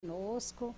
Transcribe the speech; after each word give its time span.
conosco. 0.00 0.74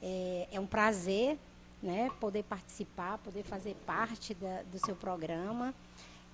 É, 0.00 0.48
é, 0.52 0.60
um 0.60 0.66
prazer 0.66 1.36
né, 1.82 2.10
poder 2.20 2.44
participar, 2.44 3.18
poder 3.18 3.42
fazer 3.42 3.74
parte 3.84 4.34
da, 4.34 4.62
do 4.62 4.78
seu 4.78 4.94
programa. 4.94 5.74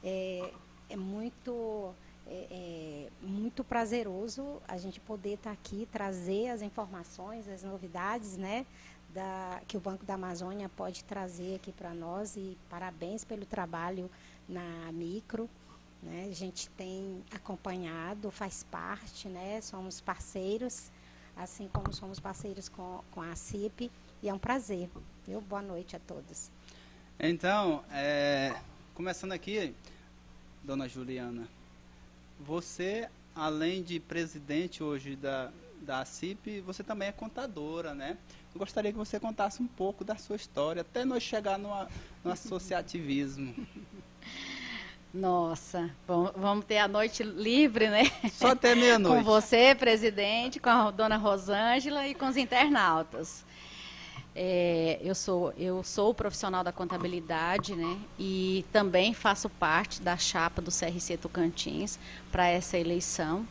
É, 0.05 0.53
é 0.91 0.97
muito, 0.97 1.95
é, 2.27 2.47
é 2.51 3.27
muito 3.27 3.65
prazeroso 3.65 4.61
a 4.69 4.77
gente 4.77 5.01
poder 5.01 5.35
estar 5.35 5.53
aqui, 5.53 5.89
trazer 5.91 6.51
as 6.51 6.61
informações, 6.61 7.49
as 7.49 7.63
novidades 7.63 8.37
né, 8.37 8.67
da, 9.15 9.63
que 9.67 9.77
o 9.77 9.81
Banco 9.81 10.05
da 10.05 10.15
Amazônia 10.15 10.69
pode 10.69 11.05
trazer 11.05 11.57
aqui 11.57 11.73
para 11.73 11.95
nós. 11.95 12.37
E 12.37 12.59
parabéns 12.69 13.25
pelo 13.25 13.47
trabalho 13.47 14.11
na 14.47 14.93
micro. 14.93 15.49
Né? 16.03 16.27
A 16.29 16.35
gente 16.35 16.69
tem 16.71 17.25
acompanhado, 17.31 18.31
faz 18.31 18.65
parte, 18.65 19.29
né? 19.29 19.63
somos 19.63 20.01
parceiros 20.01 20.91
assim 21.37 21.69
como 21.69 21.93
somos 21.93 22.21
parceiros 22.21 22.69
com, 22.69 23.03
com 23.11 23.21
a 23.21 23.35
CIP, 23.35 23.91
e 24.23 24.29
é 24.29 24.35
um 24.35 24.39
prazer. 24.39 24.89
Viu? 25.27 25.41
Boa 25.41 25.63
noite 25.63 25.97
a 25.97 25.99
todos. 25.99 26.51
Então, 27.19 27.85
é, 27.91 28.55
começando 28.95 29.33
aqui, 29.33 29.75
dona 30.63 30.89
Juliana, 30.89 31.47
você, 32.41 33.09
além 33.35 33.83
de 33.83 34.01
presidente 34.01 34.83
hoje 34.83 35.17
da, 35.17 35.51
da 35.81 36.05
CIP, 36.05 36.61
você 36.61 36.83
também 36.83 37.09
é 37.09 37.13
contadora, 37.13 37.95
né? 37.95 38.17
Eu 38.55 38.59
gostaria 38.59 38.93
que 38.93 38.99
você 38.99 39.19
contasse 39.19 39.63
um 39.63 39.67
pouco 39.67 40.05
da 40.05 40.17
sua 40.17 40.37
história, 40.37 40.83
até 40.83 41.05
nós 41.05 41.23
chegar 41.23 41.59
no, 41.59 41.69
no 42.25 42.31
associativismo. 42.31 43.55
Nossa, 45.13 45.91
bom, 46.09 46.31
vamos 46.35 46.65
ter 46.65 46.79
a 46.79 46.89
noite 46.89 47.23
livre, 47.23 47.91
né? 47.91 48.11
Só 48.33 48.49
até 48.49 48.75
meia-noite. 48.75 49.19
com 49.23 49.23
você, 49.23 49.75
presidente, 49.75 50.59
com 50.59 50.71
a 50.71 50.91
dona 50.91 51.19
Rosângela 51.19 52.09
e 52.09 52.15
com 52.15 52.27
os 52.27 52.37
internautas. 52.39 53.45
É, 54.35 54.99
eu, 55.03 55.15
sou, 55.15 55.53
eu 55.59 55.83
sou 55.83 56.15
profissional 56.15 56.65
da 56.65 56.73
contabilidade, 56.73 57.77
né? 57.77 57.99
E 58.19 58.65
também 58.73 59.13
faço 59.13 59.51
parte 59.51 60.01
da 60.01 60.17
chapa 60.17 60.63
do 60.63 60.71
CRC 60.71 61.19
Tocantins 61.19 61.99
para 62.31 62.47
essa 62.49 62.79
eleição, 62.79 63.47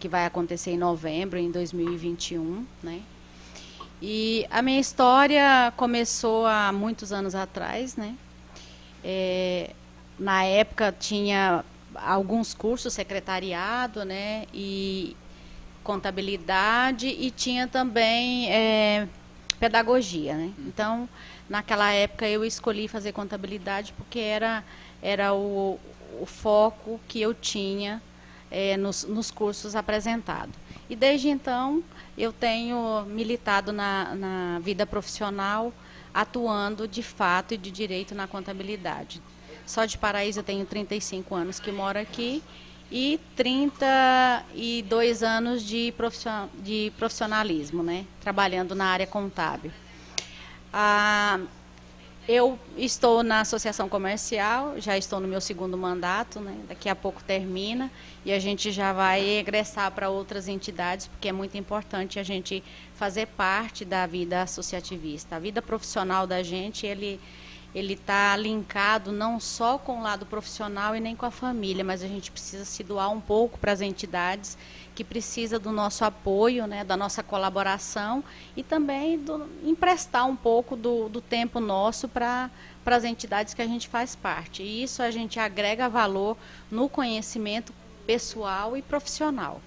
que 0.00 0.08
vai 0.08 0.26
acontecer 0.26 0.72
em 0.72 0.78
novembro, 0.78 1.38
em 1.38 1.48
2021, 1.52 2.66
né? 2.82 3.00
E 4.02 4.44
a 4.50 4.60
minha 4.62 4.80
história 4.80 5.72
começou 5.76 6.44
há 6.44 6.72
muitos 6.72 7.12
anos 7.12 7.36
atrás, 7.36 7.96
né? 7.96 8.16
É, 9.04 9.70
na 10.18 10.44
época 10.44 10.94
tinha 10.98 11.64
alguns 11.94 12.54
cursos 12.54 12.92
secretariado, 12.92 14.04
né, 14.04 14.46
e 14.52 15.16
contabilidade 15.82 17.06
e 17.06 17.30
tinha 17.30 17.66
também 17.66 18.52
é, 18.52 19.08
pedagogia, 19.58 20.36
né? 20.36 20.52
Uhum. 20.58 20.64
Então, 20.66 21.08
naquela 21.48 21.90
época 21.92 22.28
eu 22.28 22.44
escolhi 22.44 22.88
fazer 22.88 23.12
contabilidade 23.12 23.94
porque 23.96 24.18
era 24.18 24.62
era 25.02 25.32
o, 25.32 25.78
o 26.20 26.26
foco 26.26 27.00
que 27.08 27.20
eu 27.20 27.32
tinha 27.32 28.02
é, 28.50 28.76
nos, 28.76 29.04
nos 29.04 29.30
cursos 29.30 29.76
apresentados. 29.76 30.54
E 30.90 30.96
desde 30.96 31.28
então 31.28 31.82
eu 32.16 32.32
tenho 32.32 33.04
militado 33.06 33.72
na, 33.72 34.14
na 34.14 34.58
vida 34.60 34.84
profissional, 34.86 35.72
atuando 36.12 36.88
de 36.88 37.02
fato 37.02 37.54
e 37.54 37.56
de 37.56 37.70
direito 37.70 38.14
na 38.14 38.26
contabilidade. 38.26 39.22
Só 39.68 39.84
de 39.84 39.98
Paraíso 39.98 40.40
eu 40.40 40.42
tenho 40.42 40.64
35 40.64 41.34
anos 41.34 41.60
que 41.60 41.70
moro 41.70 41.98
aqui 41.98 42.42
e 42.90 43.20
32 43.36 45.22
anos 45.22 45.62
de, 45.62 45.92
de 46.64 46.90
profissionalismo, 46.96 47.82
né? 47.82 48.06
Trabalhando 48.18 48.74
na 48.74 48.86
área 48.86 49.06
contábil. 49.06 49.70
Ah, 50.72 51.38
eu 52.26 52.58
estou 52.78 53.22
na 53.22 53.40
associação 53.40 53.90
comercial, 53.90 54.80
já 54.80 54.96
estou 54.96 55.20
no 55.20 55.28
meu 55.28 55.40
segundo 55.40 55.76
mandato, 55.76 56.40
né? 56.40 56.56
daqui 56.66 56.88
a 56.88 56.96
pouco 56.96 57.22
termina 57.22 57.90
e 58.24 58.32
a 58.32 58.38
gente 58.38 58.72
já 58.72 58.94
vai 58.94 59.22
egressar 59.22 59.90
para 59.92 60.08
outras 60.08 60.48
entidades, 60.48 61.08
porque 61.08 61.28
é 61.28 61.32
muito 61.32 61.58
importante 61.58 62.18
a 62.18 62.22
gente 62.22 62.64
fazer 62.94 63.26
parte 63.26 63.84
da 63.84 64.06
vida 64.06 64.40
associativista. 64.40 65.36
A 65.36 65.38
vida 65.38 65.60
profissional 65.60 66.26
da 66.26 66.42
gente, 66.42 66.86
ele 66.86 67.20
ele 67.74 67.92
está 67.92 68.36
linkado 68.36 69.12
não 69.12 69.38
só 69.38 69.78
com 69.78 70.00
o 70.00 70.02
lado 70.02 70.24
profissional 70.24 70.96
e 70.96 71.00
nem 71.00 71.14
com 71.14 71.26
a 71.26 71.30
família, 71.30 71.84
mas 71.84 72.02
a 72.02 72.08
gente 72.08 72.30
precisa 72.30 72.64
se 72.64 72.82
doar 72.82 73.10
um 73.10 73.20
pouco 73.20 73.58
para 73.58 73.72
as 73.72 73.80
entidades 73.80 74.56
que 74.94 75.04
precisa 75.04 75.58
do 75.58 75.70
nosso 75.70 76.04
apoio, 76.04 76.66
né, 76.66 76.82
da 76.82 76.96
nossa 76.96 77.22
colaboração 77.22 78.24
e 78.56 78.62
também 78.62 79.18
do, 79.18 79.46
emprestar 79.62 80.26
um 80.26 80.34
pouco 80.34 80.74
do, 80.74 81.08
do 81.08 81.20
tempo 81.20 81.60
nosso 81.60 82.08
para 82.08 82.50
as 82.84 83.04
entidades 83.04 83.54
que 83.54 83.62
a 83.62 83.66
gente 83.66 83.86
faz 83.86 84.16
parte. 84.16 84.62
E 84.62 84.82
isso 84.82 85.02
a 85.02 85.10
gente 85.10 85.38
agrega 85.38 85.88
valor 85.88 86.36
no 86.70 86.88
conhecimento 86.88 87.72
pessoal 88.06 88.76
e 88.76 88.82
profissional. 88.82 89.60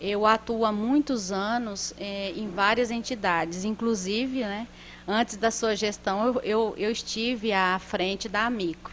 Eu 0.00 0.26
atuo 0.26 0.66
há 0.66 0.70
muitos 0.70 1.32
anos 1.32 1.94
eh, 1.98 2.32
em 2.36 2.48
várias 2.48 2.90
entidades, 2.90 3.64
inclusive, 3.64 4.40
né, 4.40 4.68
antes 5.06 5.36
da 5.36 5.50
sua 5.50 5.76
gestão, 5.76 6.26
eu, 6.26 6.40
eu, 6.42 6.74
eu 6.76 6.90
estive 6.90 7.52
à 7.52 7.78
frente 7.78 8.28
da 8.28 8.48
Micro. 8.50 8.92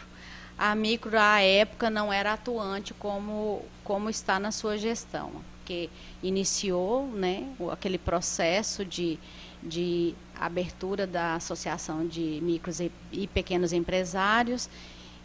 A 0.56 0.74
Micro, 0.74 1.18
à 1.18 1.40
época, 1.40 1.90
não 1.90 2.12
era 2.12 2.34
atuante 2.34 2.94
como, 2.94 3.62
como 3.82 4.08
está 4.08 4.38
na 4.38 4.52
sua 4.52 4.78
gestão, 4.78 5.32
porque 5.58 5.90
iniciou 6.22 7.06
né, 7.08 7.48
aquele 7.70 7.98
processo 7.98 8.84
de, 8.84 9.18
de 9.62 10.14
abertura 10.38 11.06
da 11.06 11.34
Associação 11.34 12.06
de 12.06 12.38
Micros 12.42 12.80
e, 12.80 12.92
e 13.10 13.26
Pequenos 13.26 13.72
Empresários, 13.72 14.68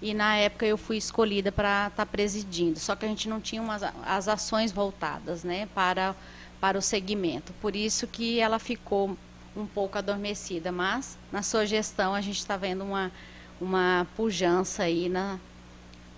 e 0.02 0.14
na 0.14 0.36
época 0.38 0.66
eu 0.66 0.78
fui 0.78 0.98
escolhida 0.98 1.52
para 1.52 1.88
estar 1.88 2.06
tá 2.06 2.06
presidindo, 2.06 2.80
só 2.80 2.96
que 2.96 3.06
a 3.06 3.10
gente 3.10 3.28
não 3.28 3.42
tinha 3.42 3.62
umas, 3.62 3.82
as 4.06 4.28
ações 4.28 4.72
voltadas 4.72 5.44
né, 5.44 5.68
para, 5.74 6.16
para 6.62 6.78
o 6.78 6.82
segmento. 6.82 7.52
Por 7.62 7.76
isso 7.76 8.08
que 8.08 8.40
ela 8.40 8.60
ficou 8.60 9.18
um 9.58 9.66
pouco 9.66 9.98
adormecida, 9.98 10.72
mas 10.72 11.18
na 11.32 11.42
sua 11.42 11.66
gestão 11.66 12.14
a 12.14 12.22
gente 12.22 12.38
está 12.38 12.56
vendo 12.56 12.84
uma, 12.84 13.12
uma 13.60 14.08
pujança 14.16 14.84
aí 14.84 15.10
na, 15.10 15.40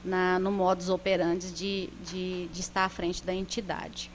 na, 0.04 0.38
no 0.40 0.52
modus 0.52 0.90
operandi 0.90 1.52
de, 1.52 1.90
de, 2.04 2.48
de 2.48 2.60
estar 2.60 2.84
à 2.84 2.90
frente 2.90 3.24
da 3.24 3.34
entidade. 3.34 4.12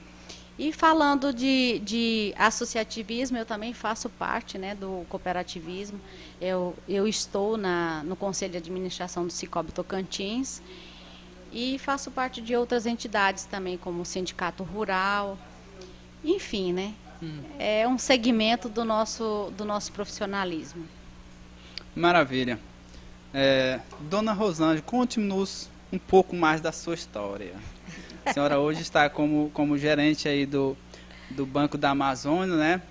E 0.57 0.71
falando 0.71 1.33
de, 1.33 1.79
de, 1.79 2.33
associativismo, 2.37 3.37
eu 3.37 3.45
também 3.45 3.73
faço 3.73 4.09
parte 4.09 4.57
né, 4.57 4.73
do 4.73 5.05
cooperativismo. 5.09 5.99
Eu, 6.39 6.73
eu 6.87 7.05
estou 7.05 7.57
na, 7.57 8.03
no 8.03 8.15
Conselho 8.15 8.53
de 8.53 8.59
Administração 8.59 9.25
do 9.25 9.33
Cicobi 9.33 9.73
Tocantins 9.73 10.61
e 11.51 11.77
faço 11.77 12.09
parte 12.09 12.39
de 12.39 12.55
outras 12.55 12.85
entidades 12.85 13.43
também, 13.43 13.77
como 13.77 14.01
o 14.01 14.05
Sindicato 14.05 14.63
Rural. 14.63 15.37
Enfim, 16.23 16.71
né? 16.71 16.93
Hum. 17.21 17.39
É 17.57 17.87
um 17.87 17.97
segmento 17.97 18.67
do 18.69 18.83
nosso, 18.83 19.51
do 19.57 19.65
nosso 19.65 19.91
profissionalismo. 19.91 20.85
Maravilha. 21.95 22.59
É, 23.33 23.79
Dona 24.01 24.33
Rosângela, 24.33 24.81
conte-nos 24.81 25.69
um 25.91 25.97
pouco 25.97 26.35
mais 26.35 26.61
da 26.61 26.71
sua 26.71 26.93
história. 26.93 27.53
A 28.25 28.33
senhora 28.33 28.59
hoje 28.59 28.81
está 28.81 29.09
como, 29.09 29.49
como 29.53 29.77
gerente 29.77 30.27
aí 30.27 30.45
do, 30.45 30.75
do 31.29 31.45
Banco 31.45 31.77
da 31.77 31.91
Amazônia, 31.91 32.55
né? 32.55 32.81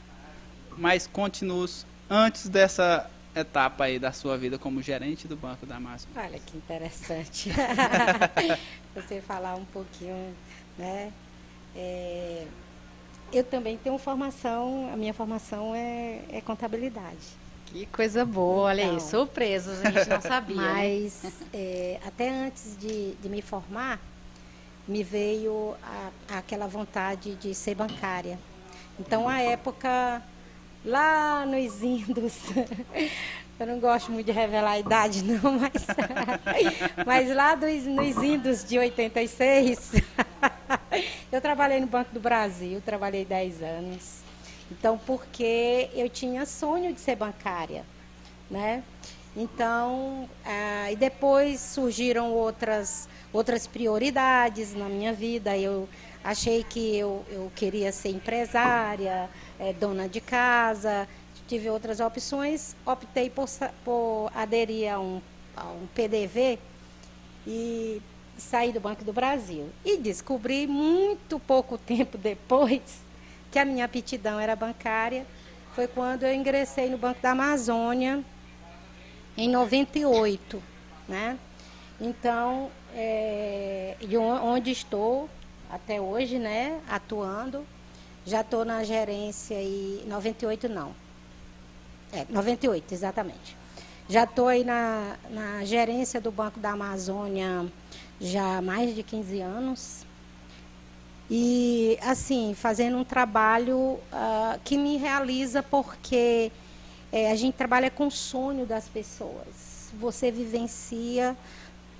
Mas 0.76 1.06
conte-nos 1.06 1.86
antes 2.08 2.48
dessa 2.48 3.10
etapa 3.34 3.84
aí 3.84 3.98
da 3.98 4.12
sua 4.12 4.38
vida 4.38 4.58
como 4.58 4.80
gerente 4.80 5.26
do 5.26 5.36
Banco 5.36 5.66
da 5.66 5.76
Amazônia. 5.76 6.22
Olha 6.22 6.38
que 6.38 6.56
interessante. 6.56 7.50
Você 8.94 9.20
falar 9.20 9.56
um 9.56 9.64
pouquinho, 9.64 10.34
né? 10.78 11.12
É, 11.74 12.46
eu 13.38 13.44
também 13.44 13.76
tenho 13.76 13.96
formação, 13.98 14.90
a 14.92 14.96
minha 14.96 15.14
formação 15.14 15.74
é, 15.74 16.20
é 16.30 16.40
contabilidade. 16.40 17.44
Que 17.66 17.86
coisa 17.86 18.24
boa, 18.24 18.68
olha 18.68 18.82
então, 18.82 18.94
aí, 18.94 19.00
surpresas, 19.00 19.84
a 19.84 19.90
gente 19.90 20.08
não 20.08 20.20
sabia. 20.22 20.56
Né? 20.56 20.72
Mas 20.72 21.22
né? 21.24 21.32
é, 21.52 22.00
até 22.06 22.28
antes 22.30 22.76
de, 22.78 23.14
de, 23.14 23.28
me 23.28 23.42
formar, 23.42 23.98
me 24.86 25.02
veio 25.02 25.74
a, 25.82 26.38
aquela 26.38 26.68
vontade 26.68 27.34
de 27.34 27.52
ser 27.54 27.74
bancária. 27.74 28.38
Então, 28.98 29.28
a 29.28 29.40
época, 29.40 30.22
lá 30.84 31.44
nos 31.44 31.82
indos, 31.82 32.38
eu 33.58 33.66
não 33.66 33.80
gosto 33.80 34.12
muito 34.12 34.26
de 34.26 34.32
revelar 34.32 34.72
a 34.72 34.78
idade, 34.78 35.24
não, 35.24 35.58
mas, 35.58 35.86
mas 37.04 37.34
lá 37.34 37.56
dos, 37.56 37.84
nos 37.86 38.22
indos 38.22 38.64
de 38.64 38.78
86, 38.78 39.94
eu 41.34 41.40
trabalhei 41.40 41.80
no 41.80 41.86
Banco 41.86 42.12
do 42.12 42.20
Brasil, 42.20 42.80
trabalhei 42.84 43.24
10 43.24 43.62
anos. 43.62 44.20
Então, 44.70 44.98
porque 44.98 45.90
eu 45.94 46.08
tinha 46.08 46.46
sonho 46.46 46.92
de 46.92 47.00
ser 47.00 47.16
bancária, 47.16 47.84
né? 48.50 48.82
Então, 49.36 50.28
ah, 50.44 50.90
e 50.92 50.96
depois 50.96 51.60
surgiram 51.60 52.32
outras, 52.32 53.08
outras 53.32 53.66
prioridades 53.66 54.74
na 54.74 54.88
minha 54.88 55.12
vida. 55.12 55.56
Eu 55.56 55.88
Achei 56.24 56.64
que 56.64 56.96
eu, 56.96 57.22
eu 57.28 57.52
queria 57.54 57.92
ser 57.92 58.08
empresária, 58.08 59.28
é, 59.60 59.74
dona 59.74 60.08
de 60.08 60.22
casa, 60.22 61.06
tive 61.46 61.68
outras 61.68 62.00
opções, 62.00 62.74
optei 62.86 63.28
por, 63.28 63.46
por 63.84 64.32
aderir 64.34 64.90
a 64.90 64.98
um, 64.98 65.20
a 65.54 65.66
um 65.66 65.86
PDV 65.94 66.58
e 67.46 68.00
saí 68.36 68.72
do 68.72 68.80
Banco 68.80 69.04
do 69.04 69.12
Brasil. 69.12 69.68
E 69.84 69.96
descobri 69.98 70.66
muito 70.66 71.38
pouco 71.38 71.76
tempo 71.78 72.18
depois 72.18 73.02
que 73.50 73.58
a 73.58 73.64
minha 73.64 73.84
aptidão 73.84 74.38
era 74.38 74.56
bancária. 74.56 75.26
Foi 75.74 75.86
quando 75.86 76.24
eu 76.24 76.34
ingressei 76.34 76.88
no 76.88 76.98
Banco 76.98 77.20
da 77.20 77.30
Amazônia 77.30 78.24
em 79.36 79.48
98, 79.48 80.62
né? 81.08 81.38
Então, 82.00 82.70
é, 82.94 83.96
onde 84.42 84.70
estou 84.70 85.28
até 85.70 86.00
hoje, 86.00 86.38
né, 86.38 86.80
atuando, 86.88 87.66
já 88.24 88.40
estou 88.40 88.64
na 88.64 88.84
gerência 88.84 89.60
e 89.60 90.04
98 90.06 90.68
não. 90.68 90.94
É, 92.12 92.24
98, 92.28 92.92
exatamente. 92.94 93.56
Já 94.08 94.24
estou 94.24 94.48
aí 94.48 94.64
na, 94.64 95.16
na 95.30 95.64
gerência 95.64 96.20
do 96.20 96.30
Banco 96.30 96.60
da 96.60 96.70
Amazônia 96.70 97.66
já 98.24 98.56
há 98.56 98.62
mais 98.62 98.94
de 98.94 99.02
15 99.02 99.40
anos. 99.40 100.06
E, 101.30 101.98
assim, 102.02 102.54
fazendo 102.54 102.96
um 102.96 103.04
trabalho 103.04 103.76
uh, 103.78 104.58
que 104.64 104.76
me 104.76 104.96
realiza 104.96 105.62
porque 105.62 106.50
é, 107.12 107.30
a 107.30 107.36
gente 107.36 107.54
trabalha 107.54 107.90
com 107.90 108.06
o 108.06 108.10
sonho 108.10 108.66
das 108.66 108.88
pessoas. 108.88 109.90
Você 110.00 110.30
vivencia 110.30 111.36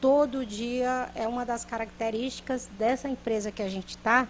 todo 0.00 0.44
dia, 0.44 1.08
é 1.14 1.26
uma 1.26 1.44
das 1.46 1.64
características 1.64 2.68
dessa 2.78 3.08
empresa 3.08 3.50
que 3.50 3.62
a 3.62 3.68
gente 3.68 3.90
está, 3.90 4.28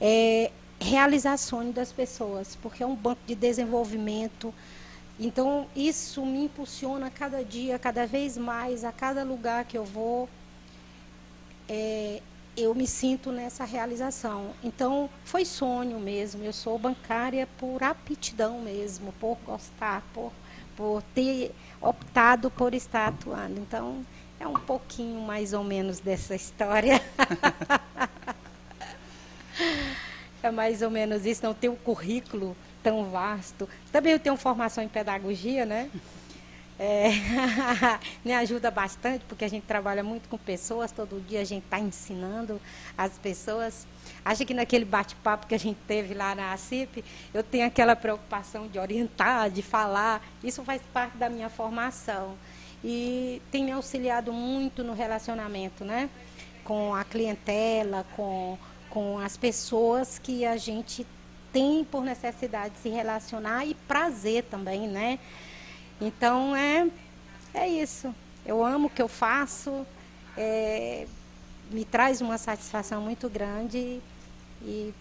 é 0.00 0.50
realizar 0.80 1.36
sonho 1.36 1.72
das 1.72 1.92
pessoas, 1.92 2.58
porque 2.60 2.82
é 2.82 2.86
um 2.86 2.96
banco 2.96 3.20
de 3.24 3.36
desenvolvimento. 3.36 4.52
Então, 5.20 5.66
isso 5.76 6.26
me 6.26 6.44
impulsiona 6.44 7.10
cada 7.10 7.44
dia, 7.44 7.78
cada 7.78 8.06
vez 8.06 8.36
mais, 8.36 8.84
a 8.84 8.90
cada 8.90 9.22
lugar 9.22 9.64
que 9.64 9.78
eu 9.78 9.84
vou. 9.84 10.28
É, 11.68 12.20
eu 12.56 12.74
me 12.74 12.86
sinto 12.86 13.32
nessa 13.32 13.64
realização. 13.64 14.52
Então, 14.62 15.08
foi 15.24 15.44
sonho 15.44 15.98
mesmo. 15.98 16.44
Eu 16.44 16.52
sou 16.52 16.78
bancária 16.78 17.48
por 17.58 17.82
aptidão 17.82 18.60
mesmo, 18.60 19.12
por 19.20 19.38
gostar, 19.44 20.02
por, 20.12 20.32
por 20.76 21.02
ter 21.14 21.54
optado 21.80 22.50
por 22.50 22.74
estar 22.74 23.08
atuando. 23.08 23.58
Então, 23.60 24.04
é 24.38 24.46
um 24.46 24.54
pouquinho 24.54 25.20
mais 25.20 25.52
ou 25.52 25.64
menos 25.64 25.98
dessa 26.00 26.34
história. 26.36 27.00
é 30.42 30.50
mais 30.50 30.82
ou 30.82 30.90
menos 30.90 31.24
isso. 31.24 31.42
Não 31.44 31.54
tem 31.54 31.70
um 31.70 31.76
currículo 31.76 32.56
tão 32.82 33.10
vasto. 33.10 33.68
Também 33.90 34.12
eu 34.12 34.20
tenho 34.20 34.36
formação 34.36 34.82
em 34.82 34.88
pedagogia, 34.88 35.64
né? 35.64 35.90
É, 36.84 37.10
me 38.24 38.34
ajuda 38.34 38.68
bastante, 38.68 39.24
porque 39.28 39.44
a 39.44 39.48
gente 39.48 39.62
trabalha 39.62 40.02
muito 40.02 40.28
com 40.28 40.36
pessoas, 40.36 40.90
todo 40.90 41.24
dia 41.24 41.40
a 41.40 41.44
gente 41.44 41.62
está 41.62 41.78
ensinando 41.78 42.60
as 42.98 43.16
pessoas. 43.18 43.86
Acho 44.24 44.44
que 44.44 44.52
naquele 44.52 44.84
bate-papo 44.84 45.46
que 45.46 45.54
a 45.54 45.58
gente 45.58 45.78
teve 45.86 46.12
lá 46.12 46.34
na 46.34 46.52
ACIP, 46.52 47.04
eu 47.32 47.44
tenho 47.44 47.64
aquela 47.68 47.94
preocupação 47.94 48.66
de 48.66 48.80
orientar, 48.80 49.48
de 49.48 49.62
falar. 49.62 50.26
Isso 50.42 50.64
faz 50.64 50.82
parte 50.92 51.16
da 51.16 51.28
minha 51.28 51.48
formação. 51.48 52.34
E 52.82 53.40
tem 53.52 53.64
me 53.64 53.70
auxiliado 53.70 54.32
muito 54.32 54.82
no 54.82 54.92
relacionamento, 54.92 55.84
né? 55.84 56.10
Com 56.64 56.96
a 56.96 57.04
clientela, 57.04 58.04
com, 58.16 58.58
com 58.90 59.20
as 59.20 59.36
pessoas 59.36 60.18
que 60.18 60.44
a 60.44 60.56
gente 60.56 61.06
tem 61.52 61.84
por 61.84 62.02
necessidade 62.02 62.74
de 62.74 62.80
se 62.80 62.88
relacionar 62.88 63.64
e 63.64 63.72
prazer 63.72 64.42
também, 64.50 64.88
né? 64.88 65.20
Então 66.02 66.56
é, 66.56 66.88
é 67.54 67.68
isso. 67.68 68.12
Eu 68.44 68.64
amo 68.64 68.88
o 68.88 68.90
que 68.90 69.00
eu 69.00 69.06
faço, 69.06 69.86
é, 70.36 71.06
me 71.70 71.84
traz 71.84 72.20
uma 72.20 72.36
satisfação 72.36 73.00
muito 73.00 73.28
grande 73.28 74.00
e 74.60 74.92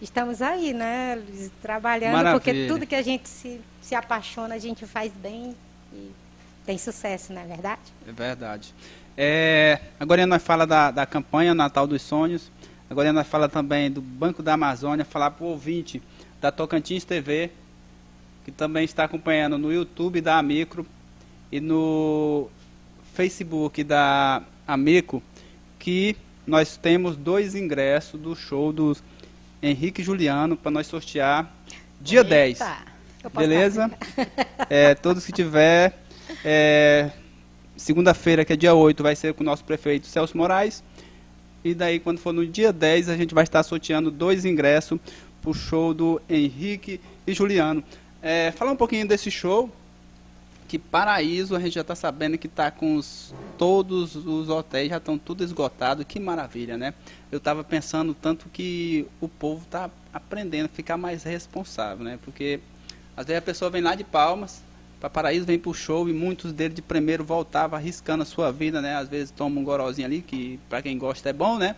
estamos 0.00 0.42
aí, 0.42 0.74
né, 0.74 1.22
trabalhando, 1.62 2.12
Maravilha. 2.12 2.40
porque 2.40 2.66
tudo 2.66 2.86
que 2.86 2.94
a 2.94 3.00
gente 3.00 3.26
se, 3.26 3.58
se 3.80 3.94
apaixona, 3.94 4.54
a 4.54 4.58
gente 4.58 4.84
faz 4.84 5.10
bem 5.12 5.56
e 5.92 6.12
tem 6.66 6.76
sucesso, 6.76 7.32
não 7.32 7.40
é 7.40 7.46
verdade? 7.46 7.80
É 8.06 8.12
verdade. 8.12 8.74
É, 9.16 9.80
agora 9.98 10.26
nós 10.26 10.42
fala 10.42 10.66
da, 10.66 10.90
da 10.90 11.06
campanha 11.06 11.54
Natal 11.54 11.86
dos 11.86 12.02
Sonhos, 12.02 12.52
agora 12.90 13.14
nós 13.14 13.26
fala 13.26 13.48
também 13.48 13.90
do 13.90 14.02
Banco 14.02 14.42
da 14.42 14.52
Amazônia, 14.52 15.06
falar 15.06 15.30
para 15.30 15.44
o 15.44 15.48
ouvinte 15.48 16.02
da 16.38 16.52
Tocantins 16.52 17.02
TV, 17.02 17.50
que 18.46 18.52
também 18.52 18.84
está 18.84 19.02
acompanhando 19.02 19.58
no 19.58 19.72
YouTube 19.72 20.20
da 20.20 20.38
Amicro 20.38 20.86
e 21.50 21.58
no 21.58 22.48
Facebook 23.12 23.82
da 23.82 24.40
Amico, 24.64 25.20
que 25.80 26.16
nós 26.46 26.76
temos 26.76 27.16
dois 27.16 27.56
ingressos 27.56 28.20
do 28.20 28.36
show 28.36 28.72
do 28.72 28.96
Henrique 29.60 30.00
Juliano 30.00 30.56
para 30.56 30.70
nós 30.70 30.86
sortear 30.86 31.52
dia 32.00 32.20
Eita, 32.20 32.28
10. 32.30 32.58
Beleza? 33.34 33.90
É, 34.70 34.94
todos 34.94 35.26
que 35.26 35.32
tiver. 35.32 35.98
É, 36.44 37.10
Segunda-feira, 37.76 38.44
que 38.44 38.52
é 38.52 38.56
dia 38.56 38.74
8, 38.74 39.02
vai 39.02 39.16
ser 39.16 39.34
com 39.34 39.42
o 39.42 39.46
nosso 39.46 39.64
prefeito 39.64 40.06
Celso 40.06 40.36
Moraes. 40.36 40.84
E 41.64 41.74
daí, 41.74 41.98
quando 41.98 42.20
for 42.20 42.32
no 42.32 42.46
dia 42.46 42.72
10, 42.72 43.08
a 43.08 43.16
gente 43.16 43.34
vai 43.34 43.42
estar 43.42 43.64
sorteando 43.64 44.08
dois 44.08 44.44
ingressos 44.44 45.00
para 45.42 45.50
o 45.50 45.54
show 45.54 45.92
do 45.92 46.22
Henrique 46.30 47.00
e 47.26 47.34
Juliano. 47.34 47.82
É, 48.22 48.50
falar 48.52 48.72
um 48.72 48.76
pouquinho 48.76 49.06
desse 49.06 49.30
show, 49.30 49.70
que 50.66 50.78
Paraíso 50.78 51.54
a 51.54 51.60
gente 51.60 51.74
já 51.74 51.80
está 51.80 51.94
sabendo 51.94 52.36
que 52.36 52.46
está 52.46 52.70
com 52.70 52.96
os, 52.96 53.32
todos 53.56 54.16
os 54.16 54.48
hotéis 54.48 54.90
já 54.90 54.96
estão 54.96 55.16
tudo 55.16 55.44
esgotado, 55.44 56.04
que 56.04 56.18
maravilha, 56.18 56.76
né? 56.76 56.92
Eu 57.30 57.38
estava 57.38 57.62
pensando 57.62 58.14
tanto 58.14 58.48
que 58.48 59.06
o 59.20 59.28
povo 59.28 59.62
está 59.62 59.90
aprendendo 60.12 60.66
a 60.66 60.68
ficar 60.68 60.96
mais 60.96 61.22
responsável, 61.22 62.04
né? 62.04 62.18
Porque 62.24 62.60
às 63.16 63.26
vezes 63.26 63.38
a 63.38 63.42
pessoa 63.42 63.70
vem 63.70 63.82
lá 63.82 63.94
de 63.94 64.04
Palmas, 64.04 64.62
para 64.98 65.10
Paraíso 65.10 65.46
vem 65.46 65.58
para 65.58 65.70
o 65.70 65.74
show 65.74 66.08
e 66.08 66.12
muitos 66.12 66.52
deles 66.52 66.74
de 66.74 66.82
primeiro 66.82 67.24
voltavam 67.24 67.78
arriscando 67.78 68.22
a 68.22 68.26
sua 68.26 68.50
vida, 68.50 68.80
né? 68.80 68.96
Às 68.96 69.08
vezes 69.08 69.30
toma 69.30 69.60
um 69.60 69.64
gorozinho 69.64 70.06
ali, 70.06 70.22
que 70.22 70.58
para 70.68 70.82
quem 70.82 70.98
gosta 70.98 71.28
é 71.28 71.32
bom, 71.32 71.58
né? 71.58 71.76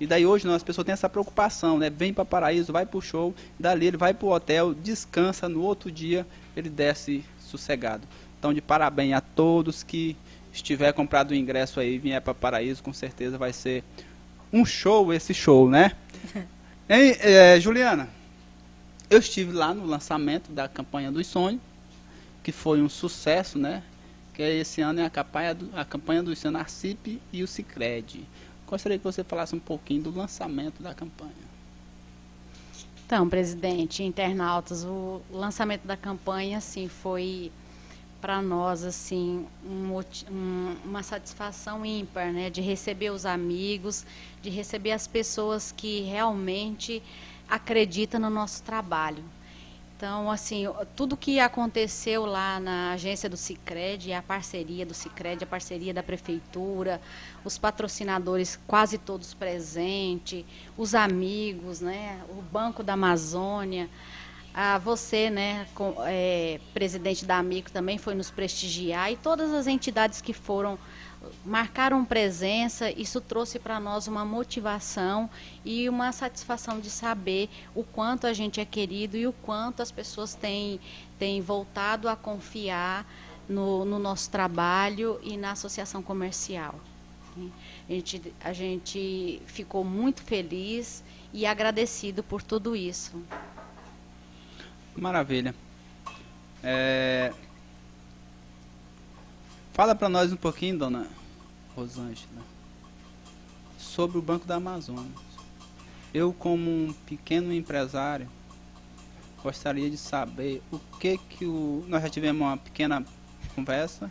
E 0.00 0.06
daí 0.06 0.26
hoje 0.26 0.46
não, 0.46 0.54
as 0.54 0.62
pessoas 0.62 0.84
têm 0.84 0.92
essa 0.92 1.08
preocupação, 1.08 1.78
né? 1.78 1.88
Vem 1.88 2.12
para 2.12 2.24
Paraíso, 2.24 2.72
vai 2.72 2.84
para 2.84 2.98
o 2.98 3.02
show, 3.02 3.34
dali 3.58 3.86
ele 3.86 3.96
vai 3.96 4.12
para 4.12 4.26
o 4.26 4.32
hotel, 4.32 4.74
descansa, 4.74 5.48
no 5.48 5.62
outro 5.62 5.90
dia 5.90 6.26
ele 6.56 6.68
desce 6.68 7.24
sossegado. 7.38 8.06
Então 8.38 8.52
de 8.52 8.60
parabéns 8.60 9.14
a 9.14 9.20
todos 9.20 9.82
que 9.82 10.16
estiver 10.52 10.92
comprado 10.92 11.30
o 11.30 11.34
ingresso 11.34 11.80
aí 11.80 11.94
e 11.94 11.98
vier 11.98 12.20
para 12.20 12.34
Paraíso, 12.34 12.82
com 12.82 12.92
certeza 12.92 13.38
vai 13.38 13.52
ser 13.52 13.84
um 14.52 14.64
show 14.64 15.12
esse 15.12 15.34
show, 15.34 15.68
né? 15.68 15.92
hein, 16.88 17.16
é, 17.20 17.58
Juliana, 17.60 18.08
eu 19.10 19.18
estive 19.18 19.52
lá 19.52 19.74
no 19.74 19.86
lançamento 19.86 20.50
da 20.52 20.68
campanha 20.68 21.10
dos 21.10 21.26
sonhos, 21.26 21.60
que 22.42 22.52
foi 22.52 22.82
um 22.82 22.88
sucesso, 22.88 23.58
né? 23.58 23.82
Que 24.32 24.42
esse 24.42 24.80
ano 24.80 25.00
é 25.00 25.04
a 25.04 25.10
campanha 25.10 25.54
do, 25.54 25.70
a 25.76 25.84
campanha 25.84 26.22
do 26.22 26.34
Senacip 26.34 27.20
e 27.32 27.42
o 27.42 27.46
Cicred. 27.46 28.26
Gostaria 28.66 28.98
que 28.98 29.04
você 29.04 29.22
falasse 29.22 29.54
um 29.54 29.60
pouquinho 29.60 30.02
do 30.02 30.10
lançamento 30.10 30.82
da 30.82 30.94
campanha. 30.94 31.32
Então, 33.06 33.28
presidente, 33.28 34.02
internautas, 34.02 34.84
o 34.84 35.20
lançamento 35.30 35.86
da 35.86 35.96
campanha, 35.96 36.58
assim, 36.58 36.88
foi 36.88 37.52
para 38.20 38.40
nós, 38.40 38.82
assim, 38.82 39.46
um, 39.62 40.00
um, 40.30 40.76
uma 40.82 41.02
satisfação 41.02 41.84
ímpar, 41.84 42.32
né? 42.32 42.48
De 42.48 42.62
receber 42.62 43.10
os 43.10 43.26
amigos, 43.26 44.06
de 44.40 44.48
receber 44.48 44.92
as 44.92 45.06
pessoas 45.06 45.70
que 45.70 46.00
realmente 46.00 47.02
acreditam 47.46 48.18
no 48.18 48.30
nosso 48.30 48.62
trabalho. 48.62 49.22
Então, 50.04 50.30
assim, 50.30 50.66
tudo 50.94 51.16
que 51.16 51.40
aconteceu 51.40 52.26
lá 52.26 52.60
na 52.60 52.92
agência 52.92 53.26
do 53.26 53.38
Cicred, 53.38 54.12
a 54.12 54.20
parceria 54.20 54.84
do 54.84 54.92
Cicred, 54.92 55.42
a 55.42 55.46
parceria 55.46 55.94
da 55.94 56.02
prefeitura, 56.02 57.00
os 57.42 57.56
patrocinadores 57.56 58.60
quase 58.66 58.98
todos 58.98 59.32
presentes, 59.32 60.44
os 60.76 60.94
amigos, 60.94 61.80
né, 61.80 62.20
o 62.28 62.42
Banco 62.42 62.82
da 62.82 62.92
Amazônia, 62.92 63.88
a 64.52 64.76
você, 64.76 65.30
né, 65.30 65.66
com, 65.74 65.94
é, 66.00 66.60
presidente 66.74 67.24
da 67.24 67.38
Amigo, 67.38 67.70
também 67.70 67.96
foi 67.96 68.14
nos 68.14 68.30
prestigiar 68.30 69.10
e 69.10 69.16
todas 69.16 69.54
as 69.54 69.66
entidades 69.66 70.20
que 70.20 70.34
foram 70.34 70.78
marcaram 71.44 72.04
presença, 72.04 72.90
isso 72.90 73.20
trouxe 73.20 73.58
para 73.58 73.78
nós 73.78 74.06
uma 74.06 74.24
motivação 74.24 75.28
e 75.64 75.88
uma 75.88 76.12
satisfação 76.12 76.80
de 76.80 76.90
saber 76.90 77.48
o 77.74 77.82
quanto 77.82 78.26
a 78.26 78.32
gente 78.32 78.60
é 78.60 78.64
querido 78.64 79.16
e 79.16 79.26
o 79.26 79.32
quanto 79.32 79.82
as 79.82 79.90
pessoas 79.90 80.34
têm, 80.34 80.80
têm 81.18 81.40
voltado 81.40 82.08
a 82.08 82.16
confiar 82.16 83.06
no, 83.48 83.84
no 83.84 83.98
nosso 83.98 84.30
trabalho 84.30 85.20
e 85.22 85.36
na 85.36 85.52
associação 85.52 86.02
comercial. 86.02 86.74
A 87.88 87.92
gente, 87.92 88.34
a 88.42 88.52
gente 88.52 89.42
ficou 89.46 89.84
muito 89.84 90.22
feliz 90.22 91.02
e 91.32 91.44
agradecido 91.44 92.22
por 92.22 92.42
tudo 92.42 92.76
isso. 92.76 93.20
Maravilha. 94.96 95.54
É... 96.62 97.32
Fala 99.74 99.92
para 99.92 100.08
nós 100.08 100.32
um 100.32 100.36
pouquinho, 100.36 100.78
dona 100.78 101.08
Rosângela, 101.74 102.40
sobre 103.76 104.16
o 104.16 104.22
Banco 104.22 104.46
da 104.46 104.54
Amazônia. 104.54 105.10
Eu, 106.14 106.32
como 106.32 106.70
um 106.70 106.92
pequeno 107.04 107.52
empresário, 107.52 108.28
gostaria 109.42 109.90
de 109.90 109.96
saber 109.96 110.62
o 110.70 110.78
que 111.00 111.18
que 111.18 111.44
o... 111.44 111.84
Nós 111.88 112.02
já 112.04 112.08
tivemos 112.08 112.40
uma 112.40 112.56
pequena 112.56 113.04
conversa, 113.56 114.08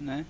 né? 0.00 0.26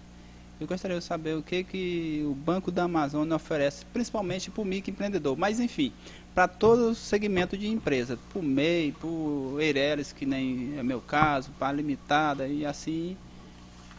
Eu 0.61 0.67
gostaria 0.67 0.99
de 0.99 1.05
saber 1.05 1.35
o 1.39 1.43
que 1.43 1.65
que 1.65 2.23
o 2.27 2.35
Banco 2.35 2.71
da 2.71 2.83
Amazônia 2.83 3.35
oferece, 3.35 3.87
principalmente 3.87 4.51
para 4.51 4.61
o 4.61 4.67
microempreendedor. 4.67 5.35
Mas, 5.35 5.59
enfim, 5.59 5.95
para 6.35 6.47
todo 6.47 6.95
segmento 6.95 7.57
de 7.57 7.69
empresa, 7.69 8.19
para 8.31 8.39
o 8.39 8.43
MEI, 8.43 8.93
para 8.93 9.09
o 9.09 9.57
Eireles, 9.59 10.13
que 10.13 10.27
nem 10.27 10.77
é 10.77 10.83
meu 10.83 11.01
caso, 11.01 11.53
para 11.59 11.69
a 11.69 11.73
Limitada 11.73 12.47
e 12.47 12.67
assim 12.67 13.17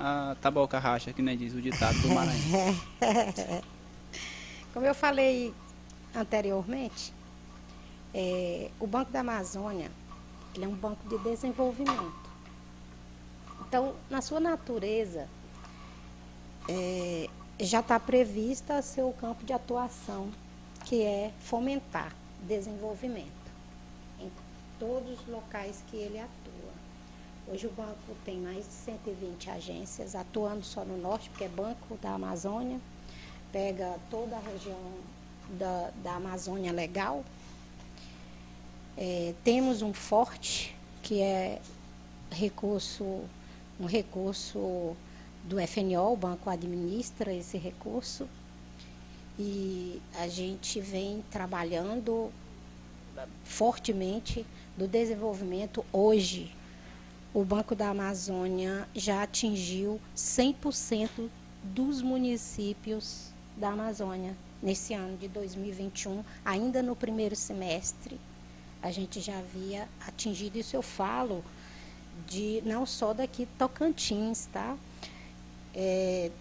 a 0.02 0.36
taboca 0.42 0.80
racha, 0.80 1.14
que 1.14 1.22
nem 1.22 1.38
diz 1.38 1.54
o 1.54 1.62
ditado 1.62 1.98
do 2.02 2.10
Maranhão. 2.10 2.76
Como 4.74 4.86
eu 4.86 4.96
falei 4.96 5.54
anteriormente, 6.16 7.14
é, 8.14 8.72
o 8.80 8.88
Banco 8.88 9.12
da 9.12 9.20
Amazônia 9.20 9.92
ele 10.56 10.66
é 10.66 10.68
um 10.68 10.76
banco 10.76 11.08
de 11.08 11.18
desenvolvimento. 11.20 12.30
Então, 13.68 13.96
na 14.10 14.22
sua 14.22 14.40
natureza, 14.40 15.28
é, 16.68 17.30
já 17.60 17.80
está 17.80 18.00
prevista 18.00 18.82
seu 18.82 19.14
campo 19.14 19.46
de 19.46 19.54
atuação, 19.54 20.30
que 20.86 21.04
é 21.04 21.32
fomentar 21.40 22.14
desenvolvimento 22.42 23.30
em 24.20 24.30
todos 24.78 25.20
os 25.22 25.28
locais 25.28 25.82
que 25.90 25.96
ele 25.96 26.20
atua. 26.20 26.51
Hoje 27.48 27.68
o 27.68 27.72
banco 27.72 28.16
tem 28.24 28.38
mais 28.40 28.66
de 28.66 28.74
120 28.74 29.50
agências 29.50 30.16
atuando 30.16 30.64
só 30.64 30.86
no 30.86 30.98
norte, 30.98 31.30
porque 31.30 31.44
é 31.44 31.50
Banco 31.50 31.98
da 32.02 32.14
Amazônia, 32.14 32.80
pega 33.52 33.98
toda 34.10 34.38
a 34.38 34.40
região 34.40 34.80
da, 35.58 35.92
da 36.04 36.16
Amazônia 36.16 36.72
Legal. 36.72 37.26
É, 38.96 39.34
temos 39.44 39.82
um 39.82 39.94
forte, 39.94 40.76
que 41.02 41.22
é 41.22 41.60
recurso, 42.30 43.24
um 43.80 43.86
recurso 43.86 44.96
do 45.44 45.58
FNO, 45.68 46.14
o 46.14 46.18
banco 46.18 46.50
administra 46.50 47.34
esse 47.34 47.58
recurso. 47.58 48.30
E 49.40 50.00
a 50.20 50.28
gente 50.28 50.80
vem 50.80 51.24
trabalhando 51.32 52.32
fortemente 53.44 54.46
do 54.78 54.88
desenvolvimento 54.88 55.84
hoje. 55.92 56.54
O 57.34 57.46
Banco 57.46 57.74
da 57.74 57.90
Amazônia 57.90 58.86
já 58.94 59.24
atingiu 59.24 60.02
100% 60.16 61.30
dos 61.64 62.02
municípios 62.02 63.32
da 63.56 63.70
Amazônia 63.70 64.36
nesse 64.62 64.94
ano 64.94 65.18
de 65.18 65.30
2021, 65.30 66.26
ainda 66.44 66.84
no 66.84 66.94
primeiro 66.94 67.36
semestre. 67.36 68.20
A 68.82 68.92
gente 68.92 69.22
já 69.22 69.38
havia 69.38 69.88
atingido 70.06 70.58
isso. 70.58 70.76
Eu 70.76 70.82
falo 70.82 71.42
de 72.28 72.62
não 72.66 72.86
só 72.86 73.14
daqui 73.14 73.48
Tocantins, 73.58 74.48
tá? 74.52 74.76
É, 75.74 76.32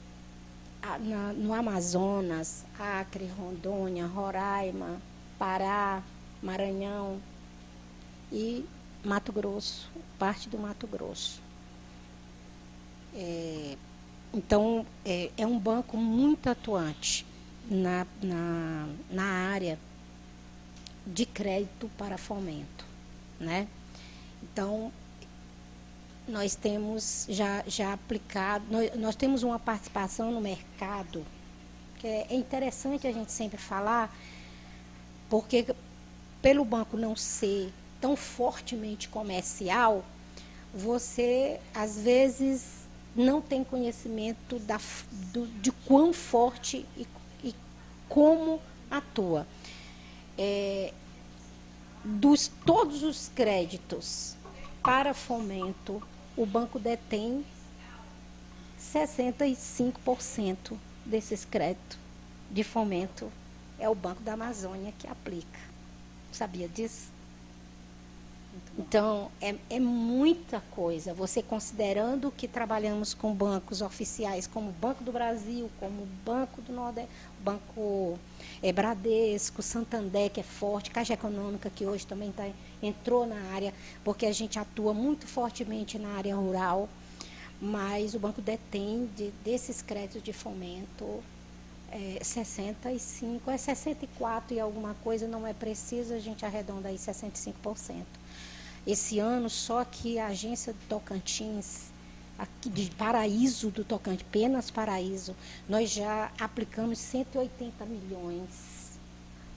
na, 1.00 1.32
no 1.34 1.54
Amazonas, 1.54 2.64
Acre, 2.78 3.30
Rondônia, 3.38 4.06
Roraima, 4.06 5.00
Pará, 5.38 6.02
Maranhão 6.42 7.20
e 8.32 8.64
Mato 9.04 9.32
Grosso, 9.32 9.90
parte 10.18 10.48
do 10.48 10.58
Mato 10.58 10.86
Grosso. 10.86 11.40
É, 13.14 13.76
então, 14.32 14.86
é, 15.04 15.30
é, 15.36 15.46
um 15.46 15.58
banco 15.58 15.96
muito 15.96 16.48
atuante 16.48 17.26
na, 17.68 18.06
na, 18.22 18.88
na 19.10 19.24
área 19.24 19.78
de 21.06 21.26
crédito 21.26 21.90
para 21.96 22.16
fomento. 22.16 22.84
Né? 23.38 23.66
Então, 24.42 24.92
nós 26.28 26.54
temos 26.54 27.26
já, 27.28 27.64
já 27.66 27.92
aplicado, 27.92 28.64
nós, 28.70 28.94
nós 28.96 29.16
temos 29.16 29.42
uma 29.42 29.58
participação 29.58 30.30
no 30.30 30.40
mercado, 30.40 31.24
que 31.98 32.06
é, 32.06 32.26
é 32.30 32.34
interessante 32.34 33.06
a 33.06 33.12
gente 33.12 33.32
sempre 33.32 33.58
falar, 33.58 34.14
porque 35.28 35.74
pelo 36.40 36.64
banco 36.64 36.96
não 36.96 37.16
ser 37.16 37.72
tão 38.00 38.16
fortemente 38.16 39.08
comercial, 39.08 40.04
você 40.74 41.60
às 41.74 41.98
vezes 41.98 42.80
não 43.14 43.40
tem 43.40 43.64
conhecimento 43.64 44.58
da, 44.60 44.80
do, 45.32 45.46
de 45.46 45.72
quão 45.72 46.12
forte 46.12 46.86
e, 46.96 47.06
e 47.42 47.54
como 48.08 48.60
atua. 48.90 49.46
É, 50.38 50.92
dos 52.04 52.50
todos 52.64 53.02
os 53.02 53.30
créditos 53.34 54.36
para 54.82 55.12
fomento, 55.12 56.02
o 56.36 56.46
banco 56.46 56.78
detém 56.78 57.44
65% 58.80 60.76
desses 61.04 61.44
créditos 61.44 61.98
de 62.50 62.64
fomento. 62.64 63.30
É 63.78 63.88
o 63.88 63.94
Banco 63.94 64.22
da 64.22 64.34
Amazônia 64.34 64.92
que 64.98 65.06
aplica. 65.06 65.58
Sabia 66.32 66.68
disso? 66.68 67.08
Então, 68.80 69.30
é, 69.42 69.54
é, 69.68 69.78
muita 69.78 70.62
coisa. 70.70 71.12
Você 71.12 71.42
considerando 71.42 72.30
que 72.30 72.48
trabalhamos 72.48 73.12
com 73.12 73.34
bancos 73.34 73.82
oficiais 73.82 74.46
como 74.46 74.70
o 74.70 74.72
Banco 74.72 75.04
do 75.04 75.12
Brasil, 75.12 75.70
como 75.78 76.02
o 76.02 76.08
Banco 76.24 76.62
do 76.62 76.72
Nordeste, 76.72 77.10
Banco 77.44 78.18
é, 78.62 78.72
Bradesco, 78.72 79.60
Santander, 79.60 80.30
que 80.30 80.40
é 80.40 80.42
forte, 80.42 80.90
Caixa 80.90 81.12
Econômica, 81.12 81.68
que 81.68 81.84
hoje 81.84 82.06
também 82.06 82.32
tá, 82.32 82.48
entrou 82.82 83.26
na 83.26 83.52
área, 83.52 83.74
porque 84.02 84.24
a 84.24 84.32
gente 84.32 84.58
atua 84.58 84.94
muito 84.94 85.26
fortemente 85.26 85.98
na 85.98 86.16
área 86.16 86.34
rural, 86.34 86.88
mas 87.60 88.14
o 88.14 88.18
banco 88.18 88.40
detém 88.40 89.10
de, 89.14 89.30
desses 89.44 89.82
créditos 89.82 90.22
de 90.22 90.32
fomento 90.32 91.22
é, 91.92 92.18
65, 92.22 93.50
é 93.50 93.58
64 93.58 94.54
e 94.54 94.60
alguma 94.60 94.94
coisa, 95.04 95.28
não 95.28 95.46
é 95.46 95.52
preciso, 95.52 96.14
a 96.14 96.18
gente 96.18 96.46
arredonda 96.46 96.88
aí 96.88 96.96
65%. 96.96 98.19
Esse 98.86 99.18
ano, 99.18 99.50
só 99.50 99.84
que 99.84 100.18
a 100.18 100.28
agência 100.28 100.72
do 100.72 100.78
Tocantins, 100.88 101.90
de 102.64 102.90
Paraíso 102.92 103.70
do 103.70 103.84
Tocantins, 103.84 104.26
apenas 104.26 104.70
Paraíso, 104.70 105.36
nós 105.68 105.90
já 105.90 106.32
aplicamos 106.38 106.98
180 106.98 107.84
milhões 107.84 108.80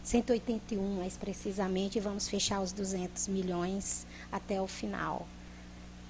181 0.03 0.97
mais 0.97 1.15
precisamente, 1.15 1.97
e 1.97 2.01
vamos 2.01 2.27
fechar 2.27 2.61
os 2.61 2.71
200 2.73 3.29
milhões 3.29 4.05
até 4.31 4.61
o 4.61 4.67
final. 4.67 5.25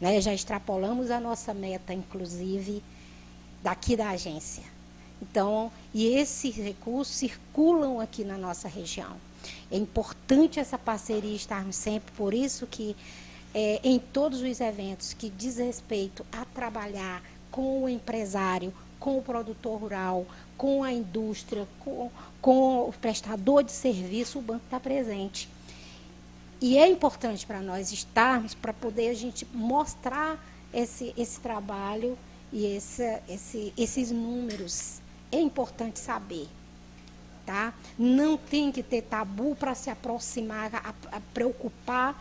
Né? 0.01 0.19
Já 0.19 0.33
extrapolamos 0.33 1.11
a 1.11 1.19
nossa 1.19 1.53
meta, 1.53 1.93
inclusive, 1.93 2.83
daqui 3.61 3.95
da 3.95 4.09
agência. 4.09 4.63
Então, 5.21 5.71
e 5.93 6.07
esses 6.07 6.55
recursos 6.55 7.15
circulam 7.15 7.99
aqui 7.99 8.23
na 8.23 8.37
nossa 8.37 8.67
região. 8.67 9.15
É 9.71 9.77
importante 9.77 10.59
essa 10.59 10.77
parceria 10.77 11.35
estarmos 11.35 11.75
sempre, 11.75 12.11
por 12.15 12.33
isso 12.33 12.67
que 12.67 12.95
é, 13.53 13.79
em 13.83 13.99
todos 13.99 14.41
os 14.41 14.59
eventos 14.59 15.13
que 15.13 15.29
diz 15.29 15.57
respeito 15.57 16.25
a 16.31 16.43
trabalhar 16.45 17.21
com 17.51 17.83
o 17.83 17.89
empresário, 17.89 18.73
com 18.99 19.17
o 19.17 19.21
produtor 19.21 19.79
rural, 19.79 20.25
com 20.57 20.83
a 20.83 20.91
indústria, 20.91 21.67
com, 21.79 22.09
com 22.41 22.87
o 22.87 22.93
prestador 22.93 23.63
de 23.63 23.71
serviço, 23.71 24.39
o 24.39 24.41
banco 24.41 24.63
está 24.65 24.79
presente. 24.79 25.49
E 26.61 26.77
é 26.77 26.87
importante 26.87 27.45
para 27.45 27.61
nós 27.61 27.91
estarmos, 27.91 28.53
para 28.55 28.71
poder 28.71 29.09
a 29.09 29.13
gente 29.13 29.45
mostrar 29.53 30.41
esse, 30.73 31.13
esse 31.17 31.39
trabalho 31.41 32.17
e 32.51 32.65
esse, 32.65 33.19
esse, 33.27 33.73
esses 33.77 34.09
números. 34.09 35.01
É 35.31 35.39
importante 35.39 35.99
saber. 35.99 36.47
Tá? 37.45 37.73
Não 37.99 38.37
tem 38.37 38.71
que 38.71 38.81
ter 38.81 39.01
tabu 39.01 39.55
para 39.55 39.75
se 39.75 39.89
aproximar, 39.89 40.73
a, 40.73 40.93
a 41.17 41.19
preocupar 41.33 42.17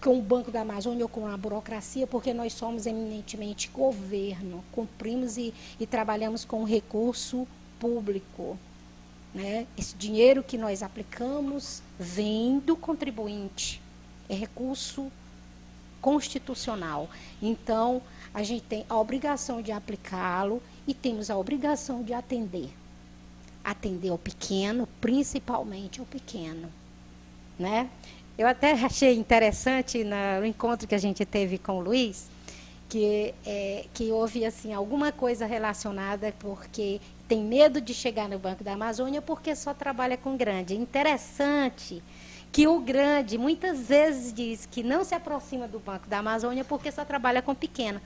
com 0.00 0.18
o 0.18 0.22
Banco 0.22 0.50
da 0.50 0.62
Amazônia 0.62 1.04
ou 1.04 1.08
com 1.08 1.26
a 1.26 1.36
burocracia, 1.36 2.06
porque 2.06 2.32
nós 2.32 2.52
somos 2.52 2.86
eminentemente 2.86 3.68
governo, 3.68 4.64
cumprimos 4.72 5.36
e, 5.36 5.52
e 5.78 5.86
trabalhamos 5.86 6.44
com 6.44 6.64
recurso 6.64 7.46
público. 7.78 8.58
Né? 9.34 9.66
Esse 9.76 9.94
dinheiro 9.94 10.42
que 10.42 10.58
nós 10.58 10.82
aplicamos 10.82 11.82
vem 11.98 12.58
do 12.58 12.76
contribuinte, 12.76 13.80
é 14.28 14.34
recurso 14.34 15.12
constitucional. 16.00 17.08
Então, 17.42 18.02
a 18.32 18.42
gente 18.42 18.62
tem 18.62 18.86
a 18.88 18.98
obrigação 18.98 19.60
de 19.60 19.70
aplicá-lo 19.70 20.62
e 20.86 20.94
temos 20.94 21.30
a 21.30 21.36
obrigação 21.36 22.02
de 22.02 22.14
atender. 22.14 22.70
Atender 23.64 24.10
ao 24.10 24.18
pequeno, 24.18 24.88
principalmente 25.00 26.00
ao 26.00 26.06
pequeno. 26.06 26.68
Né? 27.58 27.88
Eu 28.38 28.46
até 28.46 28.72
achei 28.72 29.14
interessante 29.14 30.02
no 30.02 30.46
encontro 30.46 30.88
que 30.88 30.94
a 30.94 30.98
gente 30.98 31.24
teve 31.26 31.58
com 31.58 31.78
o 31.78 31.80
Luiz, 31.80 32.30
que, 32.88 33.34
é, 33.44 33.84
que 33.92 34.10
houve 34.10 34.44
assim, 34.44 34.72
alguma 34.72 35.12
coisa 35.12 35.46
relacionada 35.46 36.34
porque 36.38 37.00
tem 37.28 37.42
medo 37.42 37.80
de 37.80 37.94
chegar 37.94 38.28
no 38.28 38.38
Banco 38.38 38.64
da 38.64 38.72
Amazônia 38.72 39.22
porque 39.22 39.54
só 39.54 39.72
trabalha 39.72 40.16
com 40.16 40.36
grande. 40.36 40.74
Interessante 40.74 42.02
que 42.50 42.66
o 42.66 42.80
grande 42.80 43.38
muitas 43.38 43.80
vezes 43.80 44.32
diz 44.32 44.66
que 44.66 44.82
não 44.82 45.04
se 45.04 45.14
aproxima 45.14 45.68
do 45.68 45.78
Banco 45.78 46.08
da 46.08 46.18
Amazônia 46.18 46.64
porque 46.64 46.90
só 46.90 47.04
trabalha 47.04 47.40
com 47.40 47.54
pequeno. 47.54 48.00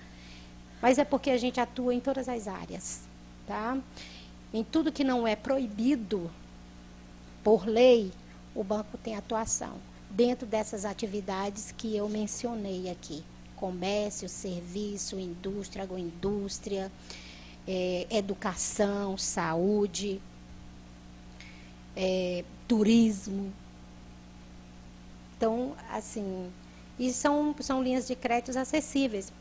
Mas 0.82 0.99
é 0.99 1.04
porque 1.04 1.30
a 1.30 1.38
gente 1.38 1.58
atua 1.58 1.94
em 1.94 2.00
todas 2.00 2.28
as 2.28 2.46
áreas. 2.46 3.02
Tá? 3.46 3.78
Em 4.54 4.62
tudo 4.62 4.92
que 4.92 5.02
não 5.02 5.26
é 5.26 5.34
proibido 5.34 6.30
por 7.42 7.66
lei, 7.66 8.12
o 8.54 8.62
banco 8.62 8.96
tem 8.96 9.16
atuação. 9.16 9.73
Dentro 10.08 10.46
dessas 10.46 10.84
atividades 10.84 11.75
que 11.76 11.96
eu 11.96 12.08
mencionei 12.08 12.88
aqui: 12.88 13.25
comércio, 13.56 14.28
serviço, 14.28 15.18
indústria, 15.18 15.82
agroindústria, 15.82 16.92
é, 17.66 18.06
educação, 18.08 19.18
saúde, 19.18 20.23
é, 21.96 22.44
turismo. 22.68 23.52
Então, 25.37 25.75
assim, 25.90 26.49
e 26.96 27.12
são, 27.12 27.56
são 27.58 27.82
linhas 27.82 28.06
de 28.06 28.14
créditos 28.14 28.56
acessíveis. 28.56 29.32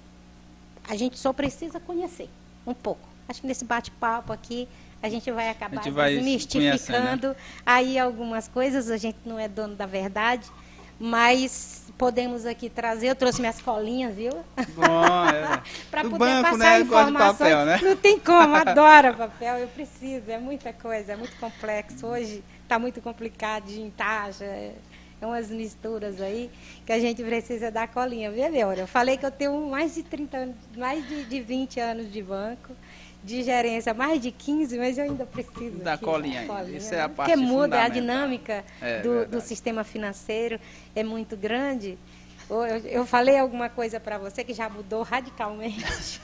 A 0.89 0.95
gente 0.95 1.19
só 1.19 1.31
precisa 1.31 1.79
conhecer 1.79 2.31
um 2.65 2.73
pouco. 2.73 3.07
Acho 3.27 3.41
que 3.41 3.47
nesse 3.47 3.63
bate-papo 3.63 4.33
aqui 4.33 4.67
a 5.03 5.09
gente 5.09 5.29
vai 5.29 5.49
acabar 5.49 5.83
gente 5.83 5.91
vai 5.91 6.15
desmistificando 6.15 7.29
né? 7.29 7.35
aí 7.65 7.99
algumas 7.99 8.47
coisas. 8.47 8.89
A 8.89 8.95
gente 8.95 9.17
não 9.25 9.37
é 9.37 9.49
dono 9.49 9.75
da 9.75 9.85
verdade, 9.85 10.49
mas 10.97 11.83
podemos 11.97 12.45
aqui 12.45 12.69
trazer. 12.69 13.07
Eu 13.07 13.15
trouxe 13.15 13.41
minhas 13.41 13.61
colinhas, 13.61 14.15
viu? 14.15 14.31
Bom, 14.75 15.25
é. 15.27 15.61
Para 15.91 16.03
poder 16.03 16.17
banco, 16.17 16.43
passar 16.43 16.57
né? 16.57 16.79
Informações. 16.79 17.37
papel, 17.37 17.65
né? 17.65 17.79
Não 17.83 17.97
tem 17.97 18.17
como, 18.17 18.55
adoro 18.55 19.13
papel, 19.15 19.57
eu 19.57 19.67
preciso, 19.67 20.31
é 20.31 20.37
muita 20.37 20.71
coisa, 20.71 21.11
é 21.11 21.15
muito 21.17 21.35
complexo. 21.35 22.07
Hoje 22.07 22.41
está 22.63 22.79
muito 22.79 23.01
complicado 23.01 23.65
de 23.65 23.91
taxa, 23.91 24.45
é 24.45 24.73
é 25.23 25.25
umas 25.25 25.49
misturas 25.49 26.19
aí 26.21 26.51
que 26.85 26.91
a 26.91 26.99
gente 26.99 27.23
precisa 27.23 27.71
dar 27.71 27.87
colinha, 27.87 28.29
viu, 28.29 28.45
Leora? 28.49 28.81
Eu 28.81 28.87
falei 28.87 29.15
que 29.15 29.25
eu 29.25 29.31
tenho 29.31 29.69
mais 29.69 29.95
de 29.95 30.03
30 30.03 30.37
anos, 30.37 30.55
mais 30.75 31.07
de, 31.07 31.23
de 31.23 31.39
20 31.39 31.79
anos 31.79 32.11
de 32.11 32.21
banco, 32.21 32.75
de 33.23 33.41
gerência, 33.41 33.93
mais 33.93 34.21
de 34.21 34.31
15, 34.31 34.77
mas 34.77 34.97
eu 34.97 35.05
ainda 35.05 35.25
preciso 35.25 35.77
Da 35.77 35.93
aqui 35.93 36.03
colinha 36.03 36.45
dar 36.45 36.57
ainda. 36.57 36.77
Isso 36.77 36.93
é 36.93 36.99
a 37.01 37.07
né? 37.07 37.13
parte 37.15 37.31
Porque 37.31 37.45
muda, 37.45 37.81
a 37.81 37.87
dinâmica 37.87 38.65
É, 38.81 39.01
do, 39.01 39.25
do 39.25 39.41
sistema 39.41 39.83
financeiro 39.83 40.59
é 40.95 41.03
muito 41.03 41.37
grande. 41.37 41.97
Eu, 42.49 42.65
eu 42.65 43.05
falei 43.05 43.37
alguma 43.37 43.69
coisa 43.69 43.99
para 43.99 44.17
você 44.17 44.43
que 44.43 44.53
já 44.53 44.69
mudou 44.69 45.01
radicalmente. 45.01 46.19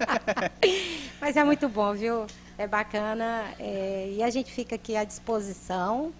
Mas 1.20 1.36
é 1.36 1.42
muito 1.42 1.68
bom, 1.68 1.94
viu? 1.94 2.26
É 2.58 2.66
bacana. 2.66 3.44
é, 3.58 4.12
e 4.16 4.22
a 4.22 4.28
gente 4.28 4.52
fica 4.52 4.74
aqui 4.74 4.94
à 4.96 5.04
disposição 5.04 6.12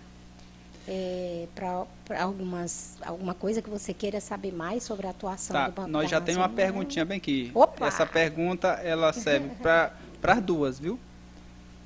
para 1.54 2.22
algumas 2.22 2.96
alguma 3.02 3.34
coisa 3.34 3.62
que 3.62 3.70
você 3.70 3.94
queira 3.94 4.20
saber 4.20 4.52
mais 4.52 4.82
sobre 4.82 5.06
a 5.06 5.10
atuação 5.10 5.54
Tá, 5.54 5.68
do 5.68 5.72
Banco 5.72 5.88
nós 5.88 6.10
já 6.10 6.20
temos 6.20 6.42
uma 6.42 6.48
perguntinha 6.48 7.04
bem 7.04 7.18
aqui. 7.18 7.50
Opa! 7.54 7.86
Essa 7.86 8.06
pergunta, 8.06 8.68
ela 8.82 9.12
serve 9.12 9.50
para 9.60 9.92
as 10.22 10.42
duas, 10.42 10.78
viu? 10.78 10.98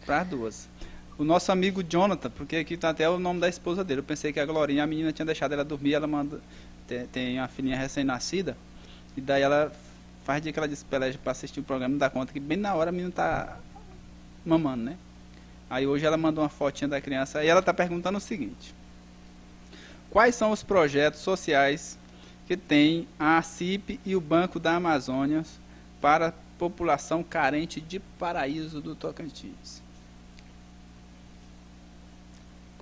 Para 0.06 0.20
as 0.20 0.28
duas. 0.28 0.68
O 1.16 1.25
nosso 1.25 1.52
amigo 1.52 1.82
Jonathan, 1.82 2.30
porque 2.30 2.56
aqui 2.56 2.76
tá 2.76 2.90
até 2.90 3.08
o 3.08 3.18
nome 3.18 3.40
da 3.40 3.49
esposa 3.49 3.84
dele. 3.84 4.00
Eu 4.00 4.04
pensei 4.04 4.32
que 4.32 4.40
a 4.40 4.46
Glorinha, 4.46 4.82
a 4.82 4.87
menina 4.87 5.12
tinha 5.12 5.25
deixado 5.25 5.52
ela 5.52 5.64
dormir, 5.64 5.94
ela 5.94 6.06
manda 6.06 6.40
tem, 6.87 7.06
tem 7.06 7.38
uma 7.38 7.49
filhinha 7.49 7.76
recém-nascida, 7.76 8.56
e 9.16 9.20
daí 9.20 9.42
ela 9.42 9.73
faz 10.25 10.42
dia 10.42 10.52
que 10.52 10.58
ela 10.58 10.68
ela 10.68 11.14
para 11.22 11.33
assistir 11.33 11.61
o 11.61 11.62
programa, 11.62 11.92
não 11.92 11.98
dá 11.98 12.11
conta 12.11 12.33
que 12.33 12.40
bem 12.40 12.59
na 12.59 12.74
hora 12.74 12.90
a 12.90 12.92
menina 12.92 13.12
tá 13.12 13.59
mamando, 14.44 14.85
né? 14.85 14.96
Aí 15.68 15.87
hoje 15.87 16.05
ela 16.05 16.16
mandou 16.16 16.42
uma 16.42 16.50
fotinha 16.50 16.88
da 16.88 17.00
criança 17.00 17.42
e 17.42 17.48
ela 17.48 17.62
tá 17.62 17.72
perguntando 17.72 18.18
o 18.18 18.20
seguinte: 18.20 18.74
Quais 20.14 20.37
são 20.37 20.53
os 20.53 20.62
projetos 20.62 21.22
sociais 21.22 21.98
que 22.46 22.57
tem 22.57 23.09
a 23.18 23.42
CIP 23.42 23.98
e 24.07 24.14
o 24.14 24.20
Banco 24.20 24.61
da 24.61 24.77
Amazônia 24.77 25.44
para 26.00 26.29
a 26.29 26.33
população 26.57 27.20
carente 27.24 27.81
de 27.81 27.98
paraíso 27.98 28.81
do 28.81 28.94
Tocantins? 28.94 29.83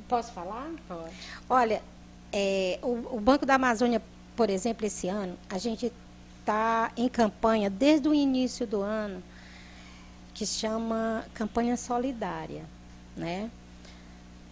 Posso 0.07 0.31
falar? 0.33 0.73
Olha, 1.49 1.83
é, 2.31 2.79
o, 2.83 3.17
o 3.17 3.19
Banco 3.19 3.47
da 3.47 3.55
Amazônia, 3.55 4.03
por 4.37 4.51
exemplo, 4.51 4.87
esse 4.87 5.09
ano, 5.09 5.35
a 5.49 5.57
gente 5.57 5.91
está 6.39 6.93
em 6.99 7.09
campanha 7.09 7.71
desde 7.71 8.11
o 8.11 8.15
início 8.15 8.67
do 8.67 8.83
ano, 8.83 9.23
que 10.35 10.45
chama 10.45 11.25
Campanha 11.33 11.79
Solidária. 11.79 12.67
Né? 13.17 13.51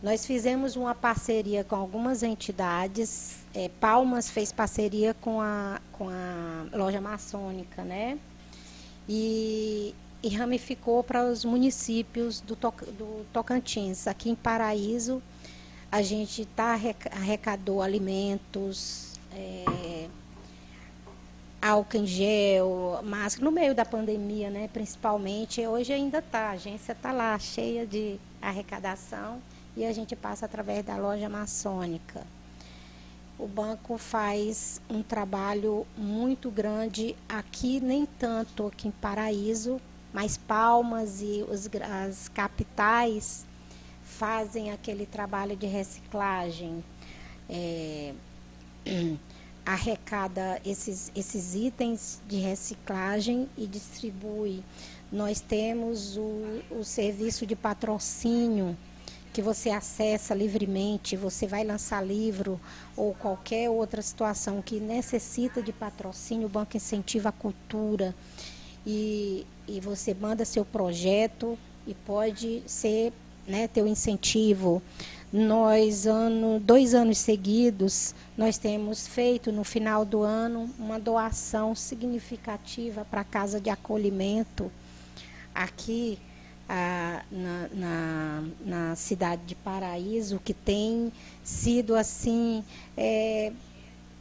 Nós 0.03 0.25
fizemos 0.25 0.77
uma 0.77 0.95
parceria 0.95 1.63
com 1.63 1.77
algumas 1.77 2.23
entidades. 2.23 3.41
é, 3.55 3.69
Palmas 3.69 4.31
fez 4.31 4.51
parceria 4.51 5.13
com 5.13 5.43
a, 5.43 5.79
com 5.93 6.09
a 6.09 6.67
loja 6.75 7.01
maçônica, 7.03 7.85
né? 7.85 8.19
E, 9.07 9.95
e 10.23 10.29
ramificou 10.31 11.05
para 11.05 11.25
os 11.25 11.45
municípios 11.45 12.41
do, 12.41 12.55
do 12.55 13.27
Tocantins. 13.31 14.07
Aqui 14.07 14.31
em 14.31 14.35
Paraíso, 14.35 15.23
a 15.93 16.01
gente 16.01 16.47
tá, 16.47 16.73
arreca- 16.73 17.11
arrecadou 17.15 17.83
alimentos, 17.83 19.19
é, 19.35 20.09
álcool 21.61 21.99
em 21.99 22.07
gel, 22.07 23.01
máscara, 23.05 23.45
no 23.45 23.51
meio 23.51 23.75
da 23.75 23.85
pandemia, 23.85 24.49
né, 24.49 24.67
principalmente. 24.73 25.67
Hoje 25.67 25.93
ainda 25.93 26.21
está, 26.21 26.49
a 26.49 26.51
agência 26.53 26.93
está 26.93 27.13
lá, 27.13 27.39
cheia 27.39 27.87
de 27.87 28.19
arrecadação, 28.41 29.43
e 29.77 29.85
a 29.85 29.93
gente 29.93 30.15
passa 30.17 30.47
através 30.47 30.85
da 30.85 30.97
loja 30.97 31.29
maçônica. 31.29 32.27
O 33.39 33.47
banco 33.47 33.97
faz 33.97 34.81
um 34.91 35.03
trabalho 35.03 35.87
muito 35.97 36.51
grande 36.51 37.17
aqui, 37.29 37.81
nem 37.81 38.05
tanto 38.05 38.67
aqui 38.67 38.89
em 38.89 38.91
Paraíso, 38.91 39.81
mas 40.13 40.37
Palmas 40.37 41.23
e 41.23 41.45
os 41.49 41.69
as 41.83 42.29
capitais 42.29 43.47
fazem 44.03 44.71
aquele 44.71 45.07
trabalho 45.07 45.57
de 45.57 45.67
reciclagem. 45.67 46.85
é, 47.49 48.13
arrecada 49.65 50.61
esses, 50.65 51.13
esses 51.15 51.55
itens 51.55 52.21
de 52.27 52.39
reciclagem 52.39 53.49
e 53.57 53.67
distribui. 53.67 54.63
Nós 55.13 55.41
temos 55.41 56.17
o, 56.17 56.63
o 56.71 56.85
serviço 56.85 57.47
de 57.47 57.55
patrocínio 57.55 58.77
que 59.33 59.41
você 59.41 59.71
acessa 59.71 60.35
livremente, 60.35 61.17
você 61.17 61.47
vai 61.47 61.65
lançar 61.65 62.05
livro 62.05 62.61
ou 62.97 63.15
qualquer 63.15 63.71
outra 63.71 64.03
situação 64.03 64.61
que 64.61 64.81
necessita 64.81 65.63
de 65.63 65.73
patrocínio, 65.73 66.47
o 66.47 66.51
banco 66.51 66.77
incentiva 66.77 67.29
a 67.29 67.33
cultura 67.33 68.15
e, 68.87 69.47
e 69.69 69.81
você 69.81 70.15
manda 70.15 70.45
seu 70.45 70.65
projeto 70.65 71.59
e 71.87 71.95
pode 71.95 72.63
ser 72.67 73.13
né, 73.47 73.69
teu 73.69 73.87
incentivo. 73.87 74.83
Nós, 75.33 76.09
ano, 76.09 76.59
dois 76.59 76.93
anos 76.93 77.19
seguidos, 77.19 78.15
nós 78.37 78.59
temos 78.59 79.07
feito 79.07 79.53
no 79.53 79.63
final 79.63 80.05
do 80.05 80.23
ano 80.23 80.69
uma 80.77 80.99
doação 80.99 81.75
significativa 81.75 83.05
para 83.05 83.21
a 83.21 83.25
casa 83.25 83.61
de 83.61 83.71
acolhimento 83.71 84.71
aqui 85.55 86.19
ah, 86.73 87.25
na, 87.33 87.69
na, 87.75 88.45
na 88.65 88.95
cidade 88.95 89.43
de 89.45 89.57
Paraíso, 89.57 90.39
que 90.39 90.55
tem 90.55 91.13
sido 91.43 91.97
assim 91.97 92.63
é, 92.97 93.53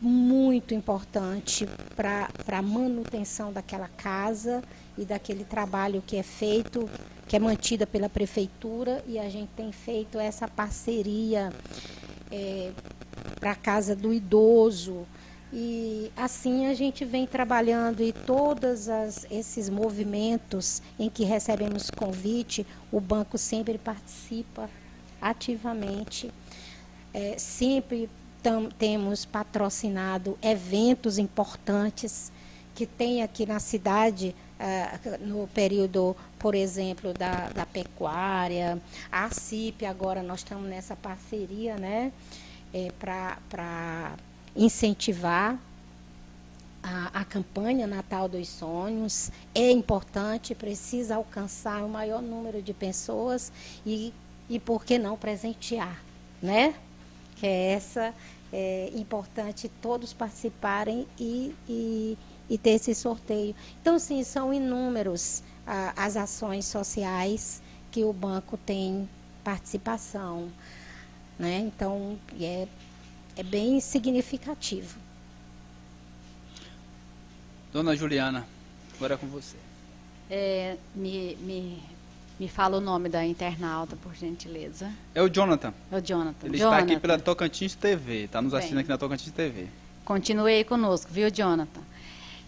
muito 0.02 0.74
importante 0.74 1.70
para 1.96 2.28
a 2.48 2.62
manutenção 2.64 3.54
daquela 3.54 3.88
casa 3.88 4.64
e 4.98 5.06
daquele 5.06 5.44
trabalho 5.44 6.04
que 6.08 6.18
é 6.18 6.24
feito, 6.24 6.90
que 7.28 7.36
é 7.36 7.40
mantida 7.40 7.86
pela 7.86 8.10
prefeitura, 8.10 9.04
e 9.08 9.20
a 9.20 9.30
gente 9.30 9.50
tem 9.56 9.72
feito 9.72 10.18
essa 10.18 10.48
parceria 10.48 11.54
para 13.40 13.52
a 13.52 13.56
casa 13.56 13.96
do 13.96 14.12
idoso. 14.12 15.06
E 15.52 16.12
assim 16.16 16.68
a 16.68 16.74
gente 16.76 17.04
vem 17.04 17.26
trabalhando 17.26 18.04
e 18.04 18.14
todos 18.14 18.88
esses 19.32 19.68
movimentos 19.70 20.82
em 21.00 21.10
que 21.10 21.24
recebemos 21.24 21.90
convite, 21.90 22.66
o 22.92 23.00
banco 23.00 23.38
sempre 23.38 23.78
participa 23.78 24.70
ativamente. 25.20 26.32
É, 27.14 27.36
sempre 27.40 28.08
tam- 28.44 28.70
temos 28.70 29.26
patrocinado 29.26 30.38
eventos 30.42 31.18
importantes 31.18 32.32
que 32.76 32.86
tem 32.86 33.24
aqui 33.24 33.46
na 33.46 33.60
cidade, 33.60 34.36
ah, 34.60 35.00
no 35.20 35.48
período 35.48 36.16
por 36.38 36.56
exemplo, 36.56 37.12
da, 37.12 37.50
da 37.50 37.66
pecuária, 37.66 38.80
a 39.12 39.30
CIP 39.30 39.86
agora 39.86 40.24
nós 40.24 40.40
estamos 40.40 40.70
nessa 40.70 40.96
parceria, 40.96 41.76
né, 41.76 42.14
é, 42.74 42.90
para 42.98 44.14
incentivar 44.60 45.58
a, 46.84 47.22
a, 47.22 47.26
campanha 47.26 47.88
Natal 47.88 48.28
dos 48.28 48.50
Sonhos. 48.50 49.32
É 49.56 49.72
importante, 49.72 50.54
precisa 50.54 51.16
alcançar 51.16 51.84
o 51.84 51.90
maior 51.90 52.22
número 52.22 52.62
de 52.62 52.74
pessoas 52.74 53.52
e, 53.86 54.14
e 54.50 54.60
por 54.60 54.84
que 54.84 55.00
não 55.00 55.18
presentear, 55.18 56.04
né? 56.42 56.76
Que 57.38 57.48
é 57.48 57.72
essa 57.72 58.14
é 58.52 58.92
importante 58.96 59.70
todos 59.82 60.12
participarem 60.12 61.08
e, 61.20 61.56
e, 61.68 62.18
e 62.50 62.58
ter 62.58 62.72
esse 62.72 62.96
sorteio. 62.96 63.56
Então, 63.80 64.00
sim, 64.00 64.24
são 64.24 64.54
inúmeros 64.54 65.44
as 65.96 66.18
ações 66.18 66.66
sociais 66.66 67.62
que 67.92 68.04
o 68.04 68.12
banco 68.12 68.58
tem 68.58 69.08
participação. 69.44 70.50
Né? 71.38 71.60
Então, 71.60 72.18
é, 72.42 72.68
é 73.40 73.44
bem 73.44 73.80
significativo. 73.80 75.00
Dona 77.72 77.96
Juliana, 77.96 78.46
agora 78.98 79.14
é 79.14 79.18
com 79.18 79.28
você. 79.28 79.56
É, 80.30 80.76
me, 80.94 81.38
me, 81.38 81.82
me 82.38 82.50
fala 82.50 82.76
o 82.76 82.82
nome 82.82 83.08
da 83.08 83.26
internauta, 83.26 83.96
por 83.96 84.14
gentileza. 84.14 84.92
É 85.16 85.22
o 85.22 85.30
Jonathan. 85.30 85.74
É 85.90 85.98
o 85.98 86.02
Jonathan. 86.02 86.48
Ele 86.48 86.58
Jonathan. 86.58 86.82
está 86.82 86.94
aqui 86.94 87.00
pela 87.00 87.18
Tocantins 87.18 87.76
TV, 87.76 88.26
está 88.26 88.42
nos 88.42 88.54
assistindo 88.54 88.76
Bem. 88.76 88.82
aqui 88.82 88.90
na 88.90 88.98
Tocantins 88.98 89.32
TV. 89.32 89.68
Continue 90.04 90.52
aí 90.52 90.64
conosco, 90.66 91.10
viu, 91.10 91.32
Jonathan? 91.32 91.82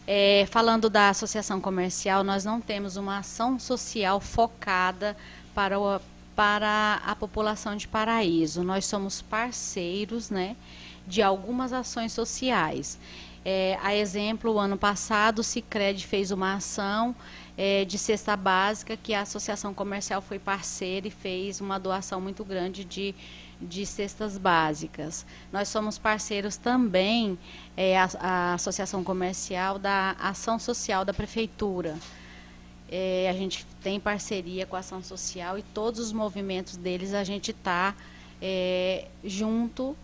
É, 0.05 0.45
falando 0.51 0.89
da 0.89 1.07
associação 1.07 1.61
comercial, 1.61 2.21
nós 2.21 2.43
não 2.43 2.59
temos 2.59 2.97
uma 2.97 3.19
ação 3.19 3.57
social 3.57 4.19
focada 4.19 5.15
para, 5.55 5.79
o, 5.79 6.01
para 6.35 7.01
a 7.05 7.15
população 7.15 7.77
de 7.77 7.87
Paraíso. 7.87 8.61
Nós 8.61 8.85
somos 8.85 9.21
parceiros 9.21 10.29
né, 10.29 10.57
de 11.07 11.21
algumas 11.21 11.73
ações 11.73 12.11
sociais. 12.11 12.97
É, 13.43 13.77
a 13.81 13.95
exemplo, 13.95 14.53
o 14.53 14.59
ano 14.59 14.77
passado, 14.77 15.39
o 15.39 15.43
Cicred 15.43 16.05
fez 16.05 16.29
uma 16.29 16.55
ação 16.55 17.15
é, 17.57 17.83
de 17.85 17.97
cesta 17.97 18.35
básica 18.35 18.95
que 18.95 19.13
a 19.13 19.21
Associação 19.21 19.73
Comercial 19.73 20.21
foi 20.21 20.37
parceira 20.37 21.07
e 21.07 21.11
fez 21.11 21.59
uma 21.59 21.79
doação 21.79 22.21
muito 22.21 22.45
grande 22.45 22.85
de, 22.85 23.15
de 23.59 23.83
cestas 23.85 24.37
básicas. 24.37 25.25
Nós 25.51 25.69
somos 25.69 25.97
parceiros 25.97 26.55
também, 26.55 27.37
é, 27.75 27.97
a, 27.97 28.09
a 28.19 28.53
Associação 28.53 29.03
Comercial, 29.03 29.79
da 29.79 30.11
Ação 30.19 30.59
Social 30.59 31.03
da 31.03 31.13
Prefeitura. 31.13 31.97
É, 32.91 33.27
a 33.29 33.33
gente 33.33 33.65
tem 33.81 33.99
parceria 33.99 34.67
com 34.67 34.75
a 34.75 34.79
Ação 34.79 35.01
Social 35.01 35.57
e 35.57 35.63
todos 35.63 35.99
os 35.99 36.11
movimentos 36.11 36.77
deles 36.77 37.13
a 37.13 37.23
gente 37.23 37.51
está 37.51 37.95
é, 38.39 39.07
junto 39.23 39.95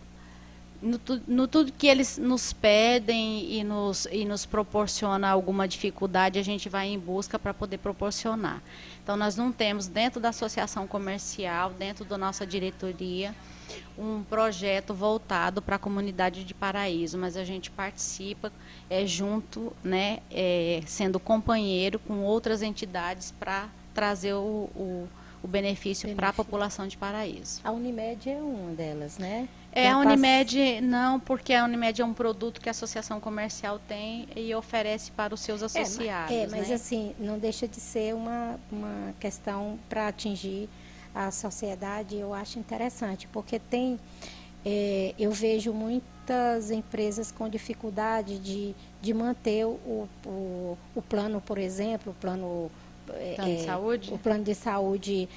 no, 0.80 1.00
no 1.26 1.48
tudo 1.48 1.72
que 1.72 1.86
eles 1.86 2.18
nos 2.18 2.52
pedem 2.52 3.52
e 3.52 3.64
nos, 3.64 4.06
e 4.10 4.24
nos 4.24 4.46
proporciona 4.46 5.28
alguma 5.28 5.66
dificuldade, 5.66 6.38
a 6.38 6.42
gente 6.42 6.68
vai 6.68 6.88
em 6.88 6.98
busca 6.98 7.38
para 7.38 7.52
poder 7.52 7.78
proporcionar. 7.78 8.62
Então, 9.02 9.16
nós 9.16 9.36
não 9.36 9.50
temos 9.50 9.86
dentro 9.86 10.20
da 10.20 10.28
associação 10.28 10.86
comercial, 10.86 11.70
dentro 11.70 12.04
da 12.04 12.16
nossa 12.16 12.46
diretoria, 12.46 13.34
um 13.98 14.22
projeto 14.22 14.94
voltado 14.94 15.60
para 15.60 15.76
a 15.76 15.78
comunidade 15.78 16.44
de 16.44 16.54
Paraíso, 16.54 17.18
mas 17.18 17.36
a 17.36 17.44
gente 17.44 17.70
participa 17.70 18.52
é, 18.88 19.04
junto, 19.04 19.72
né, 19.82 20.20
é, 20.30 20.82
sendo 20.86 21.18
companheiro 21.18 21.98
com 21.98 22.22
outras 22.22 22.62
entidades 22.62 23.32
para 23.32 23.68
trazer 23.92 24.34
o, 24.34 24.70
o, 24.74 25.08
o 25.42 25.48
benefício 25.48 26.06
para 26.14 26.28
a 26.28 26.30
Benefício. 26.30 26.44
população 26.44 26.86
de 26.86 26.96
Paraíso. 26.96 27.60
A 27.64 27.72
Unimed 27.72 28.30
é 28.30 28.40
uma 28.40 28.72
delas, 28.72 29.18
né? 29.18 29.48
É, 29.80 29.88
a 29.90 29.94
pass- 29.94 30.06
Unimed 30.06 30.80
não, 30.82 31.20
porque 31.20 31.52
a 31.54 31.64
Unimed 31.64 32.00
é 32.00 32.04
um 32.04 32.14
produto 32.14 32.60
que 32.60 32.68
a 32.68 32.72
associação 32.72 33.20
comercial 33.20 33.78
tem 33.86 34.26
e 34.34 34.54
oferece 34.54 35.10
para 35.12 35.34
os 35.34 35.40
seus 35.40 35.60
É, 35.62 35.78
ma- 35.78 35.82
associados. 35.82 36.34
É, 36.34 36.46
mas 36.46 36.68
né? 36.68 36.74
assim, 36.74 37.14
não 37.18 37.38
deixa 37.38 37.66
de 37.68 37.80
ser 37.80 38.14
uma, 38.14 38.58
uma 38.70 39.14
questão 39.20 39.78
para 39.88 40.08
atingir 40.08 40.68
a 41.14 41.30
sociedade, 41.30 42.16
eu 42.16 42.32
acho 42.34 42.58
interessante, 42.58 43.26
porque 43.32 43.58
tem, 43.58 43.98
é, 44.64 45.14
eu 45.18 45.30
vejo 45.32 45.72
muitas 45.72 46.70
empresas 46.70 47.32
com 47.32 47.48
dificuldade 47.48 48.38
de, 48.38 48.74
de 49.00 49.14
manter 49.14 49.64
o, 49.64 50.06
o, 50.26 50.78
o 50.94 51.02
plano, 51.02 51.40
por 51.40 51.58
exemplo, 51.58 52.12
o 52.12 52.14
plano, 52.14 52.70
é, 53.10 53.34
Plano 53.36 53.54
de 53.56 53.62
é, 53.62 53.64
saúde? 53.64 54.12
o 54.14 54.18
plano 54.18 54.44
de 54.44 54.54
saúde 54.54 55.28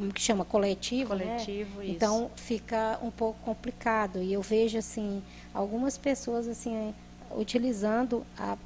é, 0.00 0.04
é, 0.04 0.06
p- 0.08 0.12
que 0.14 0.20
chama 0.20 0.44
coletivo, 0.44 1.14
né? 1.14 1.24
coletivo, 1.36 1.82
isso. 1.82 1.92
Então 1.92 2.30
fica 2.36 2.98
um 3.02 3.10
pouco 3.10 3.38
complicado 3.44 4.22
e 4.22 4.32
eu 4.32 4.42
vejo 4.42 4.78
assim 4.78 5.22
algumas 5.54 5.96
pessoas 5.98 6.46
assim 6.48 6.94
utilizando 7.36 8.24
a, 8.38 8.56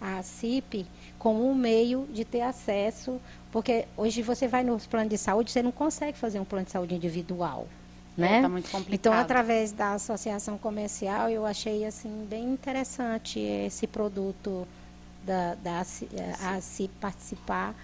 a, 0.00 0.18
a 0.18 0.22
CIP 0.22 0.86
como 1.18 1.48
um 1.48 1.54
meio 1.54 2.06
de 2.12 2.24
ter 2.24 2.42
acesso, 2.42 3.20
porque 3.50 3.86
hoje 3.96 4.22
você 4.22 4.46
vai 4.46 4.62
nos 4.62 4.86
planos 4.86 5.10
de 5.10 5.18
saúde, 5.18 5.50
você 5.50 5.62
não 5.62 5.72
consegue 5.72 6.16
fazer 6.16 6.38
um 6.38 6.44
plano 6.44 6.64
de 6.66 6.70
saúde 6.70 6.94
individual, 6.94 7.66
né? 8.16 8.38
É, 8.38 8.42
tá 8.42 8.48
muito 8.48 8.70
complicado. 8.70 8.94
Então, 8.94 9.12
através 9.14 9.72
da 9.72 9.94
associação 9.94 10.58
comercial, 10.58 11.28
eu 11.30 11.44
achei 11.46 11.84
assim 11.84 12.26
bem 12.28 12.44
interessante 12.52 13.40
esse 13.40 13.86
produto 13.86 14.66
da, 15.24 15.54
da 15.56 15.80
ACI- 15.80 16.08
a 16.40 16.50
ACIP 16.56 16.92
participar 17.00 17.74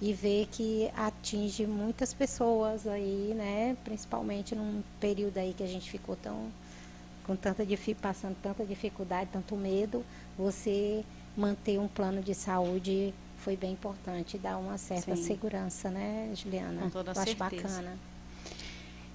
e 0.00 0.12
ver 0.12 0.46
que 0.50 0.90
atinge 0.96 1.66
muitas 1.66 2.14
pessoas 2.14 2.86
aí, 2.86 3.32
né? 3.34 3.76
Principalmente 3.84 4.54
num 4.54 4.82
período 5.00 5.38
aí 5.38 5.52
que 5.52 5.62
a 5.62 5.66
gente 5.66 5.90
ficou 5.90 6.16
tão 6.16 6.50
com 7.24 7.36
tanta 7.36 7.62
passando 8.00 8.36
tanta 8.42 8.64
dificuldade, 8.64 9.28
tanto 9.30 9.54
medo, 9.54 10.02
você 10.36 11.04
manter 11.36 11.78
um 11.78 11.86
plano 11.86 12.22
de 12.22 12.34
saúde 12.34 13.12
foi 13.36 13.54
bem 13.56 13.72
importante, 13.72 14.38
dá 14.38 14.56
uma 14.56 14.78
certa 14.78 15.14
Sim. 15.14 15.22
segurança, 15.22 15.90
né, 15.90 16.32
Juliana? 16.34 16.80
Com 16.82 16.90
toda 16.90 17.12
Eu 17.12 17.20
acho 17.20 17.36
certeza. 17.36 17.62
bacana. 17.68 17.98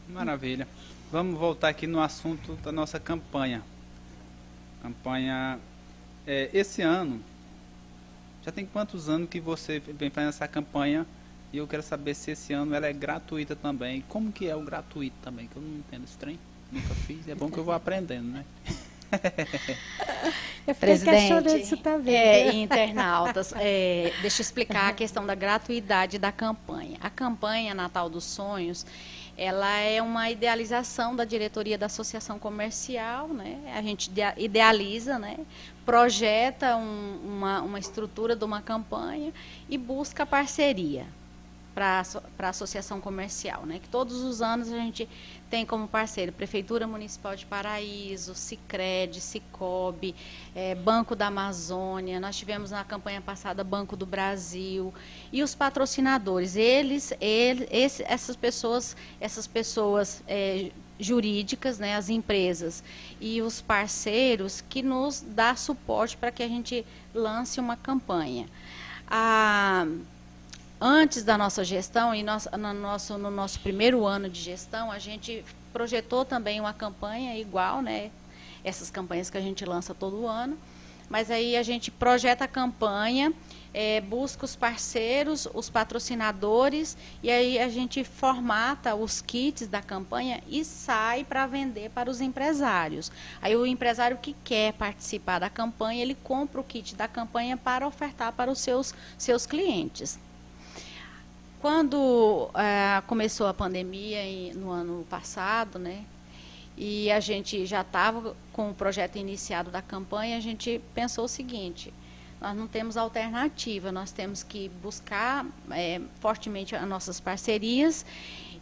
Maravilha. 0.08 0.68
Vamos 1.12 1.40
voltar 1.40 1.70
aqui 1.70 1.88
no 1.88 2.00
assunto 2.00 2.54
da 2.58 2.72
nossa 2.72 3.00
campanha. 3.00 3.64
Campanha. 4.82 5.60
é, 6.26 6.50
esse 6.54 6.82
ano, 6.82 7.22
já 8.44 8.52
tem 8.52 8.66
quantos 8.66 9.10
anos 9.10 9.30
que 9.30 9.40
você 9.40 9.80
vem 9.80 10.10
fazendo 10.10 10.30
essa 10.30 10.48
campanha? 10.48 11.06
E 11.52 11.58
eu 11.58 11.68
quero 11.68 11.84
saber 11.84 12.16
se 12.16 12.32
esse 12.32 12.52
ano 12.52 12.74
ela 12.74 12.88
é 12.88 12.94
gratuita 12.94 13.56
também. 13.56 14.04
Como 14.10 14.32
que 14.32 14.48
é 14.48 14.56
o 14.56 14.62
gratuito 14.62 15.16
também? 15.22 15.48
Que 15.48 15.56
eu 15.56 15.62
não 15.62 15.78
entendo 15.78 16.04
esse 16.04 16.18
trem. 16.18 16.40
Nunca 16.72 16.94
fiz. 16.96 17.28
É 17.28 17.36
bom 17.36 17.50
que 17.52 17.58
eu 17.60 17.64
vou 17.64 17.74
aprendendo, 17.74 18.28
né? 18.28 18.44
Eu 20.66 20.74
Presidente, 20.76 21.62
isso 21.62 21.76
também. 21.78 22.16
é, 22.16 22.56
internautas, 22.56 23.54
é, 23.58 24.14
deixa 24.22 24.42
eu 24.42 24.44
explicar 24.44 24.88
a 24.90 24.94
questão 24.94 25.26
da 25.26 25.36
gratuidade 25.36 26.18
da 26.18 26.32
campanha. 26.32 26.98
A 27.02 27.10
campanha 27.10 27.74
Natal 27.76 28.10
dos 28.10 28.24
Sonhos, 28.24 28.86
ela 29.38 29.78
é 29.80 30.02
uma 30.02 30.30
idealização 30.30 31.16
da 31.18 31.26
diretoria 31.26 31.78
da 31.78 31.88
Associação 31.88 32.40
Comercial, 32.40 33.28
né? 33.28 33.60
A 33.76 33.82
gente 33.82 34.08
idea- 34.10 34.36
idealiza, 34.38 35.20
né? 35.20 35.38
Projeta 35.86 36.76
um- 36.78 37.20
uma, 37.26 37.62
uma 37.62 37.80
estrutura 37.80 38.36
de 38.36 38.44
uma 38.46 38.62
campanha 38.62 39.34
e 39.70 39.78
busca 39.78 40.26
parceria 40.26 41.06
para 41.76 42.04
a 42.40 42.50
associação 42.50 43.02
comercial, 43.02 43.66
né? 43.66 43.80
Que 43.82 43.90
todos 43.90 44.22
os 44.22 44.44
anos 44.44 44.72
a 44.72 44.78
gente 44.78 45.10
tem 45.50 45.66
como 45.66 45.88
parceiro 45.88 46.32
Prefeitura 46.32 46.86
Municipal 46.86 47.36
de 47.36 47.48
Paraíso, 47.48 48.36
Sicredi, 48.36 49.20
Cicobi, 49.20 50.14
eh, 50.56 50.76
Banco 50.76 51.16
da 51.16 51.28
Amazônia. 51.28 52.20
Nós 52.20 52.36
tivemos 52.38 52.70
na 52.70 52.84
campanha 52.84 53.22
passada 53.22 53.64
Banco 53.64 53.96
do 53.96 54.06
Brasil 54.06 54.94
e 55.32 55.42
os 55.42 55.56
patrocinadores. 55.56 56.56
Eles, 56.56 57.12
ele- 57.20 57.68
esse- 57.72 58.04
essas 58.04 58.36
pessoas, 58.36 58.96
essas 59.20 59.48
pessoas 59.48 60.24
eh, 60.28 60.70
jurídicas, 61.04 61.78
né, 61.78 61.96
as 61.96 62.10
empresas 62.10 62.84
e 63.20 63.42
os 63.42 63.62
parceiros 63.62 64.64
que 64.70 64.82
nos 64.82 65.22
dá 65.22 65.56
suporte 65.56 66.18
para 66.18 66.32
que 66.32 66.42
a 66.42 66.48
gente 66.48 66.86
lance 67.14 67.60
uma 67.60 67.76
campanha. 67.76 68.48
Antes 70.80 71.24
da 71.24 71.38
nossa 71.38 71.64
gestão 71.64 72.14
e 72.14 72.24
nós, 72.24 72.48
no, 72.58 72.74
nosso, 72.74 73.18
no 73.18 73.32
nosso 73.32 73.60
primeiro 73.60 74.06
ano 74.06 74.30
de 74.30 74.42
gestão, 74.42 74.92
a 74.92 75.00
gente 75.00 75.46
projetou 75.72 76.26
também 76.26 76.60
uma 76.60 76.74
campanha 76.74 77.38
igual, 77.40 77.82
né? 77.82 78.12
Essas 78.64 78.90
campanhas 78.90 79.30
que 79.30 79.38
a 79.38 79.42
gente 79.42 79.64
lança 79.66 79.94
todo 79.94 80.28
ano, 80.28 80.58
mas 81.10 81.30
aí 81.30 81.56
a 81.56 81.64
gente 81.64 81.92
projeta 81.92 82.46
a 82.46 82.48
campanha, 82.48 83.34
é, 83.74 84.00
busca 84.02 84.46
os 84.46 84.56
parceiros, 84.56 85.48
os 85.54 85.70
patrocinadores, 85.70 86.96
e 87.24 87.32
aí 87.32 87.58
a 87.60 87.68
gente 87.70 88.04
formata 88.04 88.94
os 88.94 89.22
kits 89.22 89.68
da 89.68 89.82
campanha 89.82 90.44
e 90.48 90.64
sai 90.64 91.24
para 91.24 91.48
vender 91.48 91.90
para 91.90 92.10
os 92.10 92.22
empresários. 92.22 93.12
Aí 93.42 93.56
o 93.56 93.66
empresário 93.66 94.18
que 94.18 94.36
quer 94.44 94.74
participar 94.74 95.40
da 95.40 95.50
campanha, 95.50 96.04
ele 96.04 96.16
compra 96.16 96.62
o 96.62 96.64
kit 96.64 96.96
da 96.96 97.08
campanha 97.08 97.58
para 97.58 97.88
ofertar 97.88 98.32
para 98.34 98.52
os 98.52 98.60
seus, 98.60 98.94
seus 99.18 99.46
clientes. 99.46 100.20
Quando 101.60 102.50
é, 102.56 103.02
começou 103.08 103.48
a 103.48 103.54
pandemia 103.54 104.22
em, 104.24 104.54
no 104.54 104.70
ano 104.70 105.06
passado, 105.10 105.80
né, 105.80 106.04
e 106.78 107.12
a 107.12 107.20
gente 107.20 107.66
já 107.66 107.82
estava 107.82 108.36
com 108.52 108.72
o 108.72 108.74
projeto 108.74 109.18
iniciado 109.18 109.70
da 109.70 109.82
campanha, 109.82 110.38
a 110.38 110.40
gente 110.40 110.82
pensou 110.94 111.26
o 111.26 111.28
seguinte: 111.28 111.94
nós 112.42 112.56
não 112.56 112.68
temos 112.68 112.98
alternativa, 112.98 113.92
nós 113.92 114.12
temos 114.12 114.44
que 114.44 114.70
buscar 114.82 115.46
é, 115.72 116.02
fortemente 116.20 116.76
as 116.76 116.88
nossas 116.88 117.20
parcerias 117.20 118.06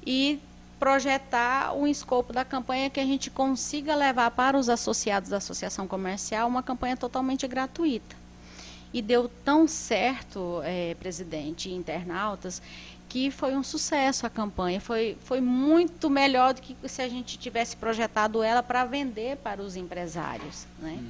e 0.05 0.39
projetar 0.79 1.73
um 1.73 1.85
escopo 1.87 2.33
da 2.33 2.43
campanha 2.43 2.89
que 2.89 2.99
a 2.99 3.05
gente 3.05 3.29
consiga 3.29 3.95
levar 3.95 4.31
para 4.31 4.57
os 4.57 4.67
associados 4.67 5.29
da 5.29 5.37
associação 5.37 5.87
comercial 5.87 6.47
uma 6.47 6.63
campanha 6.63 6.97
totalmente 6.97 7.47
gratuita. 7.47 8.15
E 8.93 9.01
deu 9.01 9.29
tão 9.45 9.67
certo, 9.67 10.59
é, 10.63 10.95
presidente 10.95 11.71
internautas, 11.71 12.61
que 13.11 13.29
foi 13.29 13.57
um 13.57 13.61
sucesso 13.61 14.25
a 14.25 14.29
campanha. 14.29 14.79
Foi, 14.79 15.17
foi 15.25 15.41
muito 15.41 16.09
melhor 16.09 16.53
do 16.53 16.61
que 16.61 16.77
se 16.87 17.01
a 17.01 17.09
gente 17.09 17.37
tivesse 17.37 17.75
projetado 17.75 18.41
ela 18.41 18.63
para 18.63 18.85
vender 18.85 19.35
para 19.35 19.61
os 19.61 19.75
empresários. 19.75 20.65
Né? 20.79 20.93
Uhum. 20.93 21.09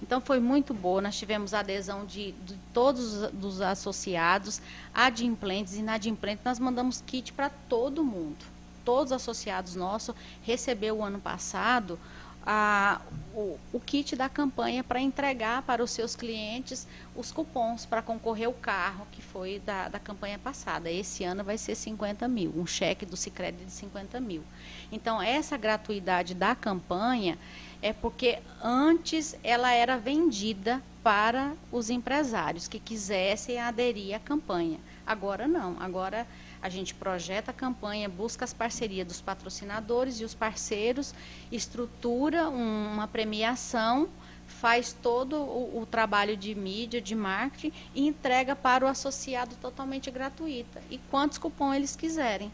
Então 0.00 0.18
foi 0.18 0.40
muito 0.40 0.72
boa. 0.72 1.02
Nós 1.02 1.14
tivemos 1.18 1.52
adesão 1.52 2.06
de, 2.06 2.32
de 2.46 2.54
todos 2.72 3.28
os 3.42 3.60
associados, 3.60 4.62
adimplentes 4.94 5.74
e 5.74 5.80
inadimplentes. 5.80 6.42
Nós 6.42 6.58
mandamos 6.58 7.02
kit 7.06 7.34
para 7.34 7.50
todo 7.68 8.02
mundo. 8.02 8.42
Todos 8.82 9.12
os 9.12 9.16
associados 9.16 9.76
nossos 9.76 10.14
receberam 10.42 11.00
o 11.00 11.04
ano 11.04 11.20
passado 11.20 11.98
a, 12.44 13.00
o, 13.34 13.58
o, 13.72 13.80
kit 13.80 14.16
da 14.16 14.28
campanha 14.28 14.82
para 14.82 15.00
entregar 15.00 15.62
para 15.62 15.82
os 15.82 15.90
seus 15.90 16.14
clientes 16.14 16.86
os 17.14 17.30
cupons 17.32 17.86
para 17.86 18.02
concorrer 18.02 18.48
o 18.48 18.52
carro 18.52 19.06
que 19.12 19.22
foi 19.22 19.60
da, 19.60 19.88
da 19.88 19.98
campanha 19.98 20.38
passada. 20.38 20.90
Esse 20.90 21.24
ano 21.24 21.44
vai 21.44 21.56
ser 21.56 21.74
50 21.74 22.26
mil, 22.28 22.52
um 22.56 22.66
cheque 22.66 23.06
do 23.06 23.16
Cicred 23.16 23.64
de 23.64 23.70
50 23.70 24.20
mil. 24.20 24.42
Então, 24.90 25.22
essa 25.22 25.56
gratuidade 25.56 26.34
da 26.34 26.54
campanha 26.54 27.38
é 27.80 27.92
porque 27.92 28.38
antes 28.62 29.36
ela 29.42 29.72
era 29.72 29.96
vendida 29.96 30.82
para 31.02 31.52
os 31.70 31.90
empresários 31.90 32.68
que 32.68 32.78
quisessem 32.78 33.58
aderir 33.58 34.14
à 34.14 34.20
campanha. 34.20 34.78
Agora 35.04 35.48
não, 35.48 35.76
agora 35.80 36.26
a 36.62 36.68
gente 36.68 36.94
projeta 36.94 37.50
a 37.50 37.54
campanha, 37.54 38.08
busca 38.08 38.44
as 38.44 38.54
parcerias 38.54 39.06
dos 39.06 39.20
patrocinadores 39.20 40.20
e 40.20 40.24
os 40.24 40.32
parceiros, 40.32 41.12
estrutura 41.50 42.48
uma 42.48 43.08
premiação, 43.08 44.08
faz 44.46 44.92
todo 44.92 45.36
o, 45.36 45.80
o, 45.82 45.86
trabalho 45.86 46.36
de 46.36 46.54
mídia, 46.54 47.00
de 47.00 47.14
marketing 47.14 47.72
e 47.94 48.06
entrega 48.06 48.54
para 48.54 48.84
o 48.84 48.88
associado 48.88 49.56
totalmente 49.56 50.10
gratuita. 50.10 50.80
E 50.88 50.98
quantos 51.10 51.36
cupons 51.38 51.74
eles 51.74 51.96
quiserem. 51.96 52.52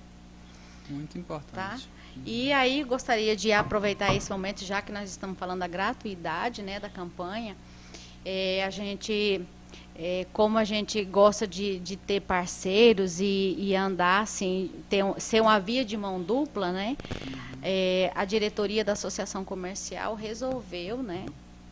Muito 0.89 1.19
importante. 1.19 1.53
Tá? 1.53 1.79
E 2.25 2.53
aí 2.53 2.83
gostaria 2.83 3.37
de 3.37 3.53
aproveitar 3.53 4.15
esse 4.15 4.31
momento, 4.31 4.65
já 4.65 4.81
que 4.81 4.91
nós 4.91 5.11
estamos 5.11 5.39
falando 5.39 5.61
da 5.61 5.69
gratuidade 5.69 6.63
né, 6.63 6.81
da 6.81 6.89
campanha, 6.89 7.57
é, 8.25 8.65
a 8.65 8.71
gente 8.71 9.45
é, 9.99 10.27
como 10.33 10.57
a 10.57 10.65
gente 10.65 11.05
gosta 11.05 11.45
de, 11.45 11.81
de 11.81 11.97
ter 11.97 12.21
parceiros 12.21 13.19
e, 13.19 13.57
e 13.59 13.75
andar 13.75 14.23
assim, 14.23 14.71
ter 14.89 15.05
ser 15.19 15.43
uma 15.43 15.59
via 15.59 15.85
de 15.85 15.97
mão 15.97 16.23
dupla, 16.23 16.71
né? 16.71 16.97
É, 17.61 18.13
a 18.15 18.25
diretoria 18.25 18.85
da 18.85 18.93
Associação 18.93 19.45
Comercial 19.45 20.15
resolveu, 20.15 21.03
né, 21.03 21.27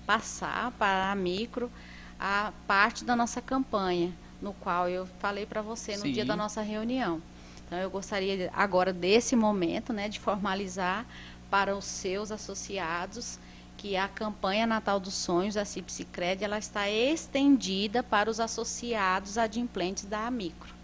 passar 0.05 0.73
para 0.73 1.13
a 1.13 1.15
micro 1.15 1.71
a 2.19 2.53
parte 2.67 3.05
da 3.05 3.15
nossa 3.15 3.41
campanha, 3.41 4.13
no 4.43 4.53
qual 4.53 4.89
eu 4.89 5.07
falei 5.21 5.47
para 5.47 5.63
você 5.63 5.97
no 5.97 6.03
Sim. 6.03 6.13
dia 6.13 6.25
da 6.25 6.35
nossa 6.35 6.61
reunião. 6.61 7.23
Então 7.65 7.79
eu 7.79 7.89
gostaria 7.89 8.51
agora 8.53 8.93
desse 8.93 9.37
momento, 9.37 9.93
né, 9.93 10.09
de 10.09 10.19
formalizar 10.19 11.07
para 11.49 11.77
os 11.77 11.85
seus 11.85 12.33
associados 12.33 13.39
que 13.77 13.97
a 13.97 14.09
campanha 14.09 14.67
Natal 14.67 14.99
dos 14.99 15.15
Sonhos, 15.15 15.57
a 15.57 15.65
Cipsicred, 15.65 16.43
ela 16.43 16.59
está 16.59 16.89
estendida 16.89 18.03
para 18.03 18.31
os 18.31 18.41
associados 18.41 19.39
adimplentes 19.39 20.05
da 20.05 20.31
Micro. 20.31 20.75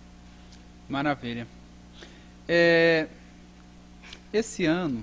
Maravilha. 0.89 1.47
É, 2.47 3.09
esse 4.33 4.67
ano, 4.67 5.03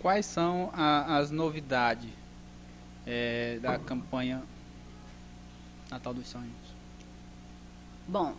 quais 0.00 0.26
são 0.26 0.70
a, 0.72 1.18
as 1.18 1.30
novidades 1.30 2.10
é, 3.06 3.58
da 3.60 3.78
campanha 3.78 4.42
Natal 5.90 6.14
dos 6.14 6.28
Sonhos? 6.28 6.52
Bom, 8.06 8.34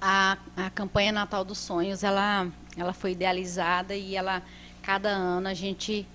a, 0.00 0.38
a 0.56 0.70
campanha 0.70 1.12
Natal 1.12 1.44
dos 1.44 1.58
Sonhos, 1.58 2.04
ela, 2.04 2.46
ela 2.76 2.92
foi 2.92 3.12
idealizada 3.12 3.96
e 3.96 4.14
ela, 4.14 4.42
cada 4.82 5.08
ano 5.08 5.48
a 5.48 5.54
gente 5.54 6.06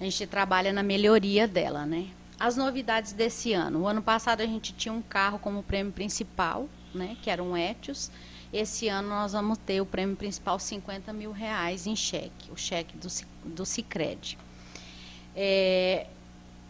a 0.00 0.04
gente 0.04 0.26
trabalha 0.26 0.72
na 0.72 0.82
melhoria 0.82 1.46
dela, 1.46 1.86
né? 1.86 2.08
As 2.38 2.56
novidades 2.56 3.12
desse 3.12 3.52
ano. 3.52 3.82
O 3.82 3.86
ano 3.86 4.02
passado 4.02 4.40
a 4.40 4.46
gente 4.46 4.72
tinha 4.72 4.92
um 4.92 5.02
carro 5.02 5.38
como 5.38 5.62
prêmio 5.62 5.92
principal, 5.92 6.68
né? 6.94 7.16
Que 7.22 7.30
era 7.30 7.42
um 7.42 7.56
Etios. 7.56 8.10
Esse 8.52 8.88
ano 8.88 9.08
nós 9.08 9.32
vamos 9.32 9.58
ter 9.58 9.80
o 9.80 9.86
prêmio 9.86 10.16
principal 10.16 10.58
50 10.58 11.12
mil 11.12 11.32
reais 11.32 11.86
em 11.86 11.96
cheque, 11.96 12.50
o 12.52 12.56
cheque 12.56 12.96
do, 12.96 13.08
do 13.44 13.66
Cicred. 13.66 14.38
É, 15.34 16.06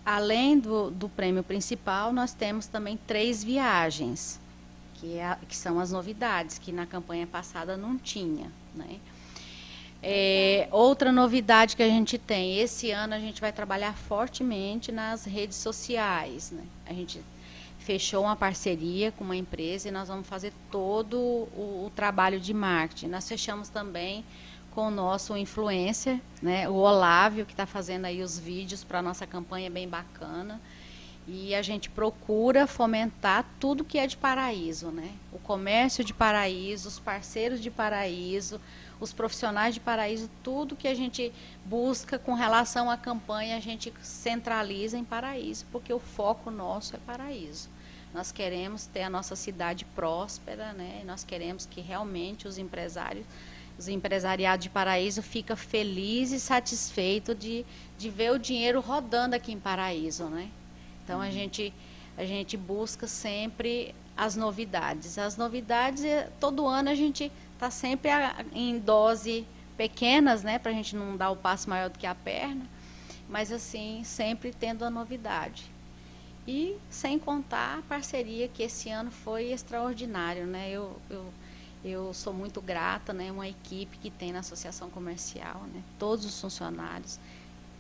além 0.05 0.59
do, 0.59 0.91
do 0.91 1.09
prêmio 1.09 1.43
principal, 1.43 2.13
nós 2.13 2.33
temos 2.33 2.67
também 2.67 2.99
três 3.07 3.45
viagens, 3.45 4.41
que, 4.95 5.19
é, 5.19 5.37
que 5.47 5.57
são 5.57 5.79
as 5.79 5.93
novidades, 5.93 6.59
que 6.59 6.73
na 6.73 6.87
campanha 6.87 7.27
passada 7.27 7.77
não 7.77 7.99
tinha. 7.99 8.51
Né? 8.75 8.99
É, 10.07 10.69
outra 10.71 11.11
novidade 11.11 11.75
que 11.75 11.83
a 11.83 11.88
gente 11.88 12.19
tem, 12.19 12.59
esse 12.59 12.90
ano 12.90 13.14
a 13.14 13.19
gente 13.19 13.40
vai 13.40 13.51
trabalhar 13.51 13.95
fortemente 13.95 14.93
nas 14.93 15.25
redes 15.25 15.57
sociais. 15.57 16.51
Né? 16.51 16.62
A 16.85 16.93
gente 16.93 17.23
fechou 17.79 18.25
uma 18.25 18.37
parceria 18.37 19.11
com 19.12 19.25
uma 19.25 19.35
empresa 19.35 19.88
e 19.88 19.90
nós 19.90 20.09
vamos 20.09 20.27
fazer 20.27 20.53
todo 20.71 21.17
o, 21.17 21.87
o 21.87 21.93
trabalho 21.97 22.38
de 22.38 22.53
marketing. 22.53 23.07
Nós 23.07 23.27
fechamos 23.27 23.71
também 23.71 24.23
com 24.75 24.88
o 24.88 24.90
nosso 24.90 25.35
influencer, 25.38 26.21
né, 26.43 26.69
o 26.69 26.75
Olávio, 26.75 27.47
que 27.47 27.53
está 27.53 27.64
fazendo 27.64 28.05
aí 28.05 28.23
os 28.23 28.38
vídeos 28.38 28.85
para 28.85 28.99
a 28.99 29.03
nossa 29.03 29.27
campanha 29.27 29.71
bem 29.71 29.88
bacana. 29.88 30.61
E 31.27 31.55
a 31.55 31.62
gente 31.62 31.88
procura 31.88 32.67
fomentar 32.67 33.47
tudo 33.59 33.85
que 33.85 33.99
é 33.99 34.07
de 34.07 34.19
paraíso, 34.19 34.90
né? 34.90 35.11
O 35.33 35.38
comércio 35.38 36.05
de 36.05 36.12
paraíso, 36.12 36.88
os 36.88 36.99
parceiros 36.99 37.62
de 37.62 37.71
paraíso, 37.71 38.61
os 39.05 39.12
profissionais 39.12 39.75
de 39.75 39.81
Paraíso, 39.81 40.31
tudo 40.43 40.75
que 40.75 40.88
a 40.88 40.95
gente 40.95 41.33
busca 41.64 42.19
com 42.19 42.35
relação 42.35 42.90
à 42.90 42.97
campanha, 42.97 43.57
a 43.57 43.61
gente 43.61 43.93
centraliza 44.03 44.99
em 44.99 45.05
Paraíso, 45.05 45.67
porque 45.71 45.93
o 45.93 46.01
foco 46.01 46.51
nosso 46.51 46.97
é 46.97 46.99
Paraíso. 46.99 47.69
Nós 48.12 48.33
queremos 48.33 48.87
ter 48.87 49.03
a 49.03 49.11
nossa 49.11 49.37
cidade 49.37 49.85
próspera, 49.85 50.73
né? 50.73 51.03
Nós 51.05 51.25
queremos 51.25 51.67
que 51.67 51.81
realmente 51.81 52.49
os 52.49 52.59
empresários, 52.59 53.27
os 53.79 53.88
empresariados 53.88 54.64
de 54.64 54.71
Paraíso 54.71 55.23
fica 55.23 55.57
feliz 55.57 56.31
e 56.31 56.40
satisfeito 56.40 57.35
de, 57.35 57.67
de 57.99 58.09
ver 58.09 58.31
o 58.33 58.38
dinheiro 58.38 58.81
rodando 58.81 59.35
aqui 59.35 59.53
em 59.53 59.59
Paraíso, 59.59 60.25
né? 60.27 60.49
Então 61.05 61.21
a 61.21 61.27
uhum. 61.27 61.31
gente 61.31 61.75
a 62.17 62.25
gente 62.25 62.57
busca 62.57 63.09
sempre 63.09 63.93
as 64.17 64.37
novidades. 64.37 65.19
As 65.19 65.37
novidades, 65.37 66.05
é, 66.05 66.31
todo 66.38 66.67
ano 66.67 66.90
a 66.90 66.95
gente 66.95 67.31
está 67.55 67.71
sempre 67.71 68.11
em 68.53 68.79
dose 68.79 69.47
pequenas, 69.77 70.43
né, 70.43 70.59
para 70.59 70.71
a 70.71 70.75
gente 70.75 70.95
não 70.95 71.17
dar 71.17 71.31
o 71.31 71.37
passo 71.37 71.69
maior 71.69 71.90
do 71.90 71.99
que 71.99 72.07
a 72.07 72.14
perna, 72.14 72.67
mas 73.29 73.51
assim, 73.51 74.03
sempre 74.05 74.53
tendo 74.53 74.85
a 74.85 74.90
novidade. 74.90 75.73
E 76.47 76.77
sem 76.90 77.19
contar 77.19 77.79
a 77.79 77.83
parceria 77.83 78.49
que 78.49 78.62
esse 78.62 78.90
ano 78.90 79.11
foi 79.11 79.51
extraordinário, 79.51 80.47
né? 80.47 80.71
Eu, 80.71 80.95
eu, 81.09 81.33
eu 81.83 82.12
sou 82.12 82.35
muito 82.35 82.61
grata, 82.61 83.14
né? 83.14 83.33
Uma 83.33 83.49
equipe 83.49 83.97
que 83.97 84.11
tem 84.11 84.31
na 84.31 84.40
associação 84.40 84.90
comercial, 84.90 85.62
né? 85.73 85.83
Todos 85.99 86.27
os 86.27 86.38
funcionários 86.38 87.19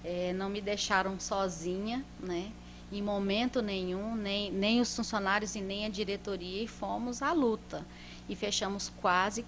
é, 0.02 0.32
não 0.32 0.48
me 0.48 0.62
deixaram 0.62 1.20
sozinha, 1.20 2.02
né? 2.18 2.50
Em 2.90 3.02
momento 3.02 3.60
nenhum, 3.60 4.14
nem, 4.14 4.50
nem 4.50 4.80
os 4.80 4.96
funcionários 4.96 5.54
e 5.54 5.60
nem 5.60 5.84
a 5.84 5.90
diretoria, 5.90 6.62
e 6.62 6.66
fomos 6.66 7.20
à 7.20 7.32
luta 7.32 7.84
e 8.28 8.34
fechamos 8.34 8.90
quase 9.00 9.44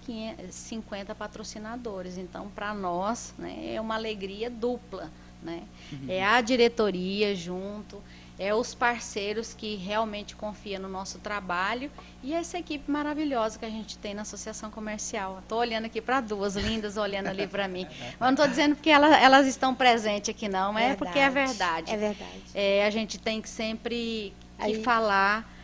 50 0.49 1.15
patrocinadores. 1.15 2.17
Então, 2.17 2.49
para 2.49 2.73
nós, 2.73 3.33
né, 3.37 3.73
é 3.73 3.81
uma 3.81 3.95
alegria 3.95 4.49
dupla. 4.49 5.11
Né? 5.41 5.63
Uhum. 5.91 6.05
É 6.09 6.23
a 6.23 6.41
diretoria 6.41 7.35
junto, 7.35 8.01
é 8.39 8.53
os 8.53 8.75
parceiros 8.75 9.53
que 9.53 9.75
realmente 9.75 10.35
confiam 10.35 10.81
no 10.81 10.87
nosso 10.87 11.19
trabalho 11.19 11.91
e 12.23 12.33
essa 12.33 12.57
equipe 12.57 12.89
maravilhosa 12.89 13.57
que 13.57 13.65
a 13.65 13.69
gente 13.69 13.97
tem 13.97 14.13
na 14.13 14.21
Associação 14.23 14.69
Comercial. 14.69 15.39
Estou 15.39 15.59
olhando 15.59 15.85
aqui 15.85 16.01
para 16.01 16.21
duas 16.21 16.55
lindas 16.55 16.97
olhando 16.97 17.27
ali 17.27 17.47
para 17.47 17.67
mim. 17.67 17.87
Mas 18.19 18.19
não 18.19 18.31
estou 18.31 18.47
dizendo 18.47 18.75
porque 18.75 18.89
elas, 18.89 19.11
elas, 19.21 19.47
estão 19.47 19.73
presentes 19.73 20.29
aqui, 20.29 20.47
não, 20.47 20.77
é 20.77 20.95
porque 20.95 21.17
é 21.17 21.29
verdade. 21.29 21.91
É 21.91 21.97
verdade. 21.97 22.41
É, 22.53 22.85
a 22.85 22.89
gente 22.89 23.17
tem 23.17 23.41
que 23.41 23.49
sempre 23.49 24.33
que 24.59 24.65
Aí... 24.65 24.83
falar 24.83 25.56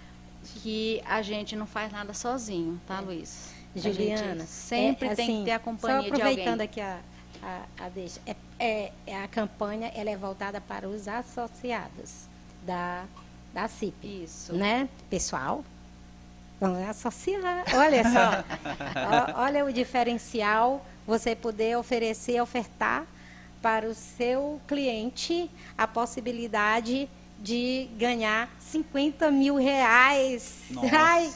que 0.44 1.02
a 1.06 1.22
gente 1.22 1.56
não 1.56 1.66
faz 1.66 1.92
nada 1.92 2.14
sozinho, 2.14 2.80
tá, 2.88 3.00
Luiz? 3.00 3.54
Juliana, 3.76 4.46
sempre 4.46 5.08
é, 5.08 5.16
tem 5.16 5.26
assim, 5.26 5.40
que 5.40 5.46
ter 5.46 5.52
a 5.52 5.60
companhia 5.60 6.02
de 6.02 6.10
alguém. 6.10 6.22
aproveitando 6.22 6.62
aqui 6.62 6.80
a, 6.80 7.00
a, 7.42 7.86
a 7.86 7.90
deixa, 7.90 8.20
é, 8.26 8.36
é, 8.60 8.92
é, 9.08 9.24
a 9.24 9.28
campanha 9.28 9.92
ela 9.96 10.10
é 10.10 10.16
voltada 10.16 10.62
para 10.62 10.88
os 10.88 11.08
associados 11.08 12.28
da, 12.64 13.06
da 13.54 13.68
CIP. 13.68 14.24
Isso. 14.24 14.54
Né? 14.54 14.88
Pessoal, 15.10 15.66
vamos 16.60 16.88
associar. 16.88 17.66
Olha 17.74 18.04
só. 18.04 18.44
olha 19.42 19.66
o 19.66 19.74
diferencial 19.74 20.86
você 21.06 21.36
poder 21.36 21.78
oferecer, 21.78 22.40
ofertar 22.42 23.06
para 23.62 23.88
o 23.88 23.94
seu 23.94 24.62
cliente 24.68 25.50
a 25.78 25.88
possibilidade 25.88 26.94
de 27.06 27.10
ganhar 27.98 28.50
50 28.60 29.30
mil 29.30 29.56
reais. 29.56 30.62
Nossa. 30.70 30.98
Ai, 30.98 31.32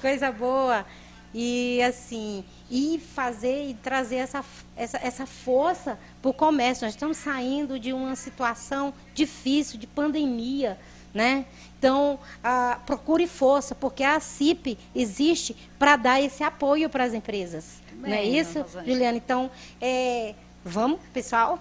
coisa 0.00 0.30
boa. 0.30 0.86
E 1.34 1.80
assim, 1.82 2.44
e 2.70 2.98
fazer 3.14 3.70
e 3.70 3.74
trazer 3.74 4.16
essa, 4.16 4.44
essa, 4.76 4.98
essa 4.98 5.26
força 5.26 5.98
para 6.22 6.30
o 6.30 6.34
comércio. 6.34 6.84
Nós 6.84 6.94
estamos 6.94 7.16
saindo 7.16 7.78
de 7.78 7.92
uma 7.92 8.16
situação 8.16 8.94
difícil, 9.14 9.78
de 9.78 9.86
pandemia. 9.86 10.78
Né? 11.12 11.44
Então, 11.76 12.20
ah, 12.42 12.78
procure 12.86 13.26
força, 13.26 13.74
porque 13.74 14.04
a 14.04 14.20
CIP 14.20 14.78
existe 14.94 15.56
para 15.76 15.96
dar 15.96 16.20
esse 16.20 16.44
apoio 16.44 16.88
para 16.88 17.02
as 17.02 17.12
empresas. 17.12 17.82
Bem, 17.94 18.10
não 18.10 18.16
é 18.16 18.24
isso, 18.24 18.64
Juliana? 18.86 19.16
Então, 19.18 19.50
é, 19.80 20.34
vamos, 20.64 21.00
pessoal, 21.12 21.58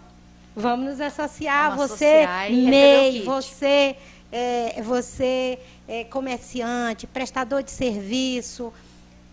vamos 0.59 0.85
nos 0.85 1.01
associar. 1.01 1.75
Vamos 1.75 1.91
você, 1.91 2.27
MEI, 2.49 3.23
você, 3.23 3.95
é, 4.31 4.81
você 4.81 5.59
é, 5.87 6.03
comerciante, 6.03 7.07
prestador 7.07 7.63
de 7.63 7.71
serviço, 7.71 8.73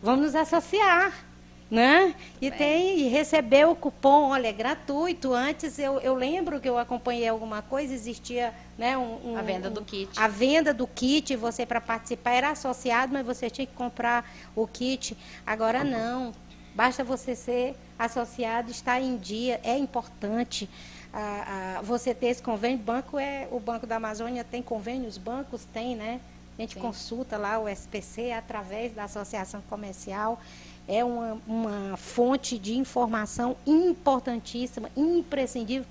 vamos 0.03 0.27
nos 0.27 0.35
associar 0.35 1.13
né? 1.71 2.15
E 2.41 2.49
Bem. 2.49 2.59
tem 2.59 2.99
e 3.01 3.09
receber 3.09 3.67
o 3.67 3.75
cupom, 3.75 4.31
olha, 4.31 4.49
é 4.49 4.53
gratuito. 4.53 5.33
Antes 5.33 5.79
eu, 5.79 5.99
eu 6.01 6.15
lembro 6.15 6.61
que 6.61 6.69
eu 6.69 6.79
acompanhei 6.79 7.27
alguma 7.29 7.61
coisa, 7.61 7.93
existia, 7.93 8.55
né, 8.79 8.97
um, 8.97 9.33
um 9.33 9.37
a 9.37 9.43
venda 9.43 9.69
do 9.69 9.83
kit. 9.83 10.11
A 10.17 10.29
venda 10.29 10.73
do 10.73 10.87
kit, 10.87 11.35
você 11.35 11.67
para 11.67 11.81
participar 11.81 12.33
era 12.33 12.51
associado, 12.51 13.13
mas 13.13 13.27
você 13.27 13.51
tinha 13.51 13.67
que 13.67 13.75
comprar 13.75 14.31
o 14.55 14.67
kit. 14.67 15.17
Agora 15.45 15.83
não. 15.83 16.33
Basta 16.75 17.03
você 17.03 17.35
ser 17.35 17.75
associado, 17.99 18.71
estar 18.71 19.01
em 19.01 19.17
dia, 19.17 19.59
é 19.65 19.77
importante. 19.77 20.69
A 21.19 21.83
você 21.83 22.15
ter 22.15 22.27
esse 22.27 22.43
convênio, 22.43 22.79
banco 22.79 23.19
é 23.19 23.49
o 23.51 23.59
Banco 23.59 23.87
da 23.87 23.97
Amazônia 23.97 24.45
tem 24.45 24.63
convênio, 24.63 25.09
os 25.09 25.17
bancos 25.17 25.65
têm, 25.65 25.97
né? 25.97 26.21
A 26.59 26.61
gente 26.61 26.75
Sim. 26.75 26.81
consulta 26.81 27.37
lá 27.37 27.59
o 27.59 27.69
SPC 27.69 28.33
através 28.33 28.95
da 28.95 29.05
associação 29.05 29.63
comercial 29.69 30.41
é 30.89 31.05
uma, 31.05 31.39
uma 31.47 31.97
fonte 31.97 32.59
de 32.59 32.77
informação 32.77 33.57
importantíssima, 33.67 34.89
imprescindível 34.97 35.87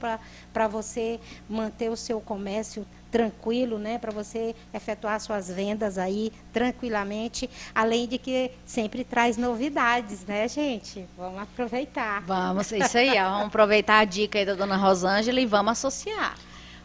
para 0.54 0.68
você 0.68 1.20
manter 1.50 1.90
o 1.90 1.98
seu 1.98 2.22
comércio 2.22 2.86
tranquilo, 3.12 3.80
né, 3.80 3.98
para 3.98 4.12
você 4.12 4.54
efetuar 4.74 5.18
suas 5.22 5.50
vendas 5.50 5.98
aí 5.98 6.34
tranquilamente, 6.52 7.50
além 7.74 8.08
de 8.08 8.18
que 8.18 8.52
sempre 8.66 9.06
traz 9.06 9.38
novidades, 9.38 10.26
né, 10.26 10.48
gente? 10.50 11.06
Vamos 11.18 11.42
aproveitar. 11.42 12.22
Vamos, 12.24 12.70
isso 12.74 12.98
aí, 12.98 13.12
vamos 13.14 13.48
aproveitar 13.48 14.00
a 14.00 14.06
dica 14.06 14.38
aí 14.38 14.46
da 14.46 14.54
dona 14.54 14.76
Rosângela 14.76 15.40
e 15.40 15.46
vamos 15.46 15.72
associar. 15.72 16.36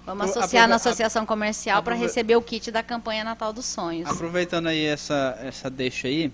Vamos 0.07 0.31
associar 0.31 0.69
na 0.69 0.77
associação 0.77 1.27
comercial 1.27 1.83
para 1.83 1.95
receber 1.95 2.37
o 2.37 2.43
kit 2.43 2.71
da 2.71 2.83
campanha 2.83 3.23
Natal 3.23 3.53
dos 3.53 3.67
Sonhos. 3.67 4.09
Aproveitando 4.09 4.69
aí 4.69 4.85
essa, 4.85 5.37
essa 5.43 5.69
deixa 5.69 6.09
aí, 6.09 6.33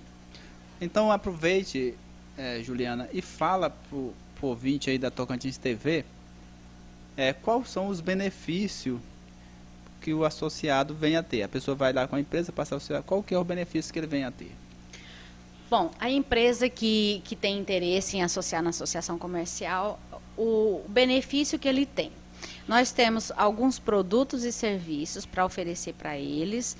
então 0.81 1.11
aproveite, 1.11 1.95
é, 2.37 2.63
Juliana, 2.63 3.09
e 3.13 3.23
fala 3.23 3.71
para 3.71 3.97
o 3.97 4.15
ouvinte 4.41 4.91
aí 4.91 4.99
da 4.99 5.11
Tocantins 5.11 5.57
TV 5.57 6.05
é, 7.17 7.33
quais 7.33 7.71
são 7.71 7.89
os 7.89 8.01
benefícios 8.01 9.01
que 10.01 10.13
o 10.13 10.25
associado 10.25 10.95
vem 10.95 11.17
a 11.17 11.23
ter. 11.23 11.43
A 11.43 11.49
pessoa 11.49 11.75
vai 11.75 11.93
lá 11.93 12.07
com 12.07 12.17
a 12.17 12.21
empresa, 12.21 12.53
passa 12.53 12.75
a 12.75 12.77
associar, 12.77 13.03
qual 13.03 13.23
que 13.23 13.35
é 13.35 13.39
o 13.39 13.45
benefício 13.45 13.93
que 13.93 13.99
ele 13.99 14.07
vem 14.07 14.25
a 14.25 14.31
ter? 14.31 14.53
Bom, 15.69 15.91
a 15.99 16.09
empresa 16.09 16.69
que, 16.69 17.21
que 17.25 17.35
tem 17.35 17.59
interesse 17.59 18.17
em 18.17 18.23
associar 18.23 18.63
na 18.63 18.71
associação 18.71 19.19
comercial, 19.19 19.99
o 20.39 20.83
benefício 20.89 21.59
que 21.59 21.67
ele 21.67 21.85
tem. 21.85 22.13
Nós 22.69 22.93
temos 22.93 23.33
alguns 23.37 23.79
produtos 23.79 24.45
e 24.45 24.53
serviços 24.53 25.27
para 25.27 25.45
oferecer 25.45 25.95
para 25.95 26.17
eles 26.17 26.77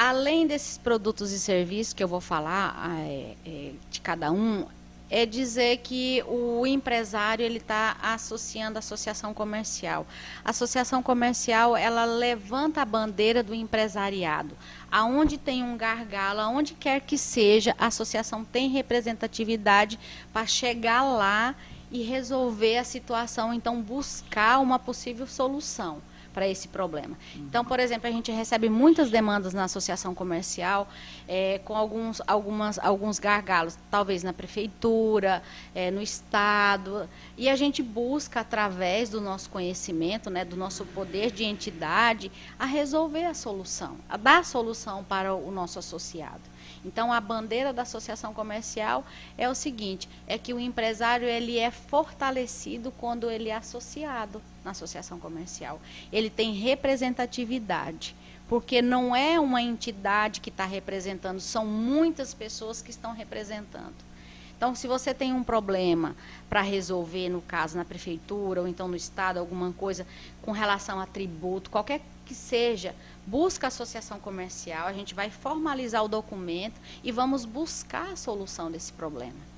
além 0.00 0.46
desses 0.46 0.78
produtos 0.78 1.30
e 1.30 1.38
serviços 1.38 1.92
que 1.92 2.02
eu 2.02 2.08
vou 2.08 2.22
falar 2.22 2.90
é, 3.00 3.34
é, 3.44 3.72
de 3.90 4.00
cada 4.00 4.32
um, 4.32 4.64
é 5.10 5.26
dizer 5.26 5.76
que 5.78 6.24
o 6.26 6.66
empresário 6.66 7.44
ele 7.44 7.58
está 7.58 7.98
associando 8.00 8.78
a 8.78 8.78
associação 8.78 9.34
comercial. 9.34 10.06
A 10.42 10.50
associação 10.50 11.02
comercial 11.02 11.76
ela 11.76 12.06
levanta 12.06 12.80
a 12.80 12.84
bandeira 12.86 13.42
do 13.42 13.52
empresariado. 13.52 14.56
Aonde 14.90 15.36
tem 15.36 15.62
um 15.62 15.76
gargalo, 15.76 16.40
aonde 16.40 16.72
quer 16.72 17.02
que 17.02 17.18
seja, 17.18 17.74
a 17.78 17.88
associação 17.88 18.42
tem 18.42 18.70
representatividade 18.70 20.00
para 20.32 20.46
chegar 20.46 21.02
lá 21.02 21.54
e 21.92 22.02
resolver 22.02 22.78
a 22.78 22.84
situação, 22.84 23.52
então 23.52 23.82
buscar 23.82 24.60
uma 24.60 24.78
possível 24.78 25.26
solução 25.26 26.00
para 26.40 26.48
esse 26.48 26.68
problema. 26.68 27.18
Então, 27.36 27.62
por 27.62 27.78
exemplo, 27.78 28.08
a 28.08 28.10
gente 28.10 28.32
recebe 28.32 28.70
muitas 28.70 29.10
demandas 29.10 29.52
na 29.52 29.64
associação 29.64 30.14
comercial 30.14 30.88
é, 31.28 31.60
com 31.66 31.76
alguns, 31.76 32.22
algumas, 32.26 32.78
alguns 32.78 33.18
gargalos, 33.18 33.76
talvez 33.90 34.22
na 34.22 34.32
prefeitura, 34.32 35.42
é, 35.74 35.90
no 35.90 36.00
estado, 36.00 37.06
e 37.36 37.46
a 37.46 37.56
gente 37.56 37.82
busca 37.82 38.40
através 38.40 39.10
do 39.10 39.20
nosso 39.20 39.50
conhecimento, 39.50 40.30
né, 40.30 40.42
do 40.42 40.56
nosso 40.56 40.86
poder 40.86 41.30
de 41.30 41.44
entidade, 41.44 42.32
a 42.58 42.64
resolver 42.64 43.26
a 43.26 43.34
solução, 43.34 43.98
a 44.08 44.16
dar 44.16 44.38
a 44.38 44.42
solução 44.42 45.04
para 45.04 45.34
o 45.34 45.50
nosso 45.50 45.78
associado. 45.78 46.49
Então, 46.84 47.12
a 47.12 47.20
bandeira 47.20 47.72
da 47.72 47.82
associação 47.82 48.32
comercial 48.32 49.04
é 49.36 49.48
o 49.48 49.54
seguinte: 49.54 50.08
é 50.26 50.38
que 50.38 50.54
o 50.54 50.58
empresário 50.58 51.28
ele 51.28 51.58
é 51.58 51.70
fortalecido 51.70 52.90
quando 52.92 53.30
ele 53.30 53.48
é 53.48 53.54
associado 53.54 54.40
na 54.64 54.70
associação 54.70 55.18
comercial. 55.18 55.80
Ele 56.12 56.30
tem 56.30 56.54
representatividade, 56.54 58.16
porque 58.48 58.80
não 58.80 59.14
é 59.14 59.38
uma 59.38 59.60
entidade 59.60 60.40
que 60.40 60.48
está 60.50 60.64
representando, 60.64 61.40
são 61.40 61.66
muitas 61.66 62.32
pessoas 62.32 62.80
que 62.80 62.90
estão 62.90 63.12
representando. 63.12 64.10
Então, 64.56 64.74
se 64.74 64.86
você 64.86 65.14
tem 65.14 65.32
um 65.32 65.42
problema 65.42 66.14
para 66.48 66.60
resolver, 66.60 67.30
no 67.30 67.40
caso, 67.40 67.78
na 67.78 67.84
prefeitura 67.84 68.60
ou 68.60 68.68
então 68.68 68.86
no 68.88 68.94
Estado, 68.94 69.38
alguma 69.38 69.72
coisa 69.72 70.06
com 70.42 70.52
relação 70.52 71.00
a 71.00 71.06
tributo, 71.06 71.70
qualquer 71.70 72.02
que 72.26 72.34
seja, 72.34 72.94
busca 73.26 73.66
a 73.66 73.68
associação 73.68 74.18
comercial, 74.18 74.86
a 74.86 74.92
gente 74.92 75.14
vai 75.14 75.30
formalizar 75.30 76.04
o 76.04 76.08
documento 76.08 76.80
e 77.02 77.12
vamos 77.12 77.44
buscar 77.44 78.12
a 78.12 78.16
solução 78.16 78.70
desse 78.70 78.92
problema. 78.92 79.50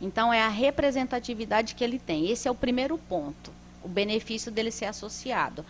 Então, 0.00 0.32
é 0.32 0.42
a 0.42 0.48
representatividade 0.48 1.74
que 1.74 1.84
ele 1.84 1.98
tem. 1.98 2.30
Esse 2.30 2.48
é 2.48 2.50
o 2.50 2.54
primeiro 2.54 2.98
ponto 2.98 3.50
o 3.84 3.88
benefício 3.88 4.50
dele 4.50 4.70
ser 4.70 4.86
associado. 4.86 5.64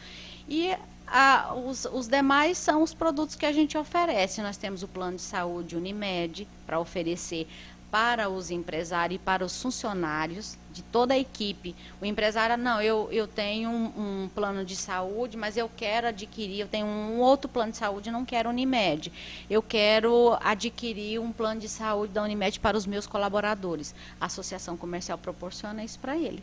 E 0.48 0.74
a, 1.06 1.52
os, 1.54 1.84
os, 1.86 2.06
demais 2.06 2.56
são 2.56 2.82
os 2.82 2.94
produtos 2.94 3.34
que 3.34 3.44
a 3.44 3.52
gente 3.52 3.76
oferece. 3.76 4.40
Nós 4.40 4.56
temos 4.56 4.82
o 4.82 4.88
plano 4.88 5.16
de 5.16 5.22
saúde 5.22 5.76
Unimed 5.76 6.46
para 6.64 6.78
oferecer 6.78 7.48
para 7.90 8.28
os 8.28 8.50
empresários 8.50 9.20
e 9.20 9.24
para 9.24 9.44
os 9.44 9.60
funcionários 9.60 10.56
de 10.74 10.82
toda 10.82 11.14
a 11.14 11.18
equipe. 11.18 11.74
O 12.02 12.04
empresário, 12.04 12.56
não, 12.56 12.82
eu, 12.82 13.08
eu 13.12 13.28
tenho 13.28 13.70
um, 13.70 14.24
um, 14.24 14.28
plano 14.34 14.64
de 14.64 14.74
saúde, 14.74 15.36
mas 15.36 15.56
eu 15.56 15.70
quero 15.74 16.08
adquirir, 16.08 16.60
eu 16.60 16.68
tenho 16.68 16.84
um 16.84 17.20
outro 17.20 17.48
plano 17.48 17.70
de 17.70 17.78
saúde, 17.78 18.10
não 18.10 18.24
quero 18.24 18.50
Unimed. 18.50 19.12
Eu 19.48 19.62
quero 19.62 20.36
adquirir 20.42 21.20
um 21.20 21.32
plano 21.32 21.60
de 21.60 21.68
saúde 21.68 22.12
da 22.12 22.22
Unimed 22.22 22.58
para 22.58 22.76
os 22.76 22.84
meus 22.86 23.06
colaboradores. 23.06 23.94
A 24.20 24.26
associação 24.26 24.76
comercial 24.76 25.16
proporciona 25.16 25.84
isso 25.84 25.98
para 26.00 26.16
ele. 26.16 26.42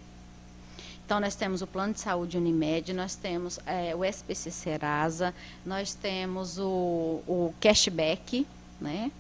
Então, 1.06 1.20
nós 1.20 1.36
temos 1.36 1.62
o 1.62 1.68
Plano 1.68 1.92
de 1.92 2.00
Saúde 2.00 2.38
Unimed, 2.38 2.94
nós 2.94 3.16
temos 3.16 3.60
é, 3.66 3.94
o 3.94 4.06
SPC 4.06 4.50
Serasa, 4.50 5.36
nós 5.66 5.94
temos 5.94 6.58
o, 6.58 7.22
o 7.28 7.54
cashback, 7.60 8.48
né? 8.80 9.12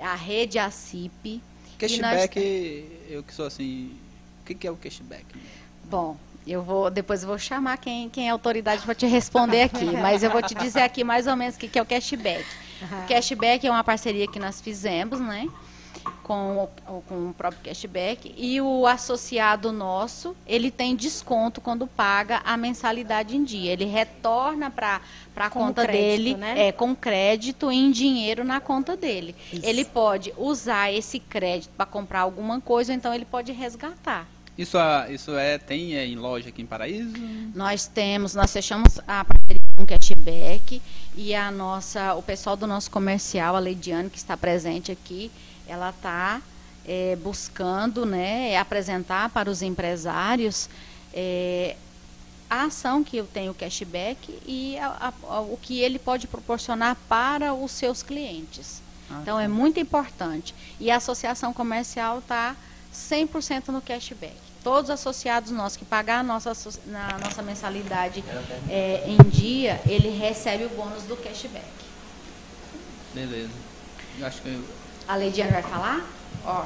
a 0.00 0.14
rede 0.14 0.58
ACIP. 0.58 1.42
Cashback, 1.88 2.38
nós... 2.38 3.10
eu 3.10 3.22
que 3.22 3.34
sou 3.34 3.46
assim, 3.46 3.96
o 4.42 4.46
que, 4.46 4.54
que 4.54 4.66
é 4.66 4.70
o 4.70 4.76
cashback? 4.76 5.24
Bom, 5.84 6.16
eu 6.46 6.62
vou 6.62 6.90
depois 6.90 7.22
eu 7.22 7.28
vou 7.28 7.38
chamar 7.38 7.76
quem, 7.78 8.08
quem 8.08 8.28
é 8.28 8.30
autoridade 8.30 8.82
para 8.82 8.94
te 8.94 9.06
responder 9.06 9.62
aqui, 9.62 9.84
mas 9.84 10.22
eu 10.22 10.30
vou 10.30 10.42
te 10.42 10.54
dizer 10.54 10.80
aqui 10.80 11.04
mais 11.04 11.26
ou 11.26 11.36
menos 11.36 11.56
o 11.56 11.58
que, 11.58 11.68
que 11.68 11.78
é 11.78 11.82
o 11.82 11.86
cashback. 11.86 12.44
O 13.04 13.08
cashback 13.08 13.66
é 13.66 13.70
uma 13.70 13.84
parceria 13.84 14.26
que 14.26 14.38
nós 14.38 14.60
fizemos, 14.60 15.20
né? 15.20 15.48
Com 16.22 16.68
o, 16.86 17.02
com 17.02 17.30
o 17.30 17.34
próprio 17.34 17.62
cashback 17.64 18.34
e 18.36 18.60
o 18.60 18.86
associado 18.86 19.70
nosso 19.70 20.34
ele 20.46 20.70
tem 20.70 20.96
desconto 20.96 21.60
quando 21.60 21.86
paga 21.86 22.40
a 22.44 22.56
mensalidade 22.56 23.36
em 23.36 23.44
dia 23.44 23.72
ele 23.72 23.84
retorna 23.84 24.70
para 24.70 25.00
a 25.36 25.50
conta 25.50 25.82
crédito, 25.82 26.16
dele 26.16 26.34
né? 26.34 26.68
é 26.68 26.72
com 26.72 26.94
crédito 26.94 27.70
em 27.70 27.90
dinheiro 27.90 28.44
na 28.44 28.60
conta 28.60 28.96
dele 28.96 29.34
Isso. 29.52 29.64
ele 29.64 29.84
pode 29.84 30.32
usar 30.36 30.92
esse 30.92 31.18
crédito 31.18 31.70
para 31.76 31.86
comprar 31.86 32.20
alguma 32.20 32.60
coisa 32.60 32.92
ou 32.92 32.96
então 32.96 33.12
ele 33.12 33.24
pode 33.24 33.52
resgatar 33.52 34.26
isso, 34.56 34.76
isso 35.10 35.36
é, 35.36 35.56
tem 35.56 35.96
é, 35.96 36.06
em 36.06 36.16
loja 36.16 36.50
aqui 36.50 36.60
em 36.60 36.66
Paraíso? 36.66 37.14
Nós 37.54 37.86
temos, 37.86 38.34
nós 38.34 38.52
fechamos 38.52 39.00
a 39.08 39.24
parceria 39.24 39.62
com 39.74 39.86
cashback 39.86 40.82
e 41.16 41.34
a 41.34 41.50
nossa, 41.50 42.14
o 42.14 42.22
pessoal 42.22 42.56
do 42.56 42.66
nosso 42.66 42.90
comercial, 42.90 43.56
a 43.56 43.58
Leidiane, 43.58 44.10
que 44.10 44.18
está 44.18 44.36
presente 44.36 44.92
aqui, 44.92 45.30
ela 45.72 45.90
está 45.90 46.40
é, 46.86 47.16
buscando 47.16 48.04
né, 48.04 48.56
apresentar 48.56 49.30
para 49.30 49.50
os 49.50 49.62
empresários 49.62 50.68
é, 51.12 51.76
a 52.48 52.64
ação 52.64 53.02
que 53.02 53.16
eu 53.16 53.26
tenho 53.26 53.54
cashback 53.54 54.38
e 54.46 54.76
a, 54.78 55.12
a, 55.28 55.40
o 55.40 55.58
que 55.60 55.80
ele 55.80 55.98
pode 55.98 56.26
proporcionar 56.26 56.96
para 57.08 57.54
os 57.54 57.70
seus 57.72 58.02
clientes. 58.02 58.82
Ah, 59.10 59.20
então 59.22 59.40
é 59.40 59.48
muito 59.48 59.80
importante. 59.80 60.54
E 60.78 60.90
a 60.90 60.96
associação 60.96 61.52
comercial 61.52 62.18
está 62.18 62.54
100% 62.94 63.68
no 63.68 63.80
cashback. 63.80 64.36
Todos 64.62 64.90
os 64.90 64.90
associados 64.90 65.50
nossos 65.50 65.76
que 65.76 65.84
pagar 65.84 66.20
a 66.20 66.22
nossa, 66.22 66.52
na 66.86 67.18
nossa 67.18 67.42
mensalidade 67.42 68.22
é, 68.68 69.02
em 69.06 69.16
dia, 69.28 69.80
ele 69.86 70.10
recebe 70.10 70.64
o 70.64 70.68
bônus 70.68 71.04
do 71.04 71.16
cashback. 71.16 71.66
Beleza. 73.14 73.50
Eu 74.18 74.26
acho 74.26 74.42
que 74.42 74.48
eu... 74.48 74.81
A 75.08 75.16
Leidiane 75.16 75.52
vai 75.52 75.62
falar? 75.62 76.04
Ó, 76.44 76.64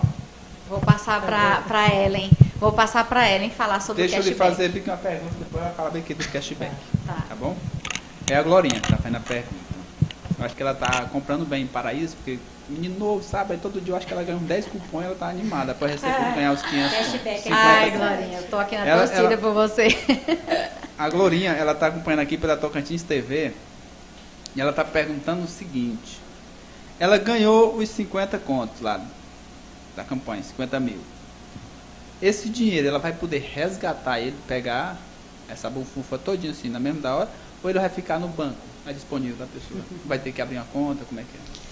vou 0.69 0.81
passar 0.81 1.21
para 1.23 1.95
Ellen. 1.95 2.31
Vou 2.57 2.73
passar 2.73 3.05
para 3.05 3.31
Ellen 3.31 3.51
falar 3.51 3.81
sobre 3.81 4.03
Deixa 4.03 4.17
o 4.17 4.19
cashback. 4.19 4.39
Deixa 4.39 4.63
eu 4.63 4.69
lhe 4.69 4.81
fazer 4.81 4.91
uma 4.91 4.97
pergunta, 4.97 5.35
depois 5.39 5.65
eu 5.65 5.73
falo 5.73 5.97
aqui 5.97 6.15
do 6.15 6.29
cashback. 6.29 6.75
Tá. 7.07 7.25
tá 7.29 7.35
bom? 7.35 7.57
É 8.29 8.37
a 8.37 8.43
Glorinha 8.43 8.81
que 8.81 8.87
está 8.87 8.97
fazendo 8.97 9.17
a 9.17 9.21
pergunta. 9.21 9.67
Eu 10.39 10.45
acho 10.45 10.55
que 10.55 10.63
ela 10.63 10.73
está 10.73 11.03
comprando 11.13 11.47
bem 11.47 11.63
em 11.63 11.67
Paraíso, 11.67 12.17
porque 12.17 12.39
menino 12.69 12.99
novo, 12.99 13.23
sabe? 13.23 13.55
Aí 13.55 13.59
todo 13.59 13.81
dia 13.81 13.93
eu 13.93 13.97
acho 13.97 14.07
que 14.07 14.13
ela 14.13 14.23
ganha 14.23 14.37
uns 14.37 14.47
10 14.47 14.67
cupons 14.67 15.03
e 15.03 15.07
ela 15.07 15.15
tá 15.15 15.29
animada 15.29 15.75
para 15.75 15.89
receber, 15.89 16.13
ah, 16.13 16.33
ganhar 16.35 16.53
os 16.53 16.63
500 16.63 16.93
Cashback. 16.93 17.49
Ai, 17.53 17.91
Glorinha, 17.93 18.39
eu 18.39 18.49
tô 18.49 18.59
aqui 18.59 18.77
na 18.77 18.87
ela, 18.87 19.07
torcida 19.07 19.33
ela, 19.33 19.37
por 19.39 19.53
você. 19.53 19.89
A 20.99 21.09
Glorinha, 21.09 21.53
ela 21.53 21.75
tá 21.75 21.87
acompanhando 21.87 22.21
aqui 22.21 22.37
pela 22.37 22.57
Tocantins 22.57 23.03
TV 23.03 23.53
e 24.55 24.61
ela 24.61 24.73
tá 24.73 24.85
perguntando 24.85 25.45
o 25.45 25.49
seguinte. 25.49 26.26
Ela 26.99 27.19
ganhou 27.19 27.77
os 27.77 27.89
50 27.91 28.39
contos 28.39 28.81
lá 28.81 29.05
da 29.95 30.05
campanha, 30.05 30.43
50 30.43 30.81
mil. 30.81 31.01
Esse 32.21 32.49
dinheiro, 32.49 32.89
ela 32.89 32.99
vai 32.99 33.13
poder 33.13 33.39
resgatar 33.39 34.21
ele, 34.21 34.37
pegar 34.49 34.97
essa 35.49 35.69
bufufa 35.69 36.19
todinha 36.19 36.53
assim, 36.53 36.69
na 36.69 36.81
mesma 36.81 37.01
da 37.01 37.15
hora, 37.15 37.31
ou 37.63 37.71
ele 37.71 37.79
vai 37.79 37.89
ficar 37.89 38.19
no 38.19 38.29
banco, 38.29 38.59
é 38.87 38.93
disponível 38.93 39.37
da 39.37 39.47
pessoa? 39.47 39.81
Vai 40.05 40.19
ter 40.19 40.33
que 40.33 40.41
abrir 40.41 40.57
uma 40.57 40.65
conta, 40.67 41.05
como 41.05 41.21
é 41.21 41.25
que 41.25 41.37
é? 41.37 41.67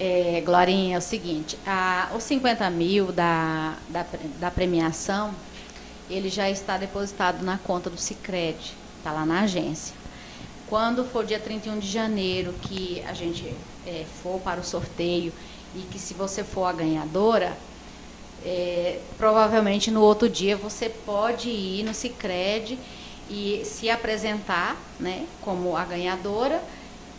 É, 0.00 0.40
Glorinha, 0.42 0.94
é 0.94 0.98
o 0.98 1.02
seguinte, 1.02 1.58
a, 1.66 2.10
os 2.14 2.22
50 2.22 2.70
mil 2.70 3.10
da, 3.10 3.76
da, 3.88 4.06
da, 4.38 4.50
premiação, 4.50 5.34
ele 6.08 6.28
já 6.28 6.48
está 6.48 6.76
depositado 6.76 7.42
na 7.42 7.58
conta 7.58 7.90
do 7.90 7.98
Cicred, 7.98 8.58
está 8.98 9.10
lá 9.10 9.26
na 9.26 9.40
agência. 9.40 9.94
Quando 10.68 11.04
for 11.04 11.24
dia 11.24 11.40
31 11.40 11.80
de 11.80 11.90
janeiro, 11.90 12.54
que 12.62 13.02
a 13.08 13.12
gente 13.12 13.52
é, 13.88 14.04
for 14.22 14.38
para 14.40 14.60
o 14.60 14.64
sorteio 14.64 15.32
e 15.74 15.80
que 15.90 15.98
se 15.98 16.12
você 16.14 16.44
for 16.44 16.64
a 16.64 16.72
ganhadora, 16.72 17.56
é, 18.44 19.00
provavelmente 19.16 19.90
no 19.90 20.02
outro 20.02 20.28
dia 20.28 20.56
você 20.56 20.88
pode 20.88 21.48
ir 21.48 21.82
no 21.82 21.94
Cicred 21.94 22.78
e 23.30 23.62
se 23.64 23.90
apresentar 23.90 24.76
né, 25.00 25.26
como 25.40 25.76
a 25.76 25.84
ganhadora 25.84 26.62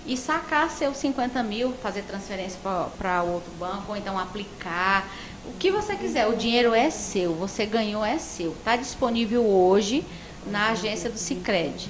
e 0.05 0.15
sacar 0.15 0.69
seus 0.71 0.97
50 0.97 1.43
mil, 1.43 1.73
fazer 1.83 2.03
transferência 2.03 2.59
para 2.97 3.23
outro 3.23 3.51
banco, 3.59 3.85
ou 3.89 3.97
então 3.97 4.17
aplicar. 4.17 5.07
O 5.45 5.53
que 5.53 5.71
você 5.71 5.95
quiser, 5.95 6.27
o 6.27 6.35
dinheiro 6.35 6.73
é 6.73 6.89
seu, 6.89 7.33
você 7.35 7.65
ganhou 7.65 8.03
é 8.03 8.17
seu. 8.17 8.51
Está 8.53 8.75
disponível 8.75 9.45
hoje 9.45 10.05
na 10.47 10.69
agência 10.69 11.09
do 11.09 11.17
Cicred, 11.17 11.89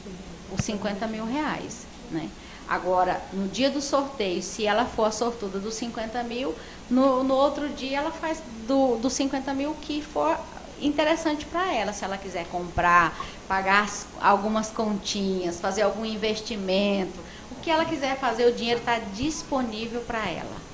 os 0.51 0.65
50 0.65 1.07
mil 1.07 1.25
reais. 1.25 1.85
Né? 2.11 2.29
Agora, 2.69 3.19
no 3.33 3.47
dia 3.47 3.69
do 3.71 3.81
sorteio, 3.81 4.43
se 4.43 4.65
ela 4.65 4.85
for 4.85 5.05
a 5.05 5.11
sortuda 5.11 5.59
dos 5.59 5.73
50 5.73 6.21
mil, 6.23 6.53
no, 6.87 7.23
no 7.23 7.33
outro 7.33 7.67
dia 7.69 7.97
ela 7.97 8.11
faz 8.11 8.43
do, 8.67 8.97
dos 8.97 9.13
50 9.13 9.53
mil 9.55 9.73
que 9.81 10.03
for 10.03 10.37
interessante 10.79 11.45
para 11.45 11.73
ela, 11.73 11.91
se 11.91 12.05
ela 12.05 12.15
quiser 12.15 12.45
comprar, 12.45 13.17
pagar 13.47 13.89
algumas 14.21 14.69
continhas, 14.69 15.59
fazer 15.59 15.81
algum 15.81 16.05
investimento, 16.05 17.19
o 17.51 17.55
que 17.55 17.71
ela 17.71 17.85
quiser 17.85 18.17
fazer, 18.19 18.45
o 18.45 18.53
dinheiro 18.53 18.79
está 18.79 18.99
disponível 18.99 20.01
para 20.01 20.29
ela. 20.29 20.69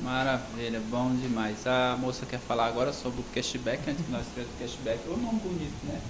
Maravilha, 0.00 0.80
bom 0.88 1.14
demais. 1.14 1.66
A 1.66 1.96
moça 2.00 2.24
quer 2.24 2.38
falar 2.38 2.66
agora 2.66 2.92
sobre 2.94 3.20
o 3.20 3.24
cashback, 3.34 3.90
antes 3.90 4.04
que 4.06 4.10
nós 4.10 4.24
temos 4.34 4.48
o 4.50 4.58
cashback. 4.58 5.00
É 5.06 5.10
um 5.10 5.16
nome 5.16 5.40
bonito, 5.40 5.74
né? 5.84 6.00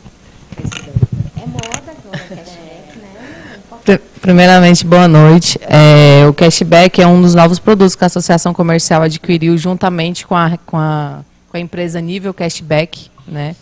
É 1.41 1.47
moda 1.47 1.93
agora, 1.93 2.18
cashback, 2.18 2.99
né? 2.99 4.01
Primeiramente, 4.20 4.84
boa 4.84 5.07
noite. 5.07 5.59
É, 5.62 6.26
o 6.28 6.34
cashback 6.34 7.01
é 7.01 7.07
um 7.07 7.22
dos 7.22 7.34
novos 7.34 7.59
produtos 7.59 7.95
que 7.95 8.05
a 8.05 8.09
Associação 8.09 8.53
Comercial 8.53 9.03
adquiriu 9.03 9.57
juntamente 9.57 10.26
com 10.26 10.34
a, 10.34 10.59
com 10.66 10.76
a, 10.76 11.24
com 11.49 11.57
a 11.57 11.61
empresa 11.61 12.01
Nível 12.01 12.34
Cashback, 12.34 13.11
né? 13.26 13.55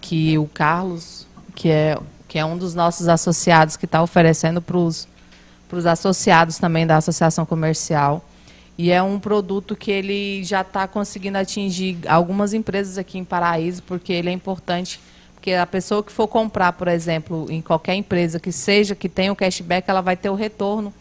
Que 0.00 0.38
o 0.38 0.46
Carlos, 0.46 1.26
que 1.54 1.68
é, 1.68 1.98
que 2.28 2.38
é 2.38 2.44
um 2.44 2.56
dos 2.56 2.74
nossos 2.74 3.08
associados, 3.08 3.76
que 3.76 3.86
está 3.86 4.02
oferecendo 4.02 4.62
para 4.62 4.76
os 4.76 5.08
para 5.68 5.78
os 5.78 5.86
associados 5.86 6.58
também 6.58 6.86
da 6.86 6.96
associação 6.96 7.44
comercial. 7.44 8.24
E 8.78 8.90
é 8.90 9.02
um 9.02 9.18
produto 9.18 9.74
que 9.74 9.90
ele 9.90 10.44
já 10.44 10.60
está 10.60 10.86
conseguindo 10.86 11.38
atingir 11.38 11.98
algumas 12.06 12.52
empresas 12.52 12.98
aqui 12.98 13.18
em 13.18 13.24
Paraíso, 13.24 13.82
porque 13.82 14.12
ele 14.12 14.28
é 14.28 14.32
importante, 14.32 15.00
porque 15.36 15.52
a 15.52 15.66
pessoa 15.66 16.02
que 16.02 16.10
for 16.10 16.26
comprar, 16.26 16.72
por 16.72 16.88
exemplo, 16.88 17.46
em 17.48 17.62
qualquer 17.62 17.94
empresa 17.94 18.40
que 18.40 18.50
seja, 18.50 18.96
que 18.96 19.08
tenha 19.08 19.30
o 19.30 19.36
cashback, 19.36 19.88
ela 19.88 20.00
vai 20.00 20.16
ter 20.16 20.30
o 20.30 20.34
retorno 20.34 20.92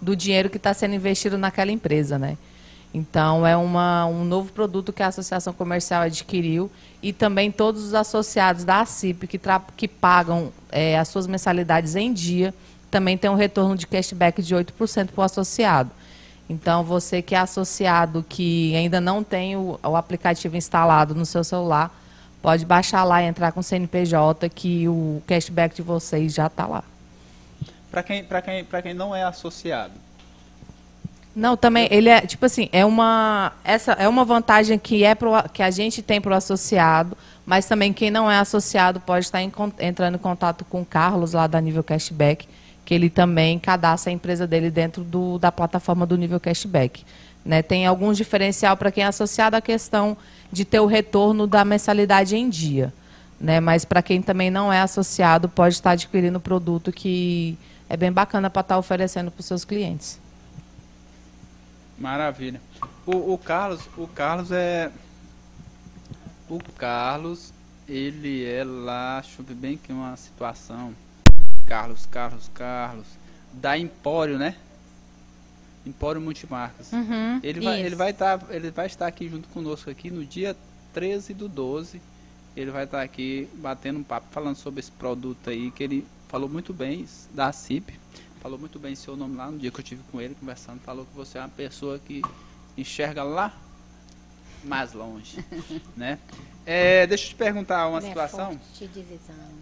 do 0.00 0.14
dinheiro 0.14 0.50
que 0.50 0.58
está 0.58 0.74
sendo 0.74 0.94
investido 0.94 1.38
naquela 1.38 1.72
empresa, 1.72 2.18
né? 2.18 2.36
Então, 2.92 3.46
é 3.46 3.56
uma, 3.56 4.04
um 4.06 4.24
novo 4.24 4.52
produto 4.52 4.92
que 4.92 5.02
a 5.02 5.06
Associação 5.06 5.52
Comercial 5.52 6.02
adquiriu 6.02 6.70
e 7.02 7.12
também 7.12 7.50
todos 7.50 7.82
os 7.82 7.94
associados 7.94 8.62
da 8.62 8.80
ACIP 8.80 9.26
que, 9.26 9.40
que 9.76 9.88
pagam 9.88 10.52
é, 10.70 10.98
as 10.98 11.08
suas 11.08 11.26
mensalidades 11.26 11.96
em 11.96 12.12
dia, 12.12 12.52
também 12.90 13.16
tem 13.16 13.30
um 13.30 13.34
retorno 13.34 13.76
de 13.76 13.86
cashback 13.86 14.42
de 14.42 14.54
8% 14.54 15.08
para 15.08 15.22
o 15.22 15.24
associado. 15.24 15.90
Então, 16.48 16.84
você 16.84 17.22
que 17.22 17.34
é 17.34 17.38
associado, 17.38 18.24
que 18.28 18.76
ainda 18.76 19.00
não 19.00 19.24
tem 19.24 19.56
o, 19.56 19.78
o, 19.82 19.96
aplicativo 19.96 20.56
instalado 20.56 21.14
no 21.14 21.24
seu 21.24 21.42
celular, 21.42 21.90
pode 22.44 22.66
baixar 22.66 23.04
lá 23.04 23.22
e 23.22 23.26
entrar 23.26 23.52
com 23.52 23.60
o 23.60 23.62
CNPJ, 23.62 24.50
que 24.50 24.86
o 24.86 25.22
cashback 25.26 25.74
de 25.74 25.80
vocês 25.80 26.34
já 26.34 26.46
está 26.46 26.66
lá. 26.66 26.84
Para 27.90 28.02
quem, 28.02 28.22
quem, 28.22 28.82
quem 28.82 28.92
não 28.92 29.16
é 29.16 29.24
associado? 29.24 29.94
Não, 31.34 31.56
também, 31.56 31.88
ele 31.90 32.10
é, 32.10 32.20
tipo 32.20 32.44
assim, 32.44 32.68
é 32.70 32.84
uma, 32.84 33.54
essa 33.64 33.92
é 33.92 34.06
uma 34.06 34.26
vantagem 34.26 34.78
que, 34.78 35.04
é 35.04 35.14
pro, 35.14 35.30
que 35.54 35.62
a 35.62 35.70
gente 35.70 36.02
tem 36.02 36.20
para 36.20 36.32
o 36.32 36.36
associado, 36.36 37.16
mas 37.46 37.64
também 37.64 37.94
quem 37.94 38.10
não 38.10 38.30
é 38.30 38.38
associado 38.38 39.00
pode 39.00 39.24
estar 39.24 39.40
em, 39.40 39.50
entrando 39.80 40.16
em 40.16 40.18
contato 40.18 40.66
com 40.66 40.82
o 40.82 40.84
Carlos, 40.84 41.32
lá 41.32 41.46
da 41.46 41.58
Nível 41.62 41.82
Cashback, 41.82 42.46
que 42.84 42.92
ele 42.92 43.08
também 43.08 43.58
cadastra 43.58 44.10
a 44.10 44.12
empresa 44.12 44.46
dele 44.46 44.70
dentro 44.70 45.02
do, 45.02 45.38
da 45.38 45.50
plataforma 45.50 46.04
do 46.04 46.18
nível 46.18 46.38
cashback. 46.38 47.02
Né? 47.42 47.62
Tem 47.62 47.86
algum 47.86 48.12
diferencial 48.12 48.76
para 48.76 48.92
quem 48.92 49.02
é 49.02 49.06
associado 49.06 49.56
à 49.56 49.62
questão 49.62 50.14
de 50.54 50.64
ter 50.64 50.78
o 50.78 50.86
retorno 50.86 51.46
da 51.46 51.64
mensalidade 51.64 52.36
em 52.36 52.48
dia. 52.48 52.94
Né? 53.38 53.58
Mas 53.60 53.84
para 53.84 54.00
quem 54.00 54.22
também 54.22 54.50
não 54.50 54.72
é 54.72 54.80
associado, 54.80 55.48
pode 55.48 55.74
estar 55.74 55.90
adquirindo 55.90 56.38
produto 56.40 56.92
que 56.92 57.58
é 57.88 57.96
bem 57.96 58.12
bacana 58.12 58.48
para 58.48 58.60
estar 58.60 58.78
oferecendo 58.78 59.30
para 59.30 59.40
os 59.40 59.46
seus 59.46 59.64
clientes. 59.64 60.20
Maravilha. 61.98 62.60
O, 63.04 63.34
o, 63.34 63.38
Carlos, 63.38 63.82
o 63.96 64.06
Carlos 64.06 64.50
é. 64.52 64.90
O 66.48 66.58
Carlos, 66.76 67.52
ele 67.88 68.44
é 68.44 68.62
lá, 68.64 69.20
deixa 69.20 69.40
eu 69.42 69.44
ver 69.44 69.54
bem 69.54 69.76
que 69.76 69.92
uma 69.92 70.16
situação. 70.16 70.94
Carlos, 71.66 72.06
Carlos, 72.06 72.50
Carlos, 72.54 73.06
da 73.52 73.76
Empório, 73.76 74.38
né? 74.38 74.54
Empório 75.86 76.20
Multimarcas. 76.20 76.92
Uhum, 76.92 77.40
ele, 77.42 77.60
vai, 77.60 77.80
ele, 77.80 77.94
vai 77.94 78.10
estar, 78.10 78.38
tá, 78.38 78.54
ele 78.54 78.70
vai 78.70 78.86
estar 78.86 79.06
aqui 79.06 79.28
junto 79.28 79.48
conosco 79.48 79.90
aqui 79.90 80.10
no 80.10 80.24
dia 80.24 80.56
13 80.92 81.34
do 81.34 81.48
12. 81.48 82.00
Ele 82.56 82.70
vai 82.70 82.84
estar 82.84 83.02
aqui 83.02 83.48
batendo 83.54 83.98
um 83.98 84.02
papo, 84.02 84.26
falando 84.30 84.56
sobre 84.56 84.80
esse 84.80 84.90
produto 84.90 85.50
aí, 85.50 85.70
que 85.70 85.82
ele 85.82 86.06
falou 86.28 86.48
muito 86.48 86.72
bem 86.72 87.06
da 87.32 87.52
CIP, 87.52 87.98
falou 88.40 88.58
muito 88.58 88.78
bem 88.78 88.94
seu 88.94 89.16
nome 89.16 89.36
lá 89.36 89.50
no 89.50 89.58
dia 89.58 89.70
que 89.70 89.80
eu 89.80 89.84
tive 89.84 90.02
com 90.10 90.20
ele 90.20 90.34
conversando, 90.34 90.80
falou 90.80 91.04
que 91.04 91.14
você 91.14 91.38
é 91.38 91.40
uma 91.40 91.48
pessoa 91.48 91.98
que 91.98 92.22
enxerga 92.76 93.22
lá 93.22 93.54
mais 94.62 94.92
longe, 94.92 95.44
né? 95.96 96.18
É, 96.64 97.06
deixa 97.06 97.24
eu 97.24 97.28
te 97.30 97.34
perguntar 97.34 97.86
uma 97.88 97.98
Ele 97.98 98.06
é 98.06 98.08
situação. 98.08 98.58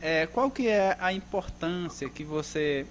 É, 0.00 0.26
qual 0.26 0.50
que 0.50 0.68
é 0.68 0.96
a 1.00 1.12
importância 1.12 2.08
que 2.08 2.22
você 2.22 2.86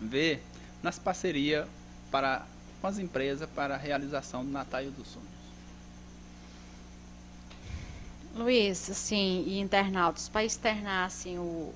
vê 0.00 0.40
nas 0.82 0.98
parcerias 0.98 1.66
para 2.10 2.46
com 2.80 2.86
as 2.86 2.98
empresas 2.98 3.48
para 3.50 3.74
a 3.74 3.78
realização 3.78 4.44
do 4.44 4.50
Natal 4.50 4.82
dos 4.84 5.06
Sonhos? 5.08 5.28
Luiz, 8.34 8.88
assim, 8.88 9.44
e 9.46 9.58
internautas, 9.58 10.28
para 10.28 10.44
externar 10.44 11.06
assim, 11.06 11.36
o, 11.36 11.74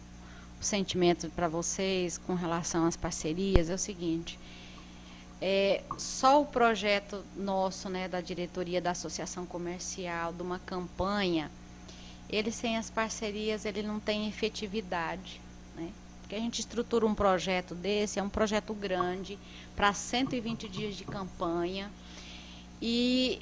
o 0.60 0.64
sentimento 0.64 1.28
para 1.30 1.48
vocês 1.48 2.16
com 2.16 2.34
relação 2.34 2.86
às 2.86 2.96
parcerias, 2.96 3.68
é 3.68 3.74
o 3.74 3.78
seguinte. 3.78 4.38
É, 5.42 5.82
só 5.98 6.40
o 6.40 6.46
projeto 6.46 7.22
nosso, 7.36 7.88
né, 7.90 8.08
da 8.08 8.20
diretoria 8.20 8.80
da 8.80 8.92
associação 8.92 9.44
comercial, 9.44 10.32
de 10.32 10.42
uma 10.42 10.58
campanha, 10.60 11.50
ele 12.30 12.50
sem 12.50 12.78
as 12.78 12.88
parcerias, 12.88 13.64
ele 13.64 13.82
não 13.82 14.00
tem 14.00 14.28
efetividade, 14.28 15.40
né? 15.76 15.92
Porque 16.34 16.40
a 16.40 16.44
gente 16.46 16.58
estrutura 16.58 17.06
um 17.06 17.14
projeto 17.14 17.76
desse, 17.76 18.18
é 18.18 18.22
um 18.22 18.28
projeto 18.28 18.74
grande, 18.74 19.38
para 19.76 19.92
120 19.92 20.68
dias 20.68 20.96
de 20.96 21.04
campanha, 21.04 21.88
e 22.82 23.40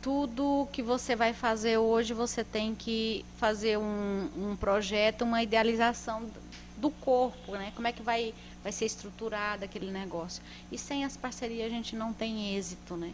tudo 0.00 0.68
que 0.72 0.80
você 0.80 1.16
vai 1.16 1.32
fazer 1.32 1.78
hoje, 1.78 2.14
você 2.14 2.44
tem 2.44 2.72
que 2.72 3.24
fazer 3.36 3.78
um, 3.78 4.30
um 4.36 4.54
projeto, 4.54 5.22
uma 5.22 5.42
idealização 5.42 6.30
do 6.76 6.88
corpo, 6.88 7.56
né? 7.56 7.72
Como 7.74 7.88
é 7.88 7.92
que 7.92 8.02
vai, 8.02 8.32
vai 8.62 8.70
ser 8.70 8.84
estruturado 8.84 9.64
aquele 9.64 9.90
negócio. 9.90 10.40
E 10.70 10.78
sem 10.78 11.04
as 11.04 11.16
parcerias 11.16 11.66
a 11.66 11.70
gente 11.70 11.96
não 11.96 12.12
tem 12.12 12.54
êxito, 12.54 12.96
né? 12.96 13.12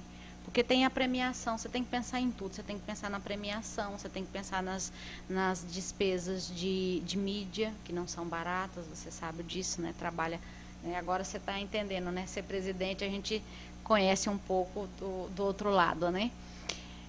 Porque 0.51 0.65
tem 0.65 0.85
a 0.85 0.91
premiação, 0.91 1.57
você 1.57 1.69
tem 1.69 1.85
que 1.85 1.91
pensar 1.91 2.19
em 2.19 2.29
tudo, 2.29 2.57
você 2.57 2.63
tem 2.65 2.77
que 2.77 2.85
pensar 2.85 3.09
na 3.09 3.21
premiação, 3.21 3.97
você 3.97 4.09
tem 4.09 4.25
que 4.25 4.33
pensar 4.33 4.61
nas, 4.61 4.93
nas 5.29 5.65
despesas 5.71 6.49
de, 6.53 6.99
de 7.07 7.17
mídia, 7.17 7.73
que 7.85 7.93
não 7.93 8.09
são 8.09 8.27
baratas, 8.27 8.85
você 8.93 9.13
sabe 9.13 9.45
disso, 9.45 9.81
né? 9.81 9.95
Trabalha. 9.97 10.41
Né? 10.83 10.97
Agora 10.97 11.23
você 11.23 11.37
está 11.37 11.57
entendendo, 11.61 12.11
né? 12.11 12.27
Ser 12.27 12.43
presidente, 12.43 13.05
a 13.05 13.09
gente 13.09 13.41
conhece 13.85 14.29
um 14.29 14.37
pouco 14.37 14.89
do, 14.99 15.29
do 15.29 15.45
outro 15.45 15.71
lado, 15.71 16.11
né? 16.11 16.33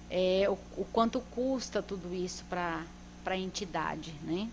É, 0.08 0.46
o, 0.48 0.56
o 0.80 0.84
quanto 0.92 1.20
custa 1.20 1.82
tudo 1.82 2.14
isso 2.14 2.44
para 2.48 2.84
a 3.26 3.36
entidade, 3.36 4.14
né? 4.22 4.48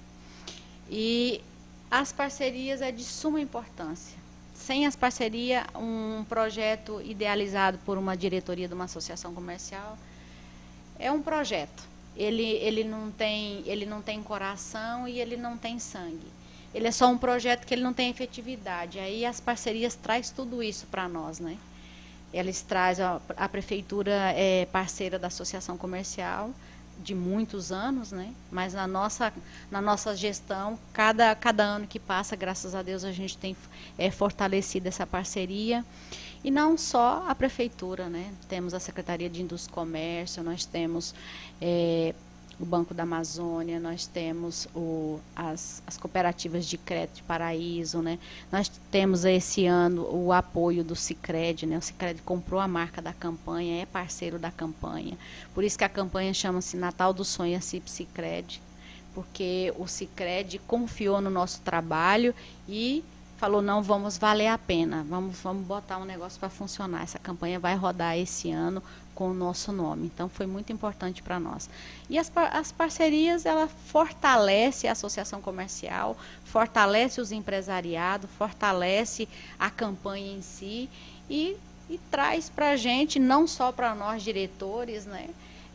E 0.89 1.43
as 1.91 2.11
parcerias 2.11 2.81
é 2.81 2.91
de 2.91 3.03
suma 3.03 3.39
importância. 3.39 4.17
Sem 4.69 4.85
as 4.85 4.95
parcerias, 4.95 5.63
um 5.75 6.23
projeto 6.29 7.01
idealizado 7.01 7.79
por 7.79 7.97
uma 7.97 8.15
diretoria 8.15 8.67
de 8.67 8.73
uma 8.75 8.83
associação 8.83 9.33
comercial 9.33 9.97
é 10.99 11.11
um 11.11 11.23
projeto. 11.23 11.81
Ele, 12.15 12.43
ele, 12.43 12.83
não 12.83 13.09
tem, 13.09 13.63
ele 13.65 13.87
não 13.87 13.99
tem 13.99 14.21
coração 14.21 15.07
e 15.07 15.19
ele 15.19 15.35
não 15.35 15.57
tem 15.57 15.79
sangue. 15.79 16.27
Ele 16.71 16.87
é 16.87 16.91
só 16.91 17.07
um 17.07 17.17
projeto 17.17 17.65
que 17.65 17.73
ele 17.73 17.81
não 17.81 17.93
tem 17.93 18.11
efetividade. 18.11 18.99
Aí 18.99 19.25
as 19.25 19.39
parcerias 19.39 19.95
traz 19.95 20.29
tudo 20.29 20.61
isso 20.61 20.85
para 20.85 21.09
nós, 21.09 21.39
né? 21.39 21.57
Eles 22.31 22.61
trazem 22.61 23.03
a, 23.03 23.19
a 23.37 23.49
prefeitura 23.49 24.11
é 24.35 24.67
parceira 24.67 25.17
da 25.17 25.29
associação 25.29 25.79
comercial 25.79 26.53
de 27.01 27.15
muitos 27.15 27.71
anos, 27.71 28.11
né? 28.11 28.33
Mas 28.51 28.73
na 28.73 28.87
nossa, 28.87 29.33
na 29.71 29.81
nossa 29.81 30.15
gestão, 30.15 30.77
cada, 30.93 31.33
cada 31.35 31.63
ano 31.63 31.87
que 31.87 31.99
passa, 31.99 32.35
graças 32.35 32.75
a 32.75 32.81
Deus, 32.81 33.03
a 33.03 33.11
gente 33.11 33.37
tem 33.37 33.55
é, 33.97 34.11
fortalecido 34.11 34.87
essa 34.87 35.07
parceria. 35.07 35.83
E 36.43 36.51
não 36.51 36.77
só 36.77 37.25
a 37.27 37.35
prefeitura, 37.35 38.09
né? 38.09 38.33
Temos 38.47 38.73
a 38.73 38.79
Secretaria 38.79 39.29
de 39.29 39.41
Indústria 39.41 39.71
e 39.71 39.75
Comércio, 39.75 40.43
nós 40.43 40.65
temos 40.65 41.13
é, 41.61 42.13
o 42.59 42.65
Banco 42.65 42.93
da 42.93 43.03
Amazônia, 43.03 43.79
nós 43.79 44.05
temos 44.05 44.67
o, 44.75 45.19
as, 45.35 45.81
as 45.87 45.97
cooperativas 45.97 46.65
de 46.65 46.77
crédito 46.77 47.17
de 47.17 47.23
Paraíso, 47.23 48.01
né? 48.01 48.19
Nós 48.51 48.69
temos 48.91 49.23
esse 49.23 49.65
ano 49.65 50.07
o 50.11 50.33
apoio 50.33 50.83
do 50.83 50.95
Cicred, 50.95 51.65
né? 51.65 51.77
O 51.77 51.81
Cicred 51.81 52.21
comprou 52.21 52.59
a 52.59 52.67
marca 52.67 53.01
da 53.01 53.13
campanha, 53.13 53.81
é 53.81 53.85
parceiro 53.85 54.37
da 54.37 54.51
campanha. 54.51 55.17
Por 55.53 55.63
isso 55.63 55.77
que 55.77 55.85
a 55.85 55.89
campanha 55.89 56.33
chama-se 56.33 56.75
Natal 56.75 57.13
do 57.13 57.23
Sonho 57.23 57.57
a 57.57 57.61
CIP 57.61 57.89
Cicred, 57.89 58.61
porque 59.13 59.73
o 59.77 59.87
Cicred 59.87 60.59
confiou 60.67 61.21
no 61.21 61.29
nosso 61.29 61.61
trabalho 61.61 62.35
e 62.67 63.03
falou 63.39 63.61
não 63.61 63.81
vamos 63.81 64.17
valer 64.17 64.47
a 64.47 64.57
pena 64.57 65.05
vamos 65.09 65.39
vamos 65.39 65.65
botar 65.65 65.97
um 65.97 66.05
negócio 66.05 66.39
para 66.39 66.49
funcionar 66.49 67.03
essa 67.03 67.17
campanha 67.17 67.59
vai 67.59 67.75
rodar 67.75 68.17
esse 68.17 68.51
ano 68.51 68.83
com 69.19 69.31
o 69.31 69.33
nosso 69.33 69.73
nome. 69.73 70.05
Então 70.05 70.29
foi 70.29 70.45
muito 70.47 70.71
importante 70.71 71.21
para 71.21 71.37
nós. 71.41 71.69
E 72.09 72.17
as, 72.17 72.31
as 72.53 72.71
parcerias 72.71 73.45
ela 73.45 73.67
fortalece 73.67 74.87
a 74.87 74.93
associação 74.93 75.41
comercial, 75.41 76.15
fortalece 76.45 77.19
os 77.19 77.33
empresariados, 77.33 78.29
fortalece 78.37 79.27
a 79.59 79.69
campanha 79.69 80.31
em 80.31 80.41
si 80.41 80.89
e, 81.29 81.57
e 81.89 81.97
traz 82.09 82.49
para 82.49 82.69
a 82.69 82.77
gente, 82.77 83.19
não 83.19 83.45
só 83.45 83.73
para 83.73 83.93
nós 83.93 84.23
diretores, 84.23 85.05
né? 85.05 85.27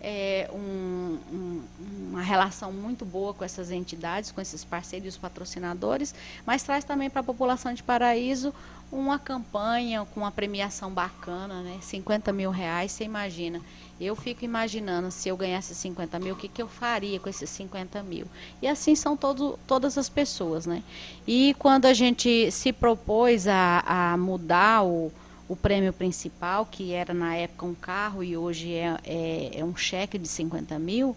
É, 0.06 0.50
um, 0.52 1.18
um, 1.32 1.62
uma 2.10 2.20
relação 2.20 2.70
muito 2.70 3.06
boa 3.06 3.32
com 3.32 3.42
essas 3.42 3.70
entidades, 3.70 4.30
com 4.30 4.38
esses 4.38 4.62
parceiros 4.62 5.06
e 5.06 5.08
os 5.08 5.16
patrocinadores, 5.16 6.14
mas 6.44 6.62
traz 6.62 6.84
também 6.84 7.08
para 7.08 7.22
a 7.22 7.24
população 7.24 7.72
de 7.72 7.82
Paraíso 7.82 8.52
uma 8.92 9.18
campanha 9.18 10.06
com 10.12 10.20
uma 10.20 10.30
premiação 10.30 10.90
bacana, 10.90 11.62
né? 11.62 11.78
50 11.80 12.32
mil 12.32 12.50
reais, 12.50 12.92
você 12.92 13.04
imagina. 13.04 13.60
Eu 14.00 14.14
fico 14.14 14.44
imaginando 14.44 15.10
se 15.10 15.28
eu 15.28 15.36
ganhasse 15.36 15.74
50 15.74 16.18
mil, 16.18 16.34
o 16.34 16.36
que, 16.36 16.48
que 16.48 16.60
eu 16.60 16.68
faria 16.68 17.18
com 17.18 17.28
esses 17.28 17.48
50 17.48 18.02
mil. 18.02 18.26
E 18.60 18.68
assim 18.68 18.94
são 18.94 19.16
todo, 19.16 19.58
todas 19.66 19.96
as 19.96 20.08
pessoas, 20.08 20.66
né? 20.66 20.82
E 21.26 21.54
quando 21.58 21.86
a 21.86 21.94
gente 21.94 22.50
se 22.50 22.72
propôs 22.72 23.46
a, 23.46 23.82
a 23.86 24.16
mudar 24.16 24.84
o, 24.84 25.12
o 25.48 25.54
prêmio 25.54 25.92
principal, 25.92 26.66
que 26.66 26.92
era 26.92 27.12
na 27.12 27.36
época 27.36 27.66
um 27.66 27.74
carro 27.74 28.22
e 28.22 28.36
hoje 28.36 28.72
é, 28.72 28.96
é, 29.04 29.50
é 29.60 29.64
um 29.64 29.76
cheque 29.76 30.18
de 30.18 30.28
50 30.28 30.78
mil, 30.78 31.16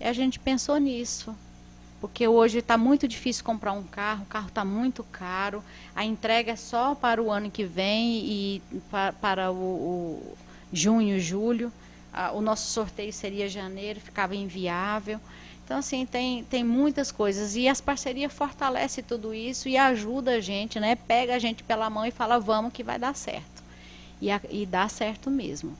a 0.00 0.12
gente 0.12 0.38
pensou 0.38 0.76
nisso 0.78 1.34
porque 2.00 2.28
hoje 2.28 2.58
está 2.58 2.76
muito 2.76 3.08
difícil 3.08 3.44
comprar 3.44 3.72
um 3.72 3.82
carro, 3.82 4.22
o 4.22 4.26
carro 4.26 4.48
está 4.48 4.64
muito 4.64 5.02
caro, 5.04 5.64
a 5.94 6.04
entrega 6.04 6.52
é 6.52 6.56
só 6.56 6.94
para 6.94 7.22
o 7.22 7.30
ano 7.30 7.50
que 7.50 7.64
vem 7.64 8.18
e 8.24 8.62
para, 8.90 9.12
para 9.14 9.50
o, 9.50 9.54
o, 9.54 10.38
junho, 10.72 11.18
julho. 11.18 11.72
o 12.34 12.40
nosso 12.40 12.70
sorteio 12.70 13.12
seria 13.12 13.48
janeiro, 13.48 13.98
ficava 14.00 14.36
inviável. 14.36 15.18
Então, 15.66 15.78
assim, 15.78 16.06
tem, 16.06 16.44
tem 16.44 16.62
muitas 16.62 17.10
coisas. 17.10 17.56
E 17.56 17.66
as 17.66 17.80
parcerias 17.80 18.32
fortalecem 18.32 19.02
tudo 19.02 19.34
isso 19.34 19.68
e 19.68 19.76
ajuda 19.76 20.36
a 20.36 20.40
gente, 20.40 20.78
né? 20.78 20.94
Pega 20.94 21.34
a 21.34 21.40
gente 21.40 21.64
pela 21.64 21.90
mão 21.90 22.06
e 22.06 22.12
fala, 22.12 22.38
vamos 22.38 22.72
que 22.72 22.84
vai 22.84 23.00
dar 23.00 23.16
certo. 23.16 23.64
E, 24.22 24.30
a, 24.30 24.40
e 24.48 24.64
dá 24.64 24.88
certo 24.88 25.28
mesmo. 25.28 25.76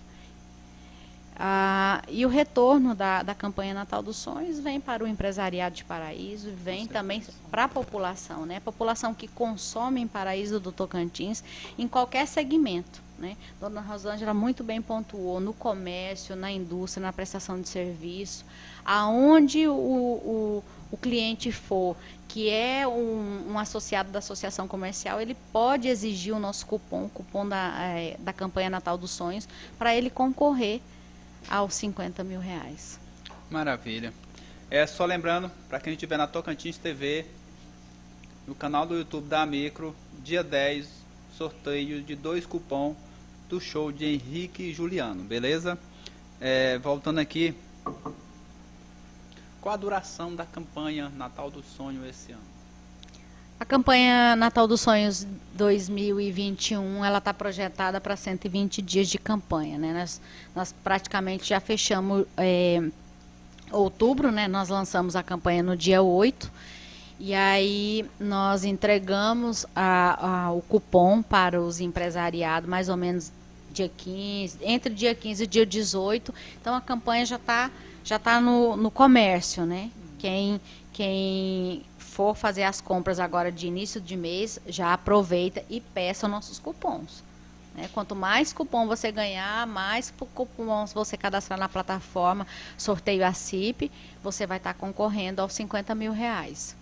Ah, 1.38 2.02
e 2.08 2.26
o 2.26 2.28
retorno 2.28 2.96
da, 2.96 3.22
da 3.22 3.32
campanha 3.32 3.74
Natal 3.74 4.02
dos 4.02 4.16
Sonhos 4.16 4.58
vem 4.58 4.80
para 4.80 5.04
o 5.04 5.06
empresariado 5.06 5.76
de 5.76 5.84
Paraíso, 5.84 6.50
vem 6.50 6.88
também 6.88 7.22
para 7.48 7.64
a 7.64 7.68
população, 7.68 8.44
né? 8.44 8.58
População 8.58 9.14
que 9.14 9.28
consome 9.28 10.00
em 10.00 10.08
Paraíso 10.08 10.58
do 10.58 10.72
Tocantins, 10.72 11.44
em 11.78 11.86
qualquer 11.86 12.26
segmento. 12.26 13.06
Né? 13.18 13.36
Dona 13.58 13.80
Rosângela 13.80 14.34
muito 14.34 14.62
bem 14.62 14.82
pontuou 14.82 15.40
no 15.40 15.54
comércio, 15.54 16.36
na 16.36 16.50
indústria, 16.50 17.06
na 17.06 17.12
prestação 17.12 17.58
de 17.60 17.68
serviço, 17.68 18.44
aonde 18.86 19.66
o, 19.66 19.74
o, 19.74 20.64
o 20.92 20.96
cliente 20.96 21.50
for, 21.50 21.96
que 22.28 22.48
é 22.48 22.86
um, 22.86 23.52
um, 23.52 23.58
associado 23.58 24.12
da 24.12 24.20
associação 24.20 24.68
comercial, 24.68 25.20
ele 25.20 25.36
pode 25.52 25.88
exigir 25.88 26.34
o 26.34 26.38
nosso 26.38 26.64
cupom, 26.66 27.06
o 27.06 27.08
cupom 27.08 27.48
da, 27.48 27.72
é, 27.82 28.16
da 28.20 28.32
campanha 28.32 28.70
Natal 28.70 28.96
dos 28.96 29.10
Sonhos, 29.10 29.48
para 29.76 29.94
ele 29.94 30.08
concorrer 30.08 30.80
aos 31.48 31.74
50 31.74 32.22
mil 32.22 32.38
reais. 32.38 33.00
Maravilha. 33.50 34.12
É 34.70 34.86
só 34.86 35.04
lembrando, 35.04 35.50
para 35.68 35.80
quem 35.80 35.92
estiver 35.92 36.16
na 36.16 36.26
Tocantins 36.26 36.76
TV, 36.76 37.26
no 38.46 38.54
canal 38.54 38.86
do 38.86 38.96
YouTube 38.96 39.28
da 39.28 39.44
Micro, 39.46 39.94
dia 40.22 40.42
10, 40.42 40.88
sorteio 41.36 42.02
de 42.02 42.14
dois 42.14 42.46
cupom 42.46 42.94
do 43.48 43.60
show 43.60 43.92
de 43.92 44.04
Henrique 44.04 44.64
e 44.64 44.74
Juliano, 44.74 45.22
beleza? 45.22 45.78
É, 46.40 46.78
voltando 46.78 47.18
aqui, 47.18 47.54
qual 49.66 49.74
a 49.74 49.76
duração 49.76 50.32
da 50.32 50.46
campanha 50.46 51.08
Natal 51.16 51.50
do 51.50 51.60
Sonho 51.60 52.06
esse 52.06 52.30
ano? 52.30 52.40
A 53.58 53.64
campanha 53.64 54.36
Natal 54.36 54.68
dos 54.68 54.80
Sonhos 54.80 55.26
2021, 55.54 57.04
ela 57.04 57.18
está 57.18 57.34
projetada 57.34 58.00
para 58.00 58.14
120 58.14 58.80
dias 58.80 59.08
de 59.08 59.18
campanha, 59.18 59.76
né? 59.76 59.92
Nós, 59.92 60.20
nós 60.54 60.74
praticamente 60.84 61.48
já 61.48 61.58
fechamos 61.58 62.24
é, 62.36 62.80
outubro, 63.72 64.30
né? 64.30 64.46
Nós 64.46 64.68
lançamos 64.68 65.16
a 65.16 65.22
campanha 65.24 65.64
no 65.64 65.76
dia 65.76 66.00
8. 66.00 66.48
E 67.18 67.34
aí 67.34 68.08
nós 68.20 68.62
entregamos 68.62 69.66
a, 69.74 70.44
a, 70.44 70.52
o 70.52 70.62
cupom 70.62 71.20
para 71.20 71.60
os 71.60 71.80
empresariados 71.80 72.70
mais 72.70 72.88
ou 72.88 72.96
menos 72.96 73.32
dia 73.72 73.90
15, 73.96 74.58
entre 74.62 74.94
dia 74.94 75.12
15 75.12 75.42
e 75.42 75.46
dia 75.48 75.66
18. 75.66 76.32
Então 76.60 76.72
a 76.72 76.80
campanha 76.80 77.26
já 77.26 77.34
está 77.34 77.68
já 78.06 78.20
tá 78.20 78.40
no, 78.40 78.76
no 78.76 78.88
comércio, 78.88 79.66
né? 79.66 79.90
Quem, 80.16 80.60
quem 80.92 81.84
for 81.98 82.36
fazer 82.36 82.62
as 82.62 82.80
compras 82.80 83.18
agora 83.18 83.50
de 83.50 83.66
início 83.66 84.00
de 84.00 84.16
mês, 84.16 84.60
já 84.68 84.92
aproveita 84.92 85.64
e 85.68 85.80
peça 85.80 86.28
nossos 86.28 86.60
cupons. 86.60 87.24
Né? 87.74 87.90
Quanto 87.92 88.14
mais 88.14 88.52
cupom 88.52 88.86
você 88.86 89.10
ganhar, 89.10 89.66
mais 89.66 90.14
cupons 90.34 90.92
você 90.92 91.16
cadastrar 91.16 91.58
na 91.58 91.68
plataforma 91.68 92.46
Sorteio 92.78 93.26
a 93.26 93.32
CIP, 93.32 93.90
você 94.22 94.46
vai 94.46 94.58
estar 94.58 94.72
concorrendo 94.74 95.42
aos 95.42 95.52
50 95.54 95.92
mil 95.96 96.12
reais. 96.12 96.76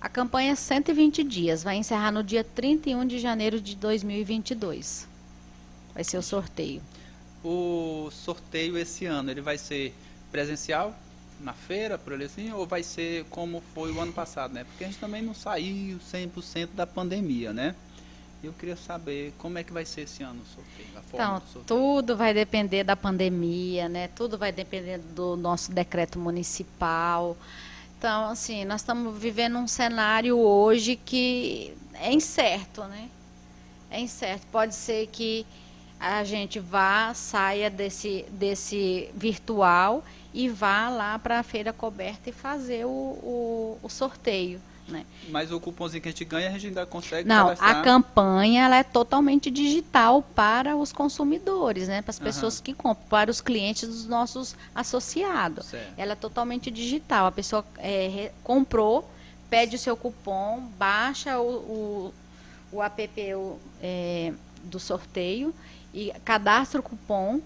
A 0.00 0.08
campanha 0.08 0.56
120 0.56 1.22
dias 1.22 1.62
vai 1.62 1.76
encerrar 1.76 2.10
no 2.10 2.24
dia 2.24 2.42
31 2.42 3.06
de 3.06 3.20
janeiro 3.20 3.60
de 3.60 3.76
2022. 3.76 5.06
Vai 5.94 6.02
ser 6.02 6.18
o 6.18 6.22
sorteio. 6.22 6.82
O 7.44 8.10
sorteio 8.10 8.76
esse 8.76 9.06
ano, 9.06 9.30
ele 9.30 9.40
vai 9.40 9.56
ser 9.56 9.94
presencial? 10.36 10.94
na 11.40 11.52
feira, 11.52 11.98
por 11.98 12.14
ele 12.14 12.24
assim, 12.24 12.50
ou 12.52 12.66
vai 12.66 12.82
ser 12.82 13.24
como 13.28 13.62
foi 13.74 13.92
o 13.92 14.00
ano 14.00 14.12
passado, 14.12 14.54
né? 14.54 14.64
Porque 14.64 14.84
a 14.84 14.86
gente 14.86 14.98
também 14.98 15.20
não 15.20 15.34
saiu 15.34 15.98
100% 15.98 16.70
da 16.74 16.86
pandemia, 16.86 17.52
né? 17.52 17.74
Eu 18.42 18.54
queria 18.54 18.74
saber 18.74 19.34
como 19.38 19.58
é 19.58 19.62
que 19.62 19.72
vai 19.72 19.84
ser 19.84 20.02
esse 20.02 20.22
ano 20.22 20.40
o 20.40 20.46
sorteio, 20.46 20.88
a 20.96 21.02
forma 21.02 21.26
então, 21.26 21.52
sorteio. 21.52 21.64
tudo 21.66 22.16
vai 22.16 22.32
depender 22.32 22.84
da 22.84 22.96
pandemia, 22.96 23.86
né? 23.86 24.08
Tudo 24.08 24.38
vai 24.38 24.50
depender 24.50 24.98
do 24.98 25.36
nosso 25.36 25.72
decreto 25.72 26.18
municipal. 26.18 27.36
Então, 27.98 28.30
assim, 28.30 28.64
nós 28.64 28.80
estamos 28.80 29.18
vivendo 29.18 29.58
um 29.58 29.66
cenário 29.66 30.38
hoje 30.38 30.96
que 30.96 31.76
é 31.94 32.10
incerto, 32.12 32.84
né? 32.84 33.10
É 33.90 34.00
incerto. 34.00 34.46
Pode 34.50 34.74
ser 34.74 35.06
que 35.08 35.46
a 36.00 36.24
gente 36.24 36.58
vá, 36.58 37.12
saia 37.14 37.68
desse, 37.68 38.24
desse 38.30 39.10
virtual 39.14 40.02
e 40.32 40.48
vá 40.48 40.88
lá 40.88 41.18
para 41.18 41.38
a 41.38 41.42
feira 41.42 41.72
coberta 41.72 42.30
e 42.30 42.32
fazer 42.32 42.84
o, 42.84 42.88
o, 42.88 43.78
o 43.82 43.88
sorteio. 43.88 44.60
Né? 44.88 45.04
Mas 45.30 45.50
o 45.50 45.58
cupomzinho 45.58 46.00
que 46.00 46.08
a 46.08 46.12
gente 46.12 46.24
ganha, 46.24 46.48
a 46.48 46.52
gente 46.52 46.68
ainda 46.68 46.86
consegue 46.86 47.28
Não, 47.28 47.44
cadastrar. 47.48 47.78
a 47.78 47.82
campanha 47.82 48.64
ela 48.64 48.76
é 48.76 48.84
totalmente 48.84 49.50
digital 49.50 50.22
para 50.22 50.76
os 50.76 50.92
consumidores, 50.92 51.88
né? 51.88 52.02
para 52.02 52.10
as 52.10 52.18
pessoas 52.20 52.58
uhum. 52.58 52.64
que 52.64 52.74
compram, 52.74 53.06
para 53.08 53.30
os 53.30 53.40
clientes 53.40 53.88
dos 53.88 54.06
nossos 54.06 54.54
associados. 54.74 55.66
Certo. 55.66 55.92
Ela 55.96 56.12
é 56.12 56.16
totalmente 56.16 56.70
digital. 56.70 57.26
A 57.26 57.32
pessoa 57.32 57.64
é, 57.78 58.30
comprou, 58.44 59.10
pede 59.50 59.74
o 59.74 59.78
seu 59.78 59.96
cupom, 59.96 60.60
baixa 60.78 61.40
o, 61.40 61.50
o, 61.50 62.14
o 62.70 62.82
app 62.82 63.34
o, 63.34 63.58
é, 63.82 64.32
do 64.62 64.78
sorteio 64.78 65.52
e 65.92 66.12
cadastra 66.24 66.78
o 66.78 66.82
cupom 66.82 67.40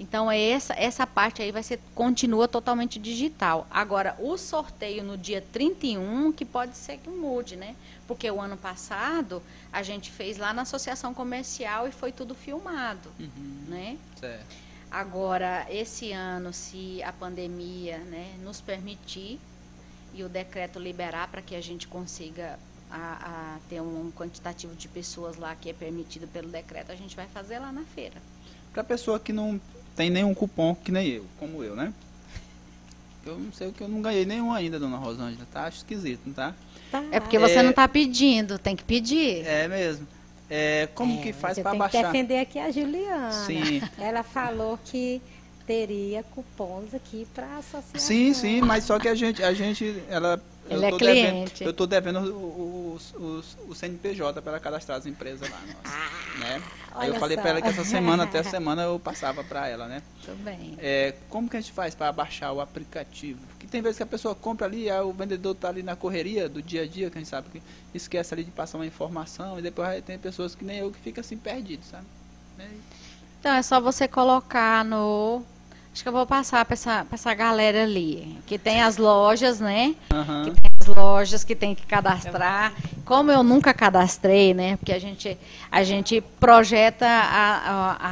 então 0.00 0.32
essa 0.32 0.72
essa 0.72 1.06
parte 1.06 1.42
aí 1.42 1.52
vai 1.52 1.62
ser 1.62 1.78
continua 1.94 2.48
totalmente 2.48 2.98
digital. 2.98 3.66
Agora 3.70 4.16
o 4.18 4.38
sorteio 4.38 5.04
no 5.04 5.18
dia 5.18 5.44
31 5.52 6.32
que 6.32 6.46
pode 6.46 6.74
ser 6.74 6.96
que 6.96 7.10
mude, 7.10 7.54
né? 7.54 7.76
Porque 8.08 8.28
o 8.30 8.40
ano 8.40 8.56
passado 8.56 9.42
a 9.70 9.82
gente 9.82 10.10
fez 10.10 10.38
lá 10.38 10.54
na 10.54 10.62
associação 10.62 11.12
comercial 11.12 11.86
e 11.86 11.92
foi 11.92 12.12
tudo 12.12 12.34
filmado, 12.34 13.12
uhum. 13.20 13.64
né? 13.68 13.98
Certo. 14.18 14.56
Agora 14.90 15.66
esse 15.68 16.12
ano 16.12 16.50
se 16.50 17.02
a 17.02 17.12
pandemia, 17.12 17.98
né, 17.98 18.34
nos 18.42 18.58
permitir 18.58 19.38
e 20.14 20.24
o 20.24 20.30
decreto 20.30 20.78
liberar 20.78 21.28
para 21.28 21.42
que 21.42 21.54
a 21.54 21.60
gente 21.60 21.86
consiga 21.86 22.58
a, 22.90 23.56
a 23.56 23.58
ter 23.68 23.82
um 23.82 24.10
quantitativo 24.10 24.74
de 24.74 24.88
pessoas 24.88 25.36
lá 25.36 25.54
que 25.54 25.68
é 25.68 25.74
permitido 25.74 26.26
pelo 26.26 26.48
decreto, 26.48 26.90
a 26.90 26.96
gente 26.96 27.14
vai 27.14 27.26
fazer 27.26 27.58
lá 27.58 27.70
na 27.70 27.84
feira. 27.84 28.16
Para 28.72 28.82
a 28.82 28.84
pessoa 28.84 29.20
que 29.20 29.32
não 29.32 29.60
tem 29.96 30.10
nenhum 30.10 30.34
cupom 30.34 30.74
que 30.74 30.90
nem 30.92 31.08
eu, 31.08 31.26
como 31.38 31.62
eu, 31.62 31.76
né? 31.76 31.92
Eu 33.24 33.38
não 33.38 33.52
sei 33.52 33.68
o 33.68 33.72
que 33.72 33.82
eu 33.82 33.88
não 33.88 34.00
ganhei 34.00 34.24
nenhum 34.24 34.52
ainda, 34.52 34.78
dona 34.78 34.96
Rosângela. 34.96 35.46
Tá 35.52 35.68
esquisito, 35.68 36.20
não 36.26 36.32
tá? 36.32 36.54
tá. 36.90 37.04
É 37.10 37.20
porque 37.20 37.38
você 37.38 37.58
é... 37.58 37.62
não 37.62 37.70
está 37.70 37.86
pedindo, 37.86 38.58
tem 38.58 38.74
que 38.74 38.82
pedir. 38.82 39.46
É 39.46 39.68
mesmo. 39.68 40.06
É, 40.48 40.88
como 40.94 41.20
é, 41.20 41.22
que 41.22 41.32
faz 41.32 41.58
para 41.58 41.74
baixar? 41.74 41.90
Tem 41.90 42.00
que 42.00 42.06
defender 42.08 42.40
aqui 42.40 42.58
a 42.58 42.70
Juliana. 42.70 43.30
Sim. 43.30 43.82
Ela 43.98 44.22
falou 44.22 44.78
que 44.84 45.22
teria 45.66 46.24
cupons 46.24 46.92
aqui 46.92 47.26
para 47.32 47.58
associação. 47.58 48.00
Sim, 48.00 48.34
sim, 48.34 48.60
mas 48.60 48.84
só 48.84 48.98
que 48.98 49.06
a 49.06 49.14
gente, 49.14 49.42
a 49.44 49.52
gente, 49.52 50.02
ela 50.08 50.42
ele 50.68 50.84
é 50.84 50.92
cliente. 50.92 51.52
Devendo, 51.52 51.62
eu 51.62 51.70
estou 51.70 51.86
devendo 51.86 52.18
os, 52.94 53.14
os, 53.14 53.56
o 53.68 53.74
CNPJ 53.74 54.40
para 54.42 54.60
cadastrar 54.60 54.98
as 54.98 55.06
empresas 55.06 55.48
lá. 55.48 55.60
Nossa, 55.60 55.96
ah, 55.96 56.38
né? 56.38 56.62
Aí 56.94 57.08
eu 57.08 57.14
falei 57.16 57.36
para 57.36 57.50
ela 57.50 57.62
que 57.62 57.68
essa 57.68 57.84
semana, 57.84 58.24
até 58.24 58.38
a 58.38 58.44
semana, 58.44 58.82
eu 58.82 58.98
passava 58.98 59.42
para 59.42 59.66
ela, 59.68 59.86
né? 59.86 60.02
Tudo 60.24 60.42
bem. 60.44 60.76
É, 60.78 61.14
como 61.28 61.48
que 61.48 61.56
a 61.56 61.60
gente 61.60 61.72
faz 61.72 61.94
para 61.94 62.12
baixar 62.12 62.52
o 62.52 62.60
aplicativo? 62.60 63.40
Porque 63.48 63.66
tem 63.66 63.80
vezes 63.80 63.96
que 63.96 64.02
a 64.02 64.06
pessoa 64.06 64.34
compra 64.34 64.66
ali, 64.66 64.90
o 64.90 65.12
vendedor 65.12 65.52
está 65.52 65.68
ali 65.68 65.82
na 65.82 65.96
correria 65.96 66.48
do 66.48 66.62
dia 66.62 66.82
a 66.82 66.86
dia, 66.86 67.10
que 67.10 67.18
a 67.18 67.20
gente 67.20 67.30
sabe 67.30 67.48
que 67.50 67.62
esquece 67.94 68.34
ali 68.34 68.44
de 68.44 68.50
passar 68.50 68.78
uma 68.78 68.86
informação, 68.86 69.58
e 69.58 69.62
depois 69.62 70.02
tem 70.04 70.18
pessoas 70.18 70.54
que 70.54 70.64
nem 70.64 70.78
eu 70.78 70.90
que 70.90 70.98
fica 70.98 71.20
assim 71.20 71.36
perdido, 71.36 71.84
sabe? 71.84 72.06
Então 73.40 73.54
é 73.54 73.62
só 73.62 73.80
você 73.80 74.06
colocar 74.06 74.84
no 74.84 75.42
Acho 75.92 76.04
que 76.04 76.08
eu 76.08 76.12
vou 76.12 76.24
passar 76.24 76.64
para 76.64 76.74
essa, 76.74 77.06
essa 77.10 77.34
galera 77.34 77.82
ali, 77.82 78.38
que 78.46 78.56
tem 78.56 78.80
as 78.80 78.96
lojas, 78.96 79.58
né? 79.58 79.96
Uhum. 80.12 80.44
Que 80.44 80.60
tem 80.60 80.70
as 80.80 80.86
lojas 80.86 81.42
que 81.42 81.56
tem 81.56 81.74
que 81.74 81.84
cadastrar. 81.84 82.72
Como 83.04 83.32
eu 83.32 83.42
nunca 83.42 83.74
cadastrei, 83.74 84.54
né? 84.54 84.76
Porque 84.76 84.92
a 84.92 85.00
gente, 85.00 85.36
a 85.70 85.82
gente 85.82 86.20
projeta 86.38 87.06
a, 87.06 87.56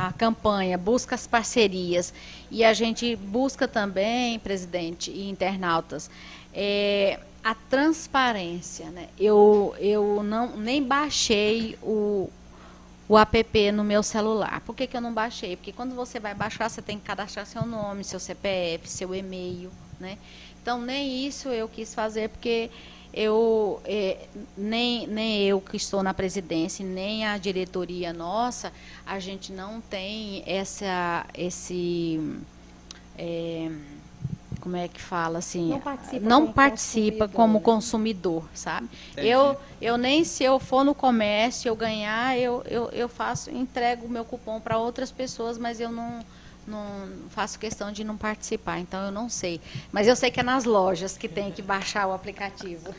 a, 0.05 0.09
a 0.09 0.13
campanha, 0.13 0.77
busca 0.77 1.15
as 1.15 1.27
parcerias. 1.29 2.13
E 2.51 2.65
a 2.65 2.73
gente 2.73 3.15
busca 3.15 3.69
também, 3.69 4.41
presidente 4.41 5.11
e 5.13 5.31
internautas, 5.31 6.11
é, 6.53 7.21
a 7.45 7.55
transparência. 7.55 8.87
Né? 8.87 9.07
Eu, 9.19 9.75
eu 9.79 10.23
não, 10.25 10.57
nem 10.57 10.83
baixei 10.83 11.79
o, 11.81 12.29
o 13.09 13.17
app 13.17 13.73
no 13.73 13.83
meu 13.83 14.03
celular. 14.03 14.61
Por 14.61 14.75
que, 14.77 14.87
que 14.87 14.97
eu 14.97 15.01
não 15.01 15.15
baixei? 15.15 15.57
Porque 15.57 15.73
quando 15.73 15.95
você 15.95 16.21
vai 16.21 16.35
baixar, 16.35 16.69
você 16.69 16.83
tem 16.83 16.99
que 16.99 17.05
cadastrar 17.05 17.47
seu 17.47 17.65
nome, 17.65 18.05
seu 18.05 18.21
CPF, 18.21 18.89
seu 18.89 19.15
e-mail, 19.15 19.71
né? 19.99 20.19
Então, 20.61 20.81
nem 20.81 21.27
isso 21.27 21.49
eu 21.49 21.67
quis 21.69 21.95
fazer, 21.95 22.29
porque 22.29 22.71
eu 23.15 23.81
é, 23.87 24.27
nem, 24.57 25.07
nem 25.07 25.43
eu 25.45 25.61
que 25.61 25.79
estou 25.79 26.03
na 26.03 26.13
presidência, 26.13 26.85
nem 26.85 27.25
a 27.25 27.39
diretoria 27.39 28.13
nossa, 28.13 28.71
a 29.07 29.19
gente 29.19 29.53
não 29.53 29.81
tem 29.81 30.43
essa, 30.47 31.25
esse... 31.33 32.21
É, 33.17 33.71
como 34.61 34.77
é 34.77 34.89
que 34.89 35.01
fala 35.01 35.39
assim, 35.39 35.71
não 35.71 35.81
participa, 35.81 36.29
não 36.29 36.41
como, 36.43 36.53
participa 36.53 37.11
consumidor, 37.11 37.37
como 37.37 37.61
consumidor, 37.61 38.45
sabe? 38.55 38.89
Eu, 39.17 39.57
eu 39.81 39.97
nem 39.97 40.25
se 40.25 40.45
eu 40.45 40.59
for 40.59 40.85
no 40.85 40.95
comércio, 40.95 41.69
eu 41.69 41.77
ganhar, 41.77 42.37
eu, 42.39 42.63
eu, 42.67 42.91
eu 42.91 43.09
faço, 43.09 43.51
entrego 43.51 44.07
o 44.07 44.09
meu 44.09 44.25
cupom 44.25 44.61
para 44.61 44.79
outras 44.79 45.11
pessoas, 45.11 45.57
mas 45.59 45.81
eu 45.81 45.91
não, 45.91 46.21
não 46.67 46.85
faço 47.31 47.59
questão 47.59 47.93
de 47.93 48.05
não 48.05 48.17
participar, 48.17 48.79
então 48.79 49.03
eu 49.05 49.13
não 49.13 49.29
sei. 49.29 49.61
Mas 49.93 50.07
eu 50.07 50.17
sei 50.17 50.31
que 50.31 50.41
é 50.41 50.43
nas 50.43 50.65
lojas 50.65 51.17
que 51.17 51.29
tem 51.29 51.51
que 51.51 51.63
baixar 51.63 52.07
o 52.07 52.13
aplicativo. 52.13 52.95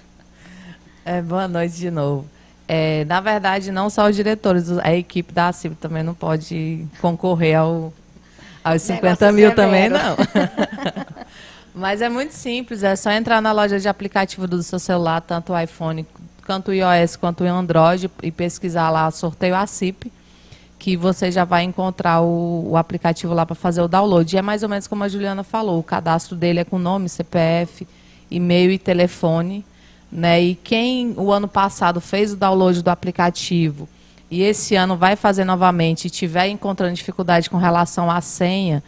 É, 1.06 1.22
boa 1.22 1.48
noite 1.48 1.76
de 1.76 1.92
novo. 1.92 2.26
É, 2.68 3.04
na 3.06 3.20
verdade, 3.20 3.72
não 3.72 3.90
só 3.90 4.08
os 4.08 4.16
diretores, 4.16 4.70
a 4.78 4.94
equipe 4.94 5.34
da 5.34 5.52
CIB 5.52 5.76
também 5.76 6.04
não 6.04 6.14
pode 6.14 6.86
concorrer 7.02 7.58
ao, 7.58 7.92
aos 8.64 8.82
50 8.84 9.32
mil 9.32 9.50
severo. 9.50 9.56
também, 9.56 9.90
não. 9.90 10.16
Mas 11.80 12.02
é 12.02 12.10
muito 12.10 12.34
simples, 12.34 12.84
é 12.84 12.94
só 12.94 13.10
entrar 13.10 13.42
na 13.42 13.54
loja 13.54 13.80
de 13.80 13.88
aplicativo 13.88 14.46
do 14.46 14.62
seu 14.62 14.78
celular, 14.78 15.22
tanto 15.22 15.54
o 15.54 15.60
iPhone, 15.60 16.06
quanto 16.46 16.72
o 16.72 16.74
iOS, 16.74 17.16
quanto 17.16 17.46
o 17.46 17.48
Android, 17.48 18.12
e 18.22 18.32
pesquisar 18.32 18.90
lá 18.90 19.10
sorteio 19.12 19.56
ACIP, 19.56 20.12
que 20.78 20.98
você 20.98 21.32
já 21.32 21.46
vai 21.46 21.64
encontrar 21.64 22.20
o, 22.20 22.72
o 22.72 22.76
aplicativo 22.76 23.34
lá 23.34 23.46
para 23.46 23.56
fazer 23.56 23.82
o 23.82 23.88
download. 23.88 24.36
E 24.36 24.38
é 24.38 24.42
mais 24.42 24.62
ou 24.62 24.68
menos 24.68 24.88
como 24.88 25.06
a 25.06 25.08
Juliana 25.08 25.42
falou, 25.42 25.80
o 25.80 25.84
cadastro 25.84 26.36
dele 26.36 26.60
é 26.60 26.66
com 26.66 26.78
nome, 26.78 27.08
CPF, 27.08 27.88
e-mail 28.30 28.72
e 28.72 28.78
telefone. 28.78 29.64
Né? 30.12 30.42
E 30.42 30.56
quem 30.56 31.14
o 31.16 31.32
ano 31.32 31.48
passado 31.48 32.02
fez 32.02 32.34
o 32.34 32.36
download 32.36 32.82
do 32.82 32.90
aplicativo 32.90 33.88
e 34.30 34.42
esse 34.42 34.76
ano 34.76 34.98
vai 34.98 35.16
fazer 35.16 35.46
novamente 35.46 36.06
e 36.06 36.10
tiver 36.10 36.48
encontrando 36.50 36.94
dificuldade 36.94 37.50
com 37.50 37.58
relação 37.58 38.12
à 38.12 38.20
senha, 38.20 38.84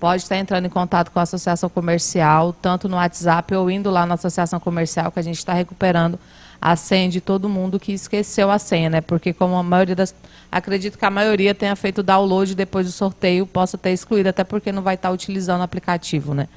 pode 0.00 0.22
estar 0.22 0.38
entrando 0.38 0.64
em 0.64 0.70
contato 0.70 1.10
com 1.10 1.18
a 1.20 1.22
associação 1.22 1.68
comercial, 1.68 2.54
tanto 2.54 2.88
no 2.88 2.96
WhatsApp 2.96 3.54
ou 3.54 3.70
indo 3.70 3.90
lá 3.90 4.06
na 4.06 4.14
associação 4.14 4.58
comercial, 4.58 5.12
que 5.12 5.20
a 5.20 5.22
gente 5.22 5.36
está 5.36 5.52
recuperando 5.52 6.18
a 6.60 6.74
senha 6.74 7.08
de 7.08 7.20
todo 7.20 7.48
mundo 7.48 7.78
que 7.78 7.92
esqueceu 7.92 8.50
a 8.50 8.58
senha, 8.58 8.90
né? 8.90 9.00
Porque 9.00 9.32
como 9.32 9.54
a 9.56 9.62
maioria 9.62 9.94
das. 9.94 10.14
Acredito 10.50 10.98
que 10.98 11.04
a 11.04 11.10
maioria 11.10 11.54
tenha 11.54 11.76
feito 11.76 12.02
download 12.02 12.54
depois 12.54 12.86
do 12.86 12.92
sorteio, 12.92 13.46
possa 13.46 13.78
ter 13.78 13.92
excluído, 13.92 14.30
até 14.30 14.42
porque 14.42 14.72
não 14.72 14.82
vai 14.82 14.94
estar 14.94 15.10
utilizando 15.10 15.60
o 15.60 15.64
aplicativo, 15.64 16.34
né? 16.34 16.48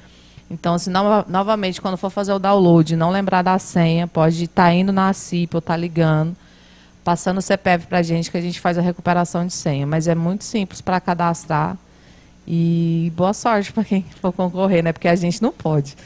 Então, 0.50 0.78
se 0.78 0.90
no, 0.90 1.24
novamente, 1.28 1.80
quando 1.80 1.96
for 1.96 2.10
fazer 2.10 2.32
o 2.32 2.38
download 2.38 2.96
não 2.96 3.10
lembrar 3.10 3.42
da 3.42 3.58
senha, 3.58 4.06
pode 4.06 4.44
estar 4.44 4.72
indo 4.74 4.92
na 4.92 5.12
CIP 5.12 5.54
ou 5.54 5.58
estar 5.58 5.74
tá 5.74 5.76
ligando, 5.76 6.36
passando 7.02 7.38
o 7.38 7.42
CPF 7.42 7.86
para 7.86 7.98
a 7.98 8.02
gente, 8.02 8.30
que 8.30 8.36
a 8.36 8.40
gente 8.40 8.60
faz 8.60 8.76
a 8.76 8.82
recuperação 8.82 9.46
de 9.46 9.52
senha. 9.52 9.86
Mas 9.86 10.06
é 10.06 10.14
muito 10.14 10.44
simples 10.44 10.80
para 10.80 11.00
cadastrar. 11.00 11.78
E 12.46 13.12
boa 13.16 13.32
sorte 13.32 13.72
para 13.72 13.84
quem 13.84 14.04
for 14.20 14.32
concorrer, 14.32 14.82
né? 14.82 14.92
Porque 14.92 15.08
a 15.08 15.16
gente 15.16 15.42
não 15.42 15.52
pode. 15.52 15.96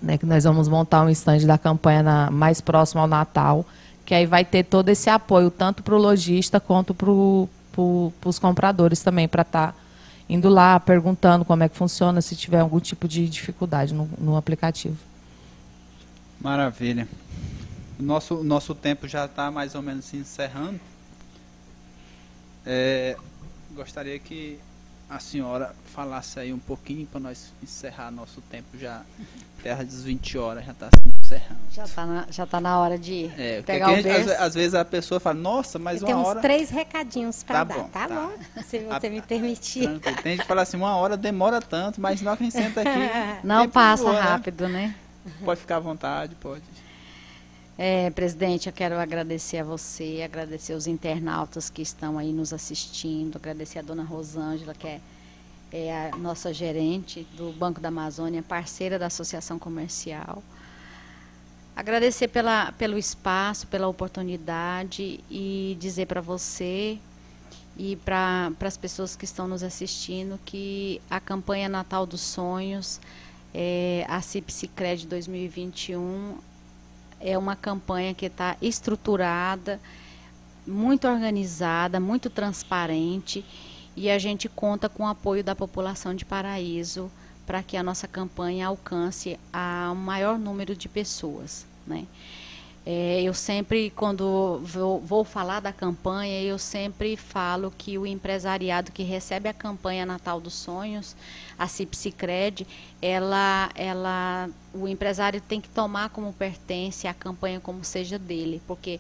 Né, 0.02 0.18
que 0.18 0.26
nós 0.26 0.46
vamos 0.46 0.70
montar 0.70 1.04
um 1.04 1.10
stand 1.10 1.40
da 1.40 1.58
campanha 1.58 2.02
na, 2.02 2.32
mais 2.32 2.62
próximo 2.62 3.02
ao 3.02 3.08
Natal, 3.08 3.66
que 4.06 4.14
aí 4.14 4.26
vai 4.26 4.46
ter 4.46 4.64
todo 4.64 4.88
esse 4.88 5.10
apoio, 5.10 5.52
tanto 5.52 5.84
para 5.84 5.94
o 5.94 5.98
lojista 5.98 6.58
quanto 6.58 6.94
para 6.94 7.12
os 7.12 8.40
compradores 8.40 9.02
também, 9.04 9.28
para 9.28 9.42
estar 9.42 9.74
tá 9.74 9.79
indo 10.30 10.48
lá, 10.48 10.80
perguntando 10.80 11.44
como 11.44 11.64
é 11.64 11.70
que 11.70 11.76
funciona, 11.76 12.22
se 12.22 12.36
tiver 12.36 12.60
algum 12.60 12.80
tipo 12.80 13.08
de 13.08 13.28
dificuldade 13.28 13.94
no, 13.94 14.08
no 14.18 14.38
aplicativo. 14.38 14.98
Maravilha. 16.40 17.08
Nosso, 18.00 18.44
nosso 18.44 18.76
tempo 18.76 19.08
já 19.08 19.26
está 19.26 19.50
mais 19.50 19.74
ou 19.76 19.82
menos 19.82 20.06
se 20.06 20.16
encerrando. 20.16 20.80
É, 22.66 23.18
gostaria 23.76 24.18
que 24.20 24.60
a 25.10 25.20
senhora 25.20 25.76
falasse 25.86 26.40
aí 26.40 26.54
um 26.54 26.60
pouquinho 26.60 27.08
para 27.08 27.20
nós 27.20 27.52
encerrar 27.64 28.12
nosso 28.12 28.42
tempo 28.42 28.78
já. 28.78 29.04
Terra 29.64 29.84
das 29.84 30.04
20 30.04 30.38
horas 30.38 30.66
já 30.66 30.72
está 30.72 30.90
se 31.02 31.09
encerrando. 31.36 31.60
Já 31.72 31.84
está 31.84 32.06
na, 32.06 32.26
já 32.30 32.46
tá 32.46 32.60
na 32.60 32.80
hora 32.80 32.98
de 32.98 33.32
é, 33.38 33.62
pegar 33.62 33.92
o 33.92 33.96
gente, 33.96 34.10
às, 34.10 34.42
às, 34.42 34.54
vezes 34.56 34.74
a 34.74 34.84
pessoa 34.84 35.20
fala, 35.20 35.40
nossa, 35.40 35.78
mas 35.78 36.02
uma 36.02 36.18
hora... 36.18 36.28
hora... 36.28 36.42
três 36.42 36.70
recadinhos 36.70 37.44
para 37.44 37.60
tá 37.60 37.64
dar, 37.64 37.78
bom, 37.78 37.90
tá, 37.90 38.08
tá, 38.08 38.16
bom? 38.16 38.64
Se 38.64 38.80
você 38.84 39.08
a, 39.08 39.10
me 39.10 39.22
permitir. 39.22 39.84
Tranquilo. 39.84 40.22
Tem 40.22 40.32
gente 40.34 40.42
que 40.42 40.48
fala 40.48 40.62
assim, 40.64 40.78
uma 40.78 40.96
hora 40.96 41.16
demora 41.16 41.62
tanto, 41.62 42.02
mas 42.02 42.22
nós 42.22 42.38
quem 42.38 42.50
senta 42.50 42.82
aqui... 42.82 43.00
Não 43.46 43.70
passa 43.70 44.04
boa, 44.04 44.16
né? 44.16 44.22
rápido, 44.22 44.68
né? 44.68 44.96
né? 45.26 45.36
Pode 45.46 45.62
ficar 45.62 45.78
à 45.78 45.80
vontade, 45.80 46.36
pode. 46.36 46.64
É, 47.78 48.10
presidente, 48.10 48.68
eu 48.68 48.74
quero 48.74 49.00
agradecer 49.00 49.60
a 49.60 49.64
você, 49.64 50.22
agradecer 50.24 50.74
os 50.74 50.86
internautas 50.86 51.70
que 51.70 51.82
estão 51.82 52.18
aí 52.18 52.34
nos 52.34 52.52
assistindo, 52.52 53.38
agradecer 53.38 53.80
a 53.80 53.82
dona 53.82 54.04
Rosângela, 54.04 54.74
que 54.74 54.88
é 54.88 55.00
é 55.72 56.10
a 56.12 56.18
nossa 56.18 56.54
gerente 56.54 57.28
do 57.38 57.52
Banco 57.52 57.80
da 57.80 57.90
Amazônia, 57.90 58.42
parceira 58.42 58.98
da 58.98 59.06
Associação 59.06 59.60
Comercial. 59.60 60.44
Agradecer 61.80 62.28
pela, 62.28 62.74
pelo 62.74 62.98
espaço, 62.98 63.66
pela 63.68 63.88
oportunidade 63.88 65.24
e 65.32 65.78
dizer 65.80 66.08
para 66.08 66.20
você 66.20 67.00
e 67.78 67.96
para 67.96 68.52
as 68.60 68.76
pessoas 68.76 69.16
que 69.16 69.24
estão 69.24 69.48
nos 69.48 69.64
assistindo 69.64 70.38
que 70.44 71.02
a 71.10 71.22
campanha 71.22 71.70
Natal 71.70 72.06
dos 72.06 72.20
Sonhos, 72.20 73.00
é, 73.54 74.06
a 74.10 74.20
CIPSICRED 74.20 75.08
2021, 75.08 76.40
é 77.18 77.38
uma 77.38 77.56
campanha 77.56 78.14
que 78.14 78.26
está 78.26 78.58
estruturada, 78.62 79.80
muito 80.68 81.08
organizada, 81.08 81.98
muito 81.98 82.30
transparente 82.30 83.46
e 83.96 84.12
a 84.12 84.20
gente 84.20 84.50
conta 84.50 84.90
com 84.90 85.04
o 85.04 85.08
apoio 85.08 85.46
da 85.46 85.56
população 85.56 86.14
de 86.14 86.26
Paraíso 86.26 87.10
para 87.48 87.64
que 87.64 87.78
a 87.78 87.84
nossa 87.84 88.06
campanha 88.06 88.68
alcance 88.68 89.40
a 89.54 89.94
maior 89.96 90.38
número 90.38 90.76
de 90.76 90.90
pessoas. 90.90 91.69
Né? 91.90 92.06
É, 92.86 93.22
eu 93.22 93.34
sempre, 93.34 93.92
quando 93.92 94.62
vou, 94.64 95.00
vou, 95.02 95.24
falar 95.24 95.60
da 95.60 95.72
campanha, 95.72 96.42
eu 96.42 96.58
sempre 96.58 97.18
falo 97.18 97.74
que 97.78 97.98
o 97.98 98.06
empresariado 98.08 98.92
que 98.92 99.04
recebe 99.04 99.50
a 99.50 99.54
campanha 99.54 100.06
Natal 100.06 100.40
dos 100.40 100.54
Sonhos, 100.54 101.16
a 101.58 101.68
Cipsicred, 101.68 102.66
ela, 103.02 103.70
ela, 103.76 104.50
o 104.74 104.88
empresário 104.88 105.42
tem 105.42 105.60
que 105.60 105.70
tomar 105.70 106.10
como 106.10 106.32
pertence 106.32 107.06
a 107.06 107.14
campanha 107.14 107.60
como 107.60 107.84
seja 107.84 108.18
dele, 108.18 108.62
porque 108.66 109.00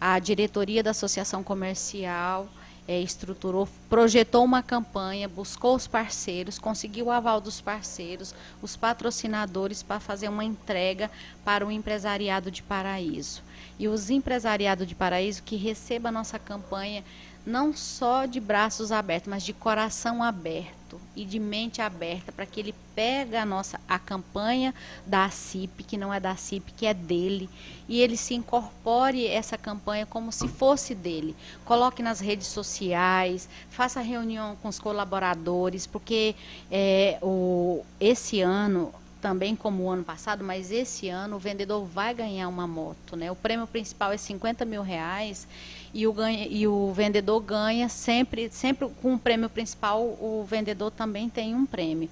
a 0.00 0.18
diretoria 0.18 0.82
da 0.82 0.92
associação 0.92 1.42
comercial 1.42 2.48
é, 2.88 3.00
estruturou, 3.00 3.68
projetou 3.88 4.44
uma 4.44 4.62
campanha, 4.62 5.28
buscou 5.28 5.74
os 5.74 5.86
parceiros, 5.86 6.58
conseguiu 6.58 7.06
o 7.06 7.10
aval 7.10 7.40
dos 7.40 7.60
parceiros, 7.60 8.34
os 8.62 8.76
patrocinadores 8.76 9.82
para 9.82 9.98
fazer 9.98 10.28
uma 10.28 10.44
entrega 10.44 11.10
para 11.44 11.66
o 11.66 11.70
empresariado 11.70 12.50
de 12.50 12.62
Paraíso. 12.62 13.42
E 13.78 13.88
os 13.88 14.08
empresariados 14.08 14.86
de 14.86 14.94
Paraíso 14.94 15.42
que 15.42 15.56
recebam 15.56 16.10
a 16.10 16.12
nossa 16.12 16.38
campanha 16.38 17.02
não 17.44 17.74
só 17.74 18.26
de 18.26 18.40
braços 18.40 18.90
abertos, 18.90 19.30
mas 19.30 19.42
de 19.42 19.52
coração 19.52 20.22
aberto 20.22 20.85
e 21.14 21.24
de 21.24 21.38
mente 21.38 21.80
aberta 21.80 22.32
para 22.32 22.46
que 22.46 22.60
ele 22.60 22.74
pegue 22.94 23.36
a 23.36 23.44
nossa 23.44 23.80
a 23.88 23.98
campanha 23.98 24.74
da 25.06 25.28
CIP, 25.30 25.84
que 25.84 25.96
não 25.96 26.12
é 26.12 26.18
da 26.18 26.36
CIP, 26.36 26.72
que 26.72 26.86
é 26.86 26.94
dele, 26.94 27.48
e 27.88 28.00
ele 28.00 28.16
se 28.16 28.34
incorpore 28.34 29.26
essa 29.26 29.58
campanha 29.58 30.06
como 30.06 30.32
se 30.32 30.48
fosse 30.48 30.94
dele. 30.94 31.36
Coloque 31.64 32.02
nas 32.02 32.20
redes 32.20 32.46
sociais, 32.46 33.48
faça 33.70 34.00
reunião 34.00 34.56
com 34.62 34.68
os 34.68 34.78
colaboradores, 34.78 35.86
porque 35.86 36.34
é, 36.70 37.18
o, 37.22 37.84
esse 38.00 38.40
ano 38.40 38.92
também 39.20 39.56
como 39.56 39.82
o 39.82 39.90
ano 39.90 40.04
passado, 40.04 40.44
mas 40.44 40.70
esse 40.70 41.08
ano 41.08 41.36
o 41.36 41.38
vendedor 41.38 41.84
vai 41.84 42.14
ganhar 42.14 42.48
uma 42.48 42.66
moto, 42.66 43.16
né? 43.16 43.30
O 43.30 43.34
prêmio 43.34 43.66
principal 43.66 44.12
é 44.12 44.16
50 44.16 44.64
mil 44.64 44.82
reais 44.82 45.48
e 45.96 46.06
o, 46.06 46.12
ganha, 46.12 46.46
e 46.46 46.68
o 46.68 46.92
vendedor 46.92 47.40
ganha 47.40 47.88
sempre, 47.88 48.50
sempre 48.50 48.86
com 49.00 49.14
o 49.14 49.18
prêmio 49.18 49.48
principal, 49.48 50.02
o 50.02 50.44
vendedor 50.46 50.90
também 50.90 51.26
tem 51.26 51.54
um 51.54 51.64
prêmio. 51.64 52.10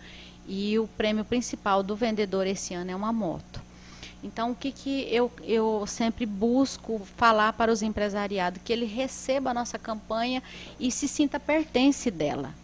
E 0.49 0.79
o 0.79 0.89
prêmio 0.97 1.23
principal 1.23 1.83
do 1.83 1.95
vendedor 1.95 2.47
esse 2.47 2.73
ano 2.73 2.91
é 2.91 2.97
uma 2.97 3.13
moto. 3.13 3.61
Então, 4.23 4.53
o 4.53 4.55
que, 4.55 4.73
que 4.73 5.07
eu, 5.11 5.31
eu 5.43 5.85
sempre 5.87 6.25
busco 6.25 6.99
falar 7.15 7.53
para 7.53 7.71
os 7.71 7.83
empresariados? 7.83 8.59
Que 8.65 8.73
ele 8.73 8.87
receba 8.87 9.51
a 9.51 9.55
nossa 9.55 9.79
campanha 9.79 10.43
e 10.81 10.91
se 10.91 11.07
sinta 11.07 11.39
pertence 11.39 12.11
dela. 12.11 12.55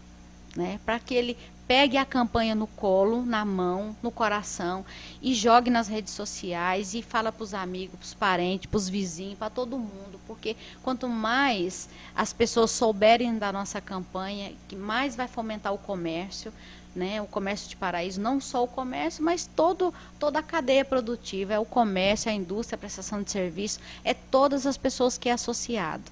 Né? 0.55 0.79
Para 0.83 0.97
que 0.97 1.13
ele 1.13 1.37
pegue 1.71 1.95
a 1.95 2.03
campanha 2.03 2.53
no 2.53 2.67
colo, 2.67 3.25
na 3.25 3.45
mão, 3.45 3.95
no 4.03 4.11
coração 4.11 4.83
e 5.21 5.33
jogue 5.33 5.69
nas 5.69 5.87
redes 5.87 6.11
sociais 6.11 6.93
e 6.93 7.01
fala 7.01 7.31
para 7.31 7.45
os 7.45 7.53
amigos, 7.53 7.95
para 7.97 8.05
os 8.05 8.13
parentes, 8.13 8.69
para 8.69 8.77
os 8.77 8.89
vizinhos, 8.89 9.37
para 9.37 9.49
todo 9.49 9.79
mundo, 9.79 10.19
porque 10.27 10.57
quanto 10.83 11.07
mais 11.07 11.87
as 12.13 12.33
pessoas 12.33 12.71
souberem 12.71 13.37
da 13.37 13.53
nossa 13.53 13.79
campanha, 13.79 14.51
que 14.67 14.75
mais 14.75 15.15
vai 15.15 15.29
fomentar 15.29 15.73
o 15.73 15.77
comércio, 15.77 16.51
né, 16.93 17.21
o 17.21 17.25
comércio 17.25 17.69
de 17.69 17.77
paraíso, 17.77 18.19
não 18.19 18.41
só 18.41 18.65
o 18.65 18.67
comércio, 18.67 19.23
mas 19.23 19.49
todo, 19.55 19.93
toda 20.19 20.39
a 20.39 20.43
cadeia 20.43 20.83
produtiva, 20.83 21.53
é 21.53 21.59
o 21.59 21.63
comércio, 21.63 22.29
a 22.29 22.33
indústria, 22.33 22.75
a 22.75 22.79
prestação 22.79 23.23
de 23.23 23.31
serviço, 23.31 23.79
é 24.03 24.13
todas 24.13 24.67
as 24.67 24.75
pessoas 24.75 25.17
que 25.17 25.29
é 25.29 25.31
associado. 25.31 26.03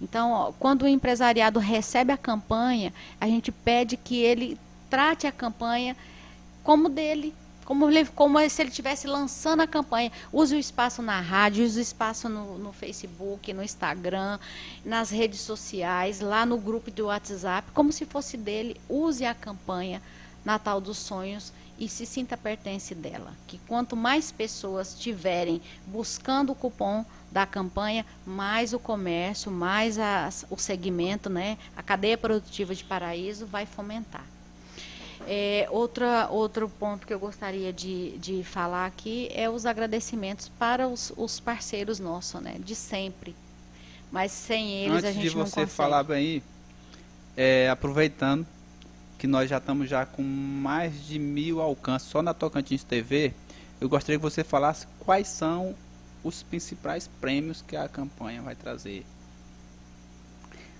Então, 0.00 0.32
ó, 0.32 0.52
quando 0.58 0.84
o 0.84 0.88
empresariado 0.88 1.58
recebe 1.58 2.10
a 2.10 2.16
campanha, 2.16 2.94
a 3.20 3.26
gente 3.26 3.52
pede 3.52 3.98
que 3.98 4.16
ele 4.22 4.58
trate 4.90 5.26
a 5.26 5.32
campanha 5.32 5.96
como 6.62 6.88
dele, 6.88 7.32
como, 7.64 7.86
como 8.14 8.50
se 8.50 8.60
ele 8.60 8.70
estivesse 8.70 9.06
lançando 9.06 9.60
a 9.60 9.66
campanha. 9.66 10.10
Use 10.32 10.54
o 10.54 10.58
espaço 10.58 11.00
na 11.00 11.20
rádio, 11.20 11.64
use 11.64 11.78
o 11.78 11.82
espaço 11.82 12.28
no, 12.28 12.58
no, 12.58 12.72
Facebook, 12.72 13.52
no 13.52 13.62
Instagram, 13.62 14.38
nas 14.84 15.10
redes 15.10 15.40
sociais, 15.40 16.20
lá 16.20 16.44
no 16.44 16.58
grupo 16.58 16.90
do 16.90 17.06
WhatsApp, 17.06 17.70
como 17.72 17.92
se 17.92 18.04
fosse 18.04 18.36
dele. 18.36 18.78
Use 18.88 19.24
a 19.24 19.34
campanha 19.34 20.02
Natal 20.44 20.80
dos 20.80 20.98
Sonhos 20.98 21.52
e 21.78 21.88
se 21.88 22.04
sinta 22.04 22.36
pertence 22.36 22.94
dela. 22.94 23.32
Que 23.46 23.58
quanto 23.66 23.96
mais 23.96 24.32
pessoas 24.32 24.94
tiverem 24.98 25.62
buscando 25.86 26.50
o 26.50 26.54
cupom 26.54 27.04
da 27.30 27.46
campanha, 27.46 28.04
mais 28.26 28.72
o 28.72 28.78
comércio, 28.78 29.50
mais 29.50 29.96
o 30.50 30.56
segmento, 30.56 31.30
né, 31.30 31.56
a 31.76 31.82
cadeia 31.82 32.18
produtiva 32.18 32.74
de 32.74 32.82
Paraíso 32.82 33.46
vai 33.46 33.64
fomentar. 33.64 34.24
É, 35.26 35.68
outra, 35.70 36.28
outro 36.30 36.68
ponto 36.68 37.06
que 37.06 37.12
eu 37.12 37.18
gostaria 37.18 37.72
de, 37.72 38.16
de 38.18 38.42
falar 38.42 38.86
aqui 38.86 39.28
é 39.32 39.48
os 39.48 39.66
agradecimentos 39.66 40.48
para 40.58 40.88
os, 40.88 41.12
os 41.16 41.38
parceiros 41.38 42.00
nossos, 42.00 42.40
né, 42.40 42.56
de 42.58 42.74
sempre. 42.74 43.34
Mas 44.10 44.32
sem 44.32 44.84
eles 44.84 44.96
Antes 44.98 45.04
a 45.04 45.12
gente 45.12 45.26
não 45.26 45.42
consegue. 45.42 45.42
Antes 45.42 45.52
de 45.54 45.66
você 45.66 45.66
falar 45.66 46.02
bem, 46.02 46.42
é, 47.36 47.68
aproveitando 47.70 48.46
que 49.18 49.26
nós 49.26 49.48
já 49.48 49.58
estamos 49.58 49.88
já 49.88 50.06
com 50.06 50.22
mais 50.22 51.06
de 51.06 51.18
mil 51.18 51.60
alcances 51.60 52.08
só 52.08 52.22
na 52.22 52.32
Tocantins 52.32 52.82
TV, 52.82 53.34
eu 53.80 53.88
gostaria 53.88 54.18
que 54.18 54.22
você 54.22 54.42
falasse 54.42 54.86
quais 54.98 55.28
são 55.28 55.74
os 56.24 56.42
principais 56.42 57.08
prêmios 57.20 57.62
que 57.62 57.76
a 57.76 57.88
campanha 57.88 58.42
vai 58.42 58.54
trazer. 58.54 59.04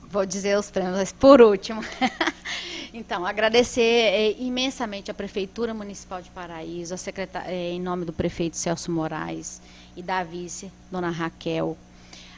Vou 0.03 0.27
dizer 0.27 0.59
os 0.59 0.71
prêmios 0.71 1.13
por 1.13 1.41
último. 1.41 1.83
então, 2.93 3.25
agradecer 3.25 3.81
é, 3.81 4.33
imensamente 4.39 5.11
a 5.11 5.15
Prefeitura 5.15 5.73
Municipal 5.73 6.21
de 6.21 6.31
Paraíso, 6.31 6.95
a 6.95 6.99
é, 7.47 7.71
em 7.71 7.81
nome 7.81 8.05
do 8.05 8.13
prefeito 8.13 8.57
Celso 8.57 8.91
Moraes 8.91 9.61
e 9.97 10.03
da 10.03 10.25
vice, 10.25 10.73
dona 10.91 11.11
Raquel. 11.11 11.77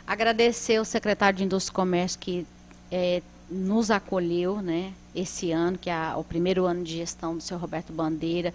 Agradecer 0.06 0.78
o 0.80 0.84
secretário 0.84 1.38
de 1.38 1.44
Indústria 1.44 1.72
e 1.72 1.76
Comércio 1.76 2.18
que 2.18 2.46
é, 2.90 3.22
nos 3.50 3.90
acolheu 3.90 4.60
né, 4.60 4.92
esse 5.14 5.52
ano, 5.52 5.78
que 5.78 5.88
é 5.88 6.14
o 6.16 6.24
primeiro 6.24 6.64
ano 6.64 6.82
de 6.82 6.96
gestão 6.96 7.36
do 7.36 7.42
seu 7.42 7.56
Roberto 7.58 7.92
Bandeira, 7.92 8.52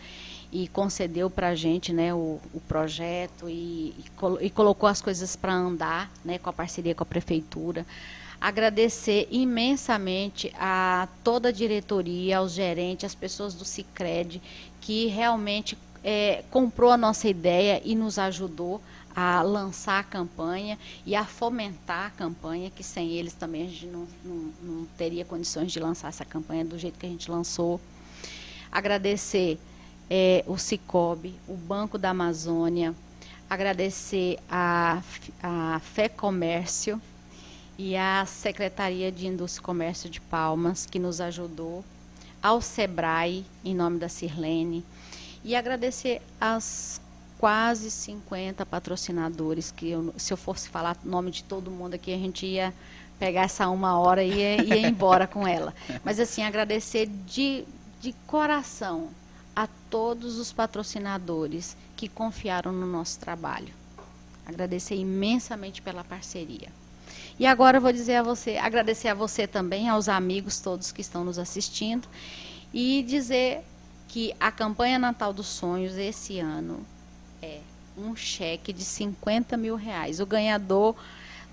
e 0.51 0.67
concedeu 0.67 1.29
para 1.29 1.49
a 1.49 1.55
gente 1.55 1.91
né, 1.91 2.13
o, 2.13 2.39
o 2.53 2.61
projeto 2.67 3.49
e, 3.49 3.93
e, 3.97 4.05
e, 4.41 4.49
colocou 4.49 4.87
as 4.87 5.01
coisas 5.01 5.35
para 5.35 5.53
andar 5.53 6.11
né, 6.23 6.37
com 6.37 6.49
a 6.49 6.53
parceria 6.53 6.95
com 6.95 7.03
a 7.03 7.05
prefeitura. 7.05 7.85
Agradecer 8.39 9.27
imensamente 9.31 10.53
a 10.59 11.07
toda 11.23 11.49
a 11.49 11.51
diretoria, 11.51 12.37
aos 12.37 12.51
gerentes, 12.51 13.05
às 13.05 13.15
pessoas 13.15 13.55
do 13.55 13.65
Cicred, 13.65 14.41
que 14.79 15.07
realmente 15.07 15.77
é, 16.03 16.43
comprou 16.51 16.91
a 16.91 16.97
nossa 16.97 17.27
ideia 17.27 17.81
e 17.83 17.95
nos 17.95 18.19
ajudou 18.19 18.81
a 19.15 19.41
lançar 19.41 19.99
a 19.99 20.03
campanha 20.03 20.77
e 21.03 21.15
a 21.15 21.25
fomentar 21.25 22.05
a 22.05 22.09
campanha, 22.11 22.69
que 22.69 22.83
sem 22.83 23.09
eles 23.13 23.33
também 23.33 23.63
a 23.63 23.65
gente 23.65 23.87
não, 23.87 24.07
não, 24.23 24.53
não 24.61 24.85
teria 24.95 25.25
condições 25.25 25.71
de 25.71 25.79
lançar 25.79 26.09
essa 26.09 26.23
campanha 26.23 26.63
do 26.63 26.77
jeito 26.77 26.99
que 26.99 27.05
a 27.07 27.09
gente 27.09 27.31
lançou. 27.31 27.81
Agradecer 28.71 29.59
é, 30.07 30.43
o 30.45 30.55
Cicobi, 30.57 31.33
o 31.47 31.55
Banco 31.55 31.97
da 31.97 32.11
Amazônia, 32.11 32.93
agradecer 33.49 34.37
a, 34.47 35.01
a 35.41 35.79
Fé 35.79 36.07
Comércio 36.07 37.01
e 37.77 37.95
a 37.95 38.25
Secretaria 38.25 39.11
de 39.11 39.27
Indústria 39.27 39.61
e 39.61 39.65
Comércio 39.65 40.09
de 40.09 40.19
Palmas, 40.19 40.85
que 40.85 40.97
nos 40.97 41.21
ajudou, 41.21 41.85
ao 42.41 42.61
SEBRAE, 42.61 43.45
em 43.63 43.75
nome 43.75 43.99
da 43.99 44.09
Sirlene, 44.09 44.83
e 45.43 45.55
agradecer 45.55 46.21
as 46.41 46.99
quase 47.37 47.91
50 47.91 48.65
patrocinadores, 48.65 49.71
que 49.71 49.91
eu, 49.91 50.13
se 50.17 50.33
eu 50.33 50.37
fosse 50.37 50.69
falar 50.69 50.97
o 51.05 51.07
nome 51.07 51.29
de 51.29 51.43
todo 51.43 51.69
mundo 51.69 51.93
aqui, 51.93 52.11
a 52.11 52.17
gente 52.17 52.45
ia 52.45 52.73
pegar 53.19 53.43
essa 53.43 53.69
uma 53.69 53.99
hora 53.99 54.23
e 54.23 54.33
ia, 54.33 54.63
ia 54.63 54.87
embora 54.87 55.27
com 55.27 55.47
ela. 55.47 55.73
Mas 56.03 56.19
assim, 56.19 56.43
agradecer 56.43 57.07
de, 57.25 57.63
de 58.01 58.13
coração 58.25 59.09
a 59.55 59.67
todos 59.89 60.37
os 60.37 60.51
patrocinadores 60.51 61.77
que 61.95 62.07
confiaram 62.07 62.71
no 62.71 62.87
nosso 62.87 63.19
trabalho. 63.19 63.73
Agradecer 64.45 64.95
imensamente 64.95 65.81
pela 65.81 66.03
parceria. 66.03 66.69
E 67.39 67.45
agora 67.45 67.77
eu 67.77 67.81
vou 67.81 67.91
dizer 67.91 68.15
a 68.15 68.23
você, 68.23 68.57
agradecer 68.57 69.07
a 69.09 69.13
você 69.13 69.45
também, 69.45 69.87
aos 69.87 70.09
amigos 70.09 70.59
todos 70.59 70.91
que 70.91 71.01
estão 71.01 71.23
nos 71.23 71.37
assistindo, 71.37 72.07
e 72.73 73.03
dizer 73.03 73.63
que 74.07 74.33
a 74.39 74.51
campanha 74.51 74.97
Natal 74.97 75.31
dos 75.31 75.47
Sonhos 75.47 75.95
esse 75.97 76.39
ano 76.39 76.85
é 77.41 77.59
um 77.97 78.15
cheque 78.15 78.73
de 78.73 78.83
50 78.83 79.55
mil 79.57 79.75
reais. 79.75 80.19
O 80.19 80.25
ganhador 80.25 80.95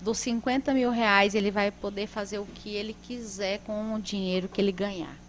dos 0.01 0.19
50 0.19 0.73
mil 0.73 0.91
reais, 0.91 1.35
ele 1.35 1.51
vai 1.51 1.71
poder 1.71 2.07
fazer 2.07 2.39
o 2.39 2.47
que 2.47 2.71
ele 2.75 2.97
quiser 3.03 3.59
com 3.61 3.95
o 3.95 4.01
dinheiro 4.01 4.49
que 4.49 4.61
ele 4.61 4.73
ganhar 4.73 5.25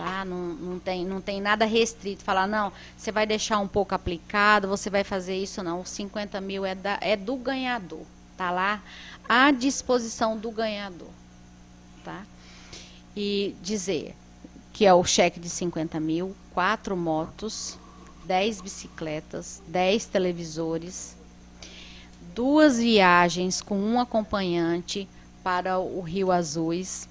tá? 0.00 0.24
Não, 0.24 0.54
não, 0.54 0.78
tem, 0.78 1.04
não 1.04 1.20
tem 1.20 1.42
nada 1.42 1.66
restrito. 1.66 2.24
Falar, 2.24 2.46
não, 2.46 2.72
você 2.96 3.12
vai 3.12 3.26
deixar 3.26 3.58
um 3.58 3.68
pouco 3.68 3.94
aplicado, 3.94 4.66
você 4.66 4.88
vai 4.88 5.04
fazer 5.04 5.36
isso, 5.36 5.62
não. 5.62 5.80
Os 5.80 5.90
50 5.90 6.40
mil 6.40 6.64
é, 6.64 6.74
da, 6.74 6.98
é 7.02 7.16
do 7.16 7.36
ganhador. 7.36 8.06
Tá 8.40 8.50
lá 8.50 8.82
à 9.28 9.50
disposição 9.50 10.34
do 10.34 10.50
ganhador. 10.50 11.10
Tá? 12.02 12.24
E 13.14 13.54
dizer 13.60 14.16
que 14.72 14.86
é 14.86 14.94
o 14.94 15.04
cheque 15.04 15.38
de 15.38 15.50
50 15.50 16.00
mil, 16.00 16.34
quatro 16.54 16.96
motos, 16.96 17.76
10 18.24 18.62
bicicletas, 18.62 19.60
10 19.68 20.06
televisores, 20.06 21.14
duas 22.34 22.78
viagens 22.78 23.60
com 23.60 23.78
um 23.78 24.00
acompanhante 24.00 25.06
para 25.44 25.78
o 25.78 26.00
Rio 26.00 26.32
Azuis 26.32 27.06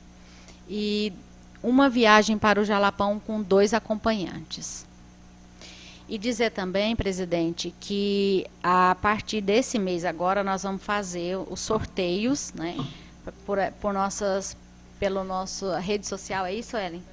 e 0.68 1.14
uma 1.62 1.92
viagem 1.92 2.40
para 2.40 2.60
o 2.60 2.66
Jalapão 2.66 3.20
com 3.20 3.40
dois 3.40 3.72
acompanhantes. 3.76 4.84
E 6.10 6.18
dizer 6.18 6.50
também, 6.50 6.96
presidente, 6.96 7.72
que 7.80 8.48
a 8.64 8.98
partir 9.00 9.42
desse 9.42 9.78
mês 9.78 10.04
agora 10.04 10.44
nós 10.44 10.64
vamos 10.64 10.82
fazer 10.82 11.38
os 11.38 11.60
sorteios, 11.60 12.52
né, 12.54 12.76
por, 13.46 13.60
por 13.80 13.94
nossas, 13.94 14.58
pelo 15.00 15.24
nosso 15.24 15.72
rede 15.76 16.08
social, 16.08 16.48
é 16.48 16.54
isso, 16.56 16.76
Ellen? 16.76 17.04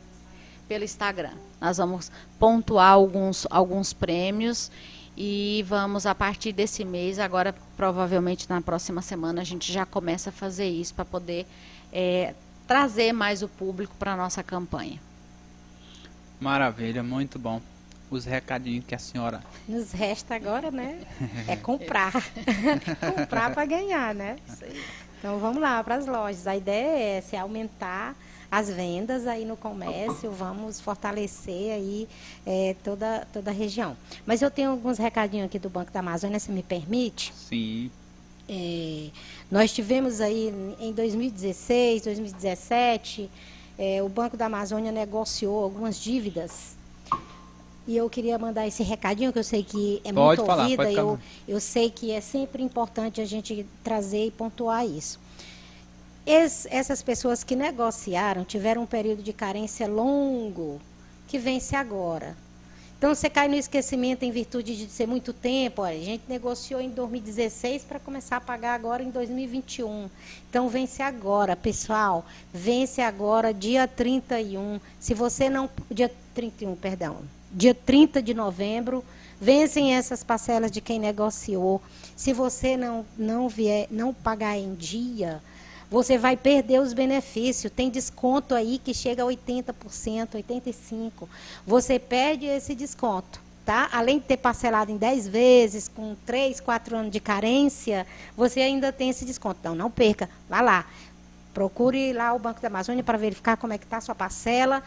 Pelo 0.66 0.82
Instagram. 0.82 1.34
Nós 1.60 1.76
vamos 1.76 2.10
pontuar 2.38 2.92
alguns, 2.92 3.46
alguns 3.50 3.92
prêmios 3.92 4.70
e 5.14 5.62
vamos 5.68 6.06
a 6.06 6.14
partir 6.14 6.52
desse 6.52 6.82
mês, 6.82 7.18
agora 7.18 7.54
provavelmente 7.76 8.48
na 8.48 8.62
próxima 8.62 9.02
semana 9.02 9.42
a 9.42 9.44
gente 9.44 9.70
já 9.70 9.84
começa 9.84 10.30
a 10.30 10.32
fazer 10.32 10.70
isso 10.70 10.94
para 10.94 11.04
poder 11.04 11.46
é, 11.92 12.34
trazer 12.66 13.12
mais 13.12 13.42
o 13.42 13.48
público 13.48 13.94
para 13.98 14.14
a 14.14 14.16
nossa 14.16 14.42
campanha. 14.42 14.98
Maravilha, 16.40 17.02
muito 17.02 17.38
bom. 17.38 17.60
Os 18.10 18.24
recadinhos 18.24 18.84
que 18.84 18.94
a 18.94 18.98
senhora. 18.98 19.42
Nos 19.68 19.92
resta 19.92 20.34
agora, 20.34 20.70
né? 20.70 21.00
É 21.48 21.56
comprar. 21.56 22.12
comprar 23.14 23.52
para 23.52 23.64
ganhar, 23.64 24.14
né? 24.14 24.36
Então 25.18 25.38
vamos 25.38 25.60
lá 25.60 25.82
para 25.82 25.96
as 25.96 26.06
lojas. 26.06 26.46
A 26.46 26.56
ideia 26.56 27.18
é 27.18 27.20
se 27.20 27.36
aumentar 27.36 28.14
as 28.50 28.70
vendas 28.70 29.26
aí 29.26 29.44
no 29.44 29.56
comércio, 29.56 30.30
vamos 30.30 30.80
fortalecer 30.80 31.72
aí 31.72 32.08
é, 32.46 32.76
toda, 32.82 33.26
toda 33.32 33.50
a 33.50 33.54
região. 33.54 33.96
Mas 34.24 34.40
eu 34.40 34.50
tenho 34.50 34.70
alguns 34.70 34.98
recadinhos 34.98 35.46
aqui 35.46 35.58
do 35.58 35.68
Banco 35.68 35.90
da 35.90 36.00
Amazônia, 36.00 36.38
se 36.38 36.50
me 36.50 36.62
permite? 36.62 37.32
Sim. 37.34 37.90
É, 38.48 39.08
nós 39.50 39.72
tivemos 39.72 40.20
aí 40.20 40.54
em 40.78 40.92
2016, 40.92 42.02
2017, 42.02 43.28
é, 43.78 44.02
o 44.02 44.08
Banco 44.08 44.36
da 44.36 44.46
Amazônia 44.46 44.92
negociou 44.92 45.64
algumas 45.64 45.98
dívidas. 46.00 46.75
E 47.86 47.96
eu 47.96 48.10
queria 48.10 48.36
mandar 48.38 48.66
esse 48.66 48.82
recadinho, 48.82 49.32
que 49.32 49.38
eu 49.38 49.44
sei 49.44 49.62
que 49.62 50.00
é 50.04 50.12
pode 50.12 50.38
muito 50.38 50.46
falar, 50.46 50.64
ouvida, 50.64 50.90
eu, 50.90 51.18
eu 51.46 51.60
sei 51.60 51.88
que 51.88 52.10
é 52.10 52.20
sempre 52.20 52.62
importante 52.62 53.20
a 53.20 53.24
gente 53.24 53.64
trazer 53.84 54.26
e 54.26 54.30
pontuar 54.30 54.84
isso. 54.84 55.20
Es, 56.26 56.66
essas 56.68 57.02
pessoas 57.02 57.44
que 57.44 57.54
negociaram 57.54 58.44
tiveram 58.44 58.82
um 58.82 58.86
período 58.86 59.22
de 59.22 59.32
carência 59.32 59.86
longo, 59.86 60.80
que 61.28 61.38
vence 61.38 61.76
agora. 61.76 62.36
Então 62.98 63.14
você 63.14 63.28
cai 63.28 63.46
no 63.46 63.54
esquecimento 63.54 64.24
em 64.24 64.30
virtude 64.30 64.74
de 64.74 64.90
ser 64.90 65.06
muito 65.06 65.32
tempo. 65.32 65.82
Olha, 65.82 65.96
a 65.96 66.02
gente 66.02 66.24
negociou 66.26 66.80
em 66.80 66.88
2016 66.88 67.84
para 67.84 68.00
começar 68.00 68.38
a 68.38 68.40
pagar 68.40 68.74
agora 68.74 69.02
em 69.02 69.10
2021. 69.10 70.08
Então 70.48 70.68
vence 70.68 71.02
agora, 71.02 71.54
pessoal. 71.54 72.24
Vence 72.52 73.02
agora, 73.02 73.52
dia 73.52 73.86
31. 73.86 74.80
Se 74.98 75.12
você 75.12 75.50
não. 75.50 75.68
Dia 75.90 76.10
31, 76.34 76.74
perdão. 76.74 77.35
Dia 77.52 77.74
30 77.74 78.22
de 78.22 78.34
novembro. 78.34 79.04
Vencem 79.40 79.94
essas 79.94 80.24
parcelas 80.24 80.70
de 80.70 80.80
quem 80.80 80.98
negociou. 80.98 81.82
Se 82.16 82.32
você 82.32 82.76
não, 82.76 83.04
não 83.18 83.48
vier, 83.48 83.86
não 83.90 84.14
pagar 84.14 84.56
em 84.56 84.74
dia, 84.74 85.42
você 85.90 86.16
vai 86.16 86.36
perder 86.36 86.80
os 86.80 86.92
benefícios. 86.92 87.72
Tem 87.72 87.90
desconto 87.90 88.54
aí 88.54 88.78
que 88.78 88.94
chega 88.94 89.22
a 89.22 89.26
80%, 89.26 90.42
85%. 90.48 91.28
Você 91.66 91.98
perde 91.98 92.46
esse 92.46 92.74
desconto. 92.74 93.44
Tá? 93.64 93.88
Além 93.92 94.20
de 94.20 94.26
ter 94.26 94.36
parcelado 94.36 94.92
em 94.92 94.96
10 94.96 95.26
vezes, 95.26 95.88
com 95.88 96.14
3, 96.24 96.60
4 96.60 96.96
anos 96.96 97.10
de 97.10 97.18
carência, 97.18 98.06
você 98.36 98.60
ainda 98.60 98.92
tem 98.92 99.10
esse 99.10 99.24
desconto. 99.24 99.58
Então, 99.60 99.74
não 99.74 99.90
perca. 99.90 100.30
Vá 100.48 100.60
lá. 100.60 100.86
Procure 101.52 102.12
lá 102.12 102.32
o 102.32 102.38
Banco 102.38 102.60
da 102.60 102.68
Amazônia 102.68 103.02
para 103.02 103.18
verificar 103.18 103.56
como 103.56 103.72
é 103.72 103.78
que 103.78 103.84
está 103.84 103.96
a 103.96 104.00
sua 104.00 104.14
parcela 104.14 104.84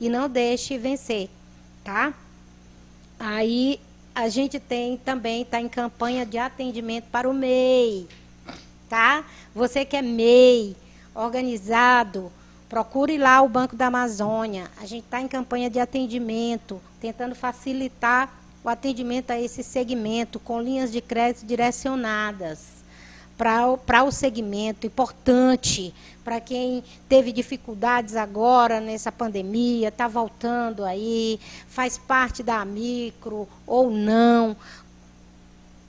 e 0.00 0.08
não 0.08 0.28
deixe 0.28 0.78
vencer. 0.78 1.28
Tá? 1.84 2.14
Aí 3.18 3.80
a 4.14 4.28
gente 4.28 4.58
tem 4.58 4.96
também, 4.96 5.42
está 5.42 5.60
em 5.60 5.68
campanha 5.68 6.24
de 6.26 6.38
atendimento 6.38 7.04
para 7.10 7.28
o 7.28 7.34
MEI 7.34 8.08
tá? 8.90 9.24
Você 9.54 9.84
que 9.84 9.96
é 9.96 10.02
MEI, 10.02 10.76
organizado, 11.14 12.30
procure 12.68 13.16
lá 13.16 13.40
o 13.40 13.48
Banco 13.48 13.76
da 13.76 13.86
Amazônia. 13.86 14.68
A 14.78 14.84
gente 14.84 15.04
está 15.04 15.20
em 15.20 15.28
campanha 15.28 15.70
de 15.70 15.78
atendimento, 15.78 16.82
tentando 17.00 17.34
facilitar 17.34 18.28
o 18.62 18.68
atendimento 18.68 19.30
a 19.30 19.40
esse 19.40 19.62
segmento 19.62 20.38
com 20.38 20.60
linhas 20.60 20.92
de 20.92 21.00
crédito 21.00 21.46
direcionadas 21.46 22.80
para 23.38 24.04
o 24.04 24.10
segmento 24.10 24.86
importante, 24.86 25.94
para 26.30 26.40
quem 26.40 26.84
teve 27.08 27.32
dificuldades 27.32 28.14
agora 28.14 28.78
nessa 28.78 29.10
pandemia, 29.10 29.88
está 29.88 30.06
voltando 30.06 30.84
aí, 30.84 31.40
faz 31.66 31.98
parte 31.98 32.40
da 32.40 32.64
micro 32.64 33.48
ou 33.66 33.90
não. 33.90 34.56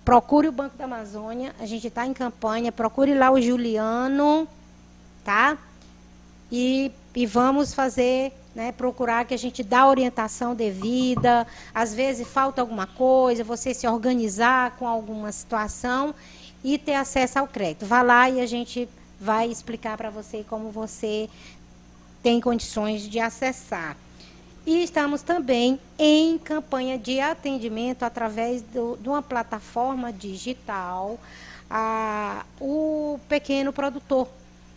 Procure 0.03 0.47
o 0.47 0.51
Banco 0.51 0.75
da 0.75 0.85
Amazônia, 0.85 1.53
a 1.59 1.67
gente 1.67 1.85
está 1.85 2.07
em 2.07 2.13
campanha, 2.13 2.71
procure 2.71 3.13
lá 3.13 3.29
o 3.29 3.39
Juliano, 3.39 4.47
tá? 5.23 5.59
E, 6.51 6.91
e 7.13 7.27
vamos 7.27 7.75
fazer, 7.75 8.33
né, 8.55 8.71
procurar 8.71 9.25
que 9.25 9.35
a 9.35 9.37
gente 9.37 9.61
dá 9.61 9.85
orientação 9.85 10.55
devida. 10.55 11.45
Às 11.71 11.93
vezes 11.93 12.27
falta 12.27 12.61
alguma 12.61 12.87
coisa, 12.87 13.43
você 13.43 13.75
se 13.75 13.87
organizar 13.87 14.71
com 14.71 14.87
alguma 14.87 15.31
situação 15.31 16.15
e 16.63 16.79
ter 16.79 16.95
acesso 16.95 17.37
ao 17.37 17.47
crédito. 17.47 17.85
Vá 17.85 18.01
lá 18.01 18.27
e 18.27 18.41
a 18.41 18.47
gente 18.47 18.89
vai 19.21 19.51
explicar 19.51 19.95
para 19.95 20.09
você 20.09 20.43
como 20.49 20.71
você 20.71 21.29
tem 22.23 22.41
condições 22.41 23.03
de 23.07 23.19
acessar. 23.19 23.95
E 24.65 24.83
estamos 24.83 25.21
também 25.21 25.79
em 25.97 26.39
campanha 26.39 26.97
de 26.97 27.19
atendimento 27.19 28.01
através 28.01 28.63
do, 28.63 28.97
de 28.97 29.07
uma 29.07 29.21
plataforma 29.21 30.11
digital, 30.11 31.19
a, 31.69 32.43
o 32.59 33.19
pequeno 33.29 33.71
produtor, 33.71 34.27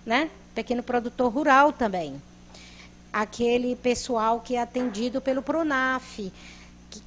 né? 0.04 0.30
Pequeno 0.54 0.82
produtor 0.82 1.32
rural 1.32 1.72
também. 1.72 2.20
Aquele 3.12 3.76
pessoal 3.76 4.40
que 4.40 4.56
é 4.56 4.60
atendido 4.60 5.20
pelo 5.20 5.42
PRONAF, 5.42 6.32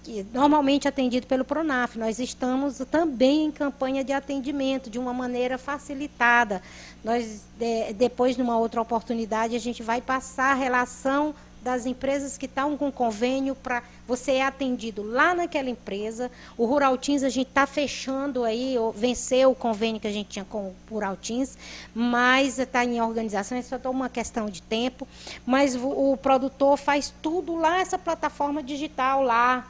que, 0.03 0.25
normalmente 0.33 0.87
atendido 0.87 1.27
pelo 1.27 1.45
PRONAF. 1.45 1.97
Nós 1.97 2.19
estamos 2.19 2.77
também 2.89 3.45
em 3.45 3.51
campanha 3.51 4.03
de 4.03 4.13
atendimento, 4.13 4.89
de 4.89 4.99
uma 4.99 5.13
maneira 5.13 5.57
facilitada. 5.57 6.61
Nós, 7.03 7.43
de, 7.57 7.93
depois, 7.93 8.37
numa 8.37 8.57
outra 8.57 8.81
oportunidade, 8.81 9.55
a 9.55 9.59
gente 9.59 9.83
vai 9.83 10.01
passar 10.01 10.51
a 10.51 10.55
relação 10.55 11.33
das 11.67 11.85
empresas 11.85 12.37
que 12.37 12.45
estão 12.45 12.77
com 12.77 12.89
convênio 12.89 13.53
para 13.53 13.83
você 14.07 14.33
é 14.33 14.45
atendido 14.45 15.03
lá 15.03 15.35
naquela 15.35 15.69
empresa. 15.69 16.31
O 16.57 16.65
Rural 16.65 16.97
Teams 16.97 17.23
a 17.23 17.29
gente 17.29 17.49
está 17.49 17.67
fechando 17.67 18.45
aí, 18.45 18.75
venceu 18.95 19.51
o 19.51 19.55
convênio 19.55 19.99
que 19.99 20.07
a 20.07 20.11
gente 20.11 20.29
tinha 20.29 20.45
com 20.45 20.67
o 20.67 20.75
Rural 20.89 21.17
Teams, 21.17 21.57
mas 21.93 22.57
está 22.57 22.85
em 22.85 23.01
organização, 23.01 23.57
isso 23.57 23.75
é 23.75 23.89
uma 23.89 24.07
questão 24.07 24.49
de 24.49 24.61
tempo. 24.61 25.05
Mas 25.45 25.75
o, 25.75 26.13
o 26.13 26.17
produtor 26.17 26.77
faz 26.77 27.13
tudo 27.21 27.55
lá, 27.55 27.81
essa 27.81 27.97
plataforma 27.97 28.63
digital 28.63 29.21
lá. 29.21 29.67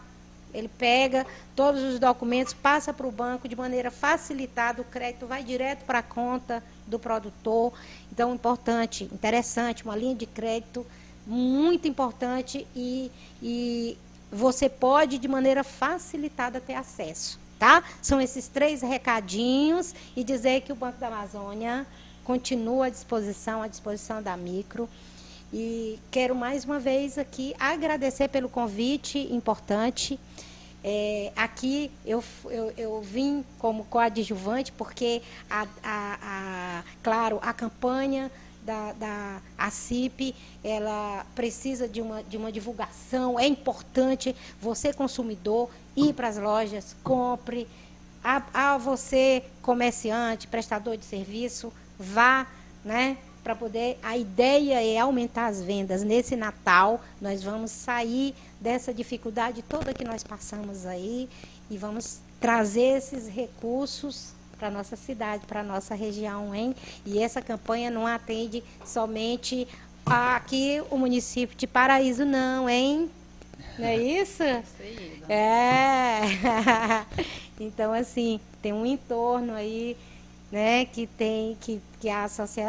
Ele 0.53 0.67
pega 0.67 1.25
todos 1.55 1.81
os 1.83 1.99
documentos, 1.99 2.53
passa 2.53 2.93
para 2.93 3.05
o 3.05 3.11
banco 3.11 3.47
de 3.47 3.55
maneira 3.55 3.91
facilitada, 3.91 4.81
o 4.81 4.85
crédito 4.85 5.27
vai 5.27 5.43
direto 5.43 5.83
para 5.85 5.99
a 5.99 6.03
conta 6.03 6.63
do 6.85 6.97
produtor. 6.97 7.73
Então, 8.11 8.33
importante, 8.33 9.03
interessante, 9.05 9.83
uma 9.83 9.95
linha 9.95 10.15
de 10.15 10.25
crédito 10.25 10.85
muito 11.25 11.87
importante 11.87 12.65
e, 12.75 13.11
e 13.43 13.97
você 14.31 14.69
pode, 14.69 15.17
de 15.17 15.27
maneira 15.27 15.63
facilitada, 15.63 16.59
ter 16.59 16.73
acesso. 16.73 17.39
Tá? 17.59 17.83
São 18.01 18.21
esses 18.21 18.47
três 18.47 18.81
recadinhos 18.81 19.93
e 20.15 20.23
dizer 20.23 20.61
que 20.61 20.71
o 20.71 20.75
Banco 20.75 20.99
da 20.99 21.07
Amazônia 21.07 21.87
continua 22.23 22.85
à 22.85 22.89
disposição, 22.89 23.61
à 23.61 23.67
disposição 23.67 24.21
da 24.21 24.37
micro. 24.37 24.87
E 25.51 25.97
quero 26.11 26.35
mais 26.35 26.65
uma 26.65 26.77
vez 26.77 27.17
aqui 27.17 27.55
agradecer 27.57 28.27
pelo 28.27 28.49
convite 28.49 29.19
importante. 29.33 30.19
É, 30.83 31.31
aqui 31.35 31.89
eu, 32.05 32.23
eu, 32.45 32.73
eu, 32.77 33.01
vim 33.01 33.43
como 33.57 33.85
coadjuvante, 33.85 34.71
porque, 34.73 35.21
a, 35.49 35.67
a, 35.83 36.17
a, 36.21 36.83
claro, 37.01 37.39
a 37.41 37.53
campanha 37.53 38.31
da, 38.63 38.91
da 38.93 39.41
a 39.57 39.71
CIP, 39.71 40.35
ela 40.63 41.25
precisa 41.33 41.87
de 41.87 42.01
uma, 42.01 42.21
de 42.21 42.35
uma 42.35 42.51
divulgação, 42.51 43.39
é 43.39 43.47
importante 43.47 44.35
você, 44.61 44.93
consumidor, 44.93 45.69
ir 45.95 46.13
para 46.13 46.27
as 46.27 46.37
lojas, 46.37 46.95
compre. 47.03 47.67
A, 48.23 48.73
a 48.73 48.77
você, 48.77 49.43
comerciante, 49.61 50.47
prestador 50.47 50.97
de 50.97 51.05
serviço, 51.05 51.71
vá, 51.97 52.45
né? 52.83 53.17
Para 53.47 53.55
poder. 53.55 53.97
A 54.03 54.17
ideia 54.17 54.83
é 54.83 54.97
aumentar 54.97 55.45
as 55.45 55.63
vendas. 55.63 56.03
Nesse 56.03 56.35
Natal, 56.35 57.01
nós 57.21 57.41
vamos 57.41 57.71
sair 57.71 58.35
dessa 58.59 58.93
dificuldade 58.93 59.61
toda 59.61 59.93
que 59.93 60.03
nós 60.03 60.21
passamos 60.21 60.85
aí 60.85 61.29
e 61.69 61.77
vamos 61.77 62.19
trazer 62.41 62.97
esses 62.97 63.25
recursos 63.29 64.33
para 64.59 64.67
a 64.67 64.71
nossa 64.71 64.97
cidade, 64.97 65.45
para 65.45 65.61
a 65.61 65.63
nossa 65.63 65.95
região, 65.95 66.53
hein? 66.53 66.75
E 67.05 67.19
essa 67.19 67.41
campanha 67.41 67.89
não 67.89 68.05
atende 68.05 68.61
somente 68.83 69.65
aqui 70.05 70.83
o 70.91 70.97
município 70.97 71.55
de 71.55 71.65
Paraíso, 71.65 72.25
não, 72.25 72.69
hein? 72.69 73.09
Não 73.79 73.85
é 73.85 73.95
isso? 73.95 74.43
É. 75.29 76.19
então, 77.57 77.93
assim, 77.93 78.41
tem 78.61 78.73
um 78.73 78.85
entorno 78.85 79.53
aí, 79.53 79.95
né, 80.51 80.85
que 80.85 81.07
tem, 81.07 81.57
que, 81.59 81.81
que 81.99 82.09
a, 82.09 82.25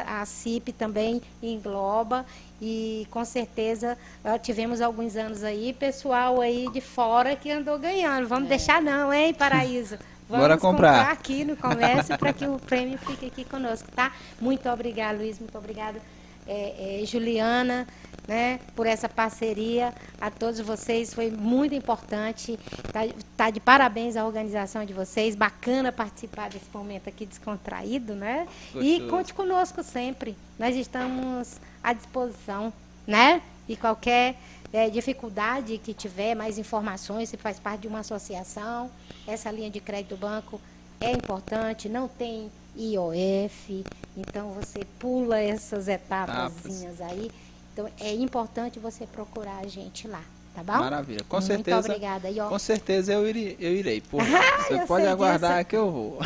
a 0.07 0.27
CIP 0.27 0.73
também 0.73 1.23
engloba 1.43 2.27
e 2.61 3.07
com 3.11 3.25
certeza 3.25 3.97
tivemos 4.43 4.81
alguns 4.81 5.15
anos 5.15 5.45
aí, 5.45 5.73
pessoal 5.73 6.41
aí 6.41 6.69
de 6.73 6.81
fora 6.81 7.37
que 7.37 7.51
andou 7.51 7.79
ganhando. 7.79 8.27
Vamos 8.27 8.47
é. 8.47 8.49
deixar 8.49 8.83
não, 8.83 9.13
hein, 9.13 9.33
Paraíso? 9.33 9.97
Vamos 10.29 10.45
Bora 10.45 10.59
comprar. 10.59 10.99
comprar 10.99 11.13
aqui 11.13 11.43
no 11.43 11.57
comércio 11.57 12.19
para 12.19 12.35
que 12.35 12.47
o 12.47 12.59
prêmio 12.59 12.99
fique 12.99 13.27
aqui 13.27 13.45
conosco, 13.45 13.91
tá? 13.93 14.13
Muito 14.39 14.69
obrigada, 14.69 15.17
Luiz. 15.17 15.39
Muito 15.39 15.57
obrigada, 15.57 15.99
é, 16.47 17.01
é, 17.01 17.07
Juliana, 17.07 17.87
né, 18.29 18.61
por 18.77 18.87
essa 18.87 19.09
parceria. 19.09 19.95
A 20.21 20.31
todos 20.31 20.61
vocês 20.61 21.15
foi 21.15 21.31
muito 21.31 21.75
importante. 21.75 22.59
Tá, 22.93 23.01
tá 23.37 23.51
de 23.51 23.59
parabéns 23.59 24.17
à 24.17 24.27
organização 24.27 24.85
de 24.85 24.93
vocês. 24.93 25.35
Bacana 25.35 25.91
participar 25.91 26.51
desse 26.51 26.69
momento 26.73 27.09
aqui 27.09 27.25
descontraído, 27.25 28.15
né? 28.15 28.47
Gostoso. 28.73 28.85
E 28.87 29.09
conte 29.09 29.33
conosco 29.33 29.83
sempre. 29.83 30.37
Nós 30.59 30.77
estamos 30.77 31.59
à 31.83 31.95
disposição, 31.95 32.71
né? 33.07 33.41
E 33.67 33.77
qualquer 33.77 34.37
é, 34.73 34.91
dificuldade 34.91 35.79
que 35.79 35.95
tiver, 35.95 36.35
mais 36.35 36.59
informações, 36.59 37.31
se 37.31 37.39
faz 37.39 37.59
parte 37.59 37.83
de 37.83 37.89
uma 37.89 38.01
associação, 38.01 38.91
essa 39.27 39.51
linha 39.51 39.71
de 39.71 39.81
crédito 39.81 40.11
do 40.11 40.17
banco 40.19 40.61
é 41.01 41.13
importante, 41.13 41.89
não 41.89 42.09
tem 42.09 42.51
IOF, 42.77 43.85
então 44.17 44.53
você 44.53 44.85
pula 44.99 45.39
essas 45.39 45.89
etapas 45.89 46.53
aí. 47.01 47.31
Então 47.79 47.89
é 48.01 48.13
importante 48.13 48.81
você 48.81 49.07
procurar 49.07 49.59
a 49.59 49.69
gente 49.69 50.09
lá. 50.09 50.21
Tá 50.53 50.65
bom? 50.65 50.73
Maravilha. 50.73 51.25
Com 51.29 51.37
Muito 51.37 51.47
certeza. 51.47 51.79
obrigada. 51.79 52.29
E, 52.29 52.41
ó, 52.41 52.49
com 52.49 52.59
certeza 52.59 53.13
eu 53.13 53.29
irei. 53.29 53.57
Eu 53.61 53.73
irei 53.73 54.01
pô, 54.01 54.19
você 54.67 54.85
pode 54.85 55.07
aguardar 55.07 55.59
disso. 55.59 55.67
que 55.67 55.77
eu 55.77 55.89
vou. 55.89 56.19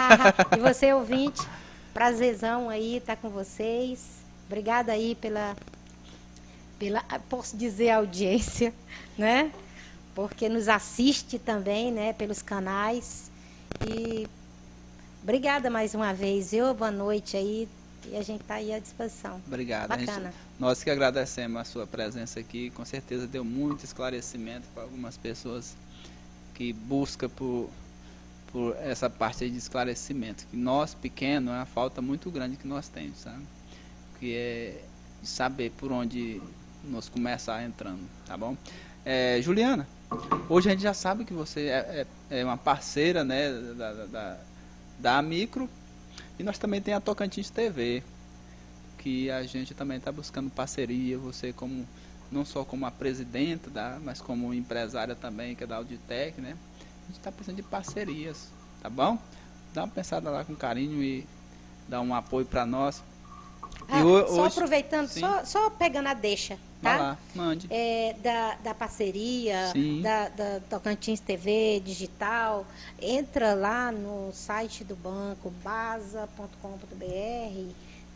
e 0.56 0.60
você, 0.60 0.94
ouvinte, 0.94 1.42
prazerzão 1.92 2.70
aí 2.70 2.96
estar 2.96 3.16
tá 3.16 3.20
com 3.20 3.28
vocês. 3.28 4.00
Obrigada 4.46 4.92
aí 4.92 5.14
pela 5.14 5.54
pela, 6.78 7.02
posso 7.28 7.54
dizer, 7.54 7.90
audiência, 7.90 8.72
né? 9.18 9.52
Porque 10.14 10.48
nos 10.48 10.68
assiste 10.68 11.38
também, 11.38 11.92
né? 11.92 12.14
Pelos 12.14 12.40
canais. 12.40 13.30
E 13.86 14.26
obrigada 15.22 15.68
mais 15.68 15.94
uma 15.94 16.14
vez, 16.14 16.52
viu? 16.52 16.72
Boa 16.72 16.90
noite 16.90 17.36
aí. 17.36 17.68
E 18.06 18.16
a 18.16 18.22
gente 18.22 18.40
está 18.40 18.54
aí 18.54 18.72
à 18.72 18.78
disposição. 18.78 19.38
Obrigado. 19.46 19.88
Bacana. 19.88 20.32
Nós 20.58 20.84
que 20.84 20.90
agradecemos 20.90 21.60
a 21.60 21.64
sua 21.64 21.86
presença 21.86 22.40
aqui. 22.40 22.70
Com 22.70 22.84
certeza 22.84 23.26
deu 23.26 23.44
muito 23.44 23.84
esclarecimento 23.84 24.66
para 24.72 24.84
algumas 24.84 25.16
pessoas 25.16 25.76
que 26.54 26.72
buscam 26.72 27.28
por, 27.28 27.68
por 28.52 28.76
essa 28.76 29.10
parte 29.10 29.50
de 29.50 29.56
esclarecimento. 29.56 30.46
Que 30.46 30.56
nós, 30.56 30.94
pequenos, 30.94 31.52
é 31.52 31.56
uma 31.56 31.66
falta 31.66 32.00
muito 32.00 32.30
grande 32.30 32.56
que 32.56 32.68
nós 32.68 32.88
temos, 32.88 33.18
sabe? 33.18 33.42
Que 34.20 34.34
é 34.34 34.84
saber 35.22 35.70
por 35.72 35.90
onde 35.90 36.40
nós 36.84 37.08
começar 37.08 37.62
entrando, 37.64 38.02
tá 38.26 38.36
bom? 38.36 38.56
É, 39.04 39.40
Juliana, 39.42 39.88
hoje 40.48 40.68
a 40.68 40.72
gente 40.72 40.82
já 40.82 40.94
sabe 40.94 41.24
que 41.24 41.32
você 41.32 41.66
é, 41.66 42.06
é, 42.30 42.40
é 42.40 42.44
uma 42.44 42.56
parceira, 42.56 43.24
né, 43.24 43.50
da, 43.76 43.92
da, 43.92 44.38
da 44.98 45.22
Micro 45.22 45.68
e 46.38 46.42
nós 46.42 46.58
também 46.58 46.80
tem 46.80 46.94
a 46.94 47.00
Tocantins 47.00 47.50
TV, 47.50 48.02
que 49.04 49.30
a 49.30 49.42
gente 49.42 49.74
também 49.74 49.98
está 49.98 50.10
buscando 50.10 50.48
parceria, 50.48 51.18
você 51.18 51.52
como 51.52 51.86
não 52.32 52.42
só 52.42 52.64
como 52.64 52.86
a 52.86 52.90
presidenta, 52.90 53.68
da, 53.68 53.98
mas 54.02 54.18
como 54.18 54.54
empresária 54.54 55.14
também, 55.14 55.54
que 55.54 55.62
é 55.62 55.66
da 55.66 55.76
Auditec, 55.76 56.40
né? 56.40 56.56
A 57.02 57.06
gente 57.08 57.18
está 57.18 57.30
precisando 57.30 57.56
de 57.56 57.62
parcerias, 57.62 58.48
tá 58.82 58.88
bom? 58.88 59.18
Dá 59.74 59.82
uma 59.84 59.92
pensada 59.92 60.30
lá 60.30 60.42
com 60.42 60.56
carinho 60.56 61.02
e 61.02 61.26
dá 61.86 62.00
um 62.00 62.14
apoio 62.14 62.46
para 62.46 62.64
nós. 62.64 63.04
Ah, 63.86 64.02
hoje, 64.02 64.34
só 64.34 64.46
aproveitando, 64.46 65.08
só, 65.08 65.44
só 65.44 65.68
pegando 65.68 66.08
a 66.08 66.14
deixa, 66.14 66.58
tá? 66.80 66.96
lá, 66.96 67.18
mande. 67.34 67.66
É, 67.70 68.16
da, 68.22 68.54
da 68.54 68.74
parceria, 68.74 69.70
da, 70.02 70.28
da 70.30 70.60
Tocantins 70.70 71.20
TV 71.20 71.82
digital, 71.84 72.66
entra 72.98 73.52
lá 73.52 73.92
no 73.92 74.32
site 74.32 74.82
do 74.82 74.96
banco, 74.96 75.52
basa.com.br, 75.62 77.04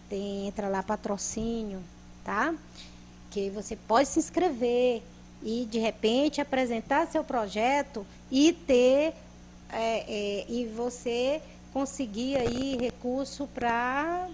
tem, 0.08 0.46
entra 0.46 0.68
lá 0.68 0.82
patrocínio, 0.82 1.80
tá? 2.24 2.54
Que 3.30 3.50
você 3.50 3.76
pode 3.76 4.08
se 4.08 4.18
inscrever 4.18 5.02
e 5.42 5.66
de 5.70 5.78
repente 5.78 6.40
apresentar 6.40 7.06
seu 7.06 7.22
projeto 7.22 8.06
e 8.30 8.52
ter 8.52 9.14
é, 9.70 10.04
é, 10.08 10.46
e 10.48 10.66
você 10.66 11.40
conseguir 11.72 12.36
aí 12.36 12.76
recurso 12.76 13.46
para 13.48 14.28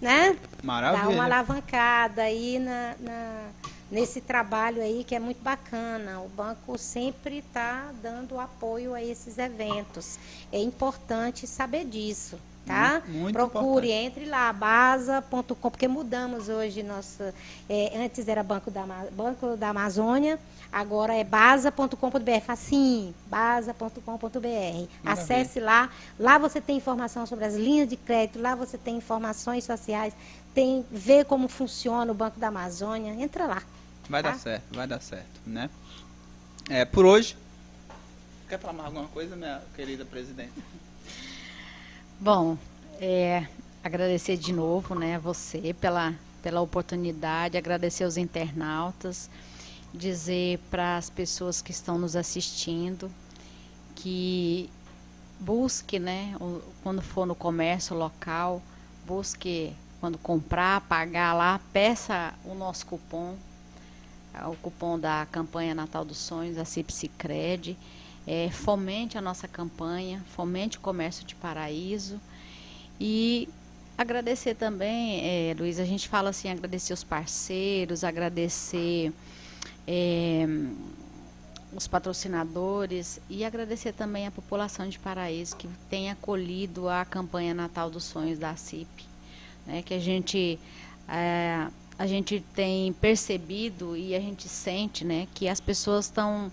né? 0.00 0.38
Maravilha. 0.62 1.04
Dar 1.04 1.08
uma 1.08 1.24
alavancada 1.24 2.22
aí 2.22 2.58
na, 2.58 2.94
na, 3.00 3.48
nesse 3.90 4.20
trabalho 4.20 4.82
aí 4.82 5.04
que 5.04 5.14
é 5.14 5.18
muito 5.18 5.42
bacana. 5.42 6.20
O 6.20 6.28
banco 6.28 6.76
sempre 6.76 7.38
está 7.38 7.90
dando 8.02 8.38
apoio 8.38 8.94
a 8.94 9.02
esses 9.02 9.38
eventos. 9.38 10.18
É 10.52 10.58
importante 10.58 11.46
saber 11.46 11.84
disso. 11.84 12.38
Tá? 12.66 13.00
Muito 13.06 13.32
Procure, 13.32 13.86
importante. 13.86 13.92
entre 13.92 14.24
lá, 14.24 14.52
basa.com, 14.52 15.70
porque 15.70 15.86
mudamos 15.86 16.48
hoje 16.48 16.82
nossa. 16.82 17.32
É, 17.68 17.96
antes 17.96 18.26
era 18.26 18.42
Banco 18.42 18.72
da, 18.72 18.84
Banco 19.12 19.56
da 19.56 19.68
Amazônia, 19.68 20.36
agora 20.72 21.14
é 21.14 21.22
basa.com.br. 21.22 22.40
Facinho, 22.44 23.14
basa.com.br. 23.28 24.88
Acesse 25.04 25.60
lá. 25.60 25.90
Lá 26.18 26.38
você 26.38 26.60
tem 26.60 26.76
informação 26.76 27.24
sobre 27.24 27.44
as 27.44 27.54
linhas 27.54 27.88
de 27.88 27.96
crédito, 27.96 28.40
lá 28.40 28.56
você 28.56 28.76
tem 28.76 28.96
informações 28.96 29.62
sociais, 29.62 30.12
tem 30.52 30.84
ver 30.90 31.24
como 31.24 31.46
funciona 31.46 32.10
o 32.10 32.14
Banco 32.16 32.40
da 32.40 32.48
Amazônia. 32.48 33.12
Entra 33.12 33.46
lá. 33.46 33.62
Vai 34.08 34.24
tá? 34.24 34.32
dar 34.32 34.38
certo, 34.38 34.74
vai 34.74 34.86
dar 34.88 35.00
certo, 35.00 35.40
né? 35.46 35.70
É, 36.68 36.84
por 36.84 37.06
hoje. 37.06 37.36
Quer 38.48 38.58
falar 38.58 38.72
mais 38.72 38.86
alguma 38.86 39.06
coisa, 39.08 39.36
minha 39.36 39.62
querida 39.76 40.04
presidente? 40.04 40.52
Bom, 42.18 42.56
é, 42.98 43.46
agradecer 43.84 44.38
de 44.38 44.50
novo 44.50 44.94
né, 44.94 45.18
você 45.18 45.74
pela, 45.78 46.14
pela 46.42 46.62
oportunidade, 46.62 47.58
agradecer 47.58 48.04
aos 48.04 48.16
internautas, 48.16 49.28
dizer 49.92 50.58
para 50.70 50.96
as 50.96 51.10
pessoas 51.10 51.60
que 51.60 51.70
estão 51.70 51.98
nos 51.98 52.16
assistindo 52.16 53.10
que 53.94 54.70
busque, 55.38 55.98
né, 55.98 56.34
quando 56.82 57.02
for 57.02 57.26
no 57.26 57.34
comércio 57.34 57.94
local, 57.94 58.62
busque 59.06 59.74
quando 60.00 60.16
comprar, 60.16 60.80
pagar 60.82 61.34
lá, 61.34 61.60
peça 61.70 62.32
o 62.46 62.54
nosso 62.54 62.86
cupom, 62.86 63.34
o 64.46 64.56
cupom 64.56 64.98
da 64.98 65.26
campanha 65.30 65.74
Natal 65.74 66.02
dos 66.02 66.16
Sonhos, 66.16 66.56
a 66.56 66.64
Cipsicred. 66.64 67.76
É, 68.26 68.50
fomente 68.50 69.16
a 69.16 69.20
nossa 69.20 69.46
campanha, 69.46 70.24
fomente 70.34 70.78
o 70.78 70.80
comércio 70.80 71.24
de 71.24 71.34
paraíso. 71.34 72.20
E 72.98 73.48
agradecer 73.96 74.54
também, 74.54 75.20
é, 75.22 75.54
Luiz, 75.58 75.78
a 75.78 75.84
gente 75.84 76.08
fala 76.08 76.30
assim, 76.30 76.50
agradecer 76.50 76.92
os 76.92 77.04
parceiros, 77.04 78.02
agradecer 78.02 79.12
é, 79.86 80.46
os 81.76 81.86
patrocinadores 81.86 83.20
e 83.28 83.44
agradecer 83.44 83.92
também 83.92 84.26
a 84.26 84.30
população 84.30 84.88
de 84.88 84.98
Paraíso 84.98 85.56
que 85.56 85.68
tem 85.90 86.10
acolhido 86.10 86.88
a 86.88 87.04
campanha 87.04 87.54
Natal 87.54 87.90
dos 87.90 88.04
Sonhos 88.04 88.38
da 88.38 88.56
CIP, 88.56 89.04
né, 89.66 89.82
que 89.82 89.94
a 89.94 89.98
gente 89.98 90.58
é, 91.08 91.68
a 91.98 92.06
gente 92.06 92.44
tem 92.54 92.92
percebido 92.94 93.96
e 93.96 94.14
a 94.14 94.20
gente 94.20 94.48
sente, 94.48 95.04
né, 95.04 95.28
que 95.34 95.48
as 95.48 95.60
pessoas 95.60 96.06
estão 96.06 96.50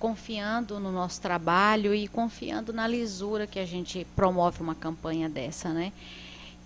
confiando 0.00 0.80
no 0.80 0.90
nosso 0.90 1.20
trabalho 1.20 1.94
e 1.94 2.08
confiando 2.08 2.72
na 2.72 2.88
lisura 2.88 3.46
que 3.46 3.58
a 3.58 3.66
gente 3.66 4.06
promove 4.16 4.62
uma 4.62 4.74
campanha 4.74 5.28
dessa, 5.28 5.68
né? 5.68 5.92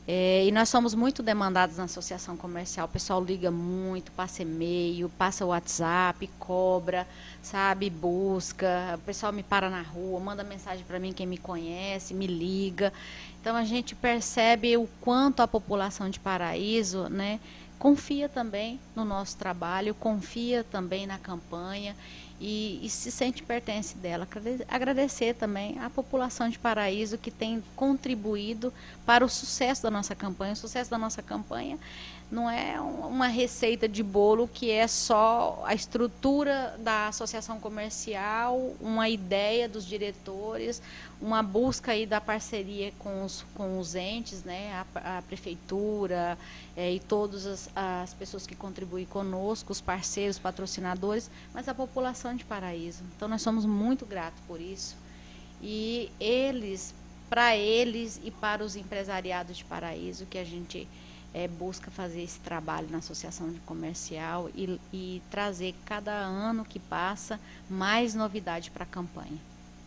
É, 0.07 0.45
e 0.45 0.53
nós 0.53 0.69
somos 0.69 0.95
muito 0.95 1.23
demandados 1.23 1.79
na 1.79 1.85
associação 1.85 2.37
comercial. 2.37 2.87
O 2.87 2.91
pessoal 2.91 3.25
liga 3.25 3.51
muito, 3.51 4.13
passa 4.13 4.43
e-mail, 4.43 5.09
passa 5.19 5.47
WhatsApp, 5.47 6.31
cobra, 6.39 7.09
sabe, 7.43 7.89
busca. 7.91 8.93
O 8.97 8.99
pessoal 8.99 9.33
me 9.33 9.43
para 9.43 9.69
na 9.69 9.83
rua, 9.83 10.21
manda 10.21 10.45
mensagem 10.45 10.85
para 10.85 11.01
mim 11.01 11.13
quem 11.13 11.27
me 11.27 11.39
conhece, 11.39 12.15
me 12.15 12.27
liga. 12.27 12.93
Então 13.41 13.57
a 13.57 13.65
gente 13.65 13.95
percebe 13.95 14.77
o 14.77 14.87
quanto 15.01 15.41
a 15.41 15.49
população 15.49 16.09
de 16.09 16.21
Paraíso, 16.21 17.09
né, 17.09 17.41
confia 17.79 18.29
também 18.29 18.79
no 18.95 19.05
nosso 19.05 19.37
trabalho, 19.37 19.95
confia 19.95 20.63
também 20.65 21.07
na 21.07 21.19
campanha 21.19 21.97
e, 22.47 22.79
e, 22.83 22.91
se 22.91 23.11
sente 23.11 23.43
pertence 23.43 23.97
dela. 23.97 24.29
Agradecer 24.69 25.35
também 25.35 25.79
à 25.79 25.89
população 25.89 26.47
de 26.51 26.59
Paraíso 26.59 27.17
que 27.17 27.31
tem 27.31 27.65
contribuído 27.75 28.71
para 29.07 29.25
o 29.25 29.31
sucesso 29.31 29.83
da 29.83 29.91
nossa 29.91 30.15
campanha. 30.15 30.53
O 30.53 30.57
sucesso 30.57 30.91
da 30.91 30.99
nossa 30.99 31.23
campanha 31.23 31.79
não 32.31 32.51
é 32.51 32.81
uma 32.81 33.29
receita 33.29 33.89
de 33.89 34.03
bolo 34.03 34.49
que 34.49 34.71
é 34.71 34.89
só 34.89 35.63
a 35.65 35.75
estrutura 35.75 36.77
da 36.79 37.09
associação 37.09 37.61
comercial, 37.61 38.75
uma 38.81 39.09
ideia 39.09 39.69
dos 39.69 39.87
diretores, 39.87 40.83
uma 41.21 41.43
busca 41.43 41.93
aí 41.93 42.07
da 42.07 42.21
parceria 42.21 42.93
com 42.99 43.25
os, 43.25 43.45
com 43.55 43.79
os 43.79 43.95
entes, 43.95 44.43
né, 44.43 44.85
a, 44.95 45.19
a 45.19 45.23
prefeitura 45.23 46.37
é, 46.77 46.93
e 46.93 47.01
todas 47.01 47.47
as, 47.47 47.71
as, 47.75 48.15
pessoas 48.15 48.47
que 48.47 48.55
contribuem 48.55 49.07
conosco, 49.07 49.71
os 49.71 49.81
parceiros, 49.81 50.39
patrocinadores, 50.39 51.31
mas 51.53 51.69
a 51.69 51.75
população 51.75 52.35
de 52.35 52.45
Paraíso. 52.45 53.03
Então 53.17 53.29
nós 53.29 53.43
somos 53.43 53.65
muito 53.65 54.05
gratos 54.05 54.41
por 54.47 54.61
isso. 54.61 54.97
E 55.63 56.11
eles, 56.19 56.95
para 57.31 57.57
eles 57.57 58.21
e 58.25 58.31
para 58.31 58.65
os 58.65 58.77
empresariados 58.77 59.57
de 59.57 59.65
Paraíso, 59.65 60.27
que 60.27 60.37
a 60.37 60.45
gente 60.45 60.89
é, 61.35 61.49
busca 61.49 61.91
fazer 61.91 62.23
esse 62.23 62.39
trabalho 62.39 62.87
na 62.89 62.99
associação 62.99 63.53
comercial 63.67 64.49
e, 64.55 64.81
e 64.93 65.21
trazer 65.29 65.75
cada 65.85 66.13
ano 66.13 66.65
que 66.65 66.79
passa 66.79 67.41
mais 67.69 68.15
novidade 68.15 68.71
para 68.71 68.85
a 68.85 68.87
campanha. 68.87 69.39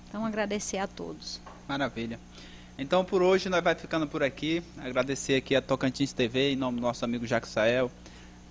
Então, 0.10 0.26
agradecer 0.26 0.78
a 0.78 0.88
todos. 0.88 1.40
Maravilha. 1.68 2.20
Então, 2.78 3.04
por 3.04 3.22
hoje, 3.22 3.50
nós 3.50 3.64
vai 3.64 3.74
ficando 3.76 4.06
por 4.06 4.22
aqui. 4.22 4.62
Agradecer 4.78 5.36
aqui 5.36 5.56
a 5.56 5.62
Tocantins 5.62 6.12
TV, 6.12 6.52
em 6.52 6.56
nome 6.56 6.78
do 6.78 6.82
nosso 6.82 7.04
amigo 7.06 7.26
Jacques 7.26 7.52
Sael. 7.52 7.90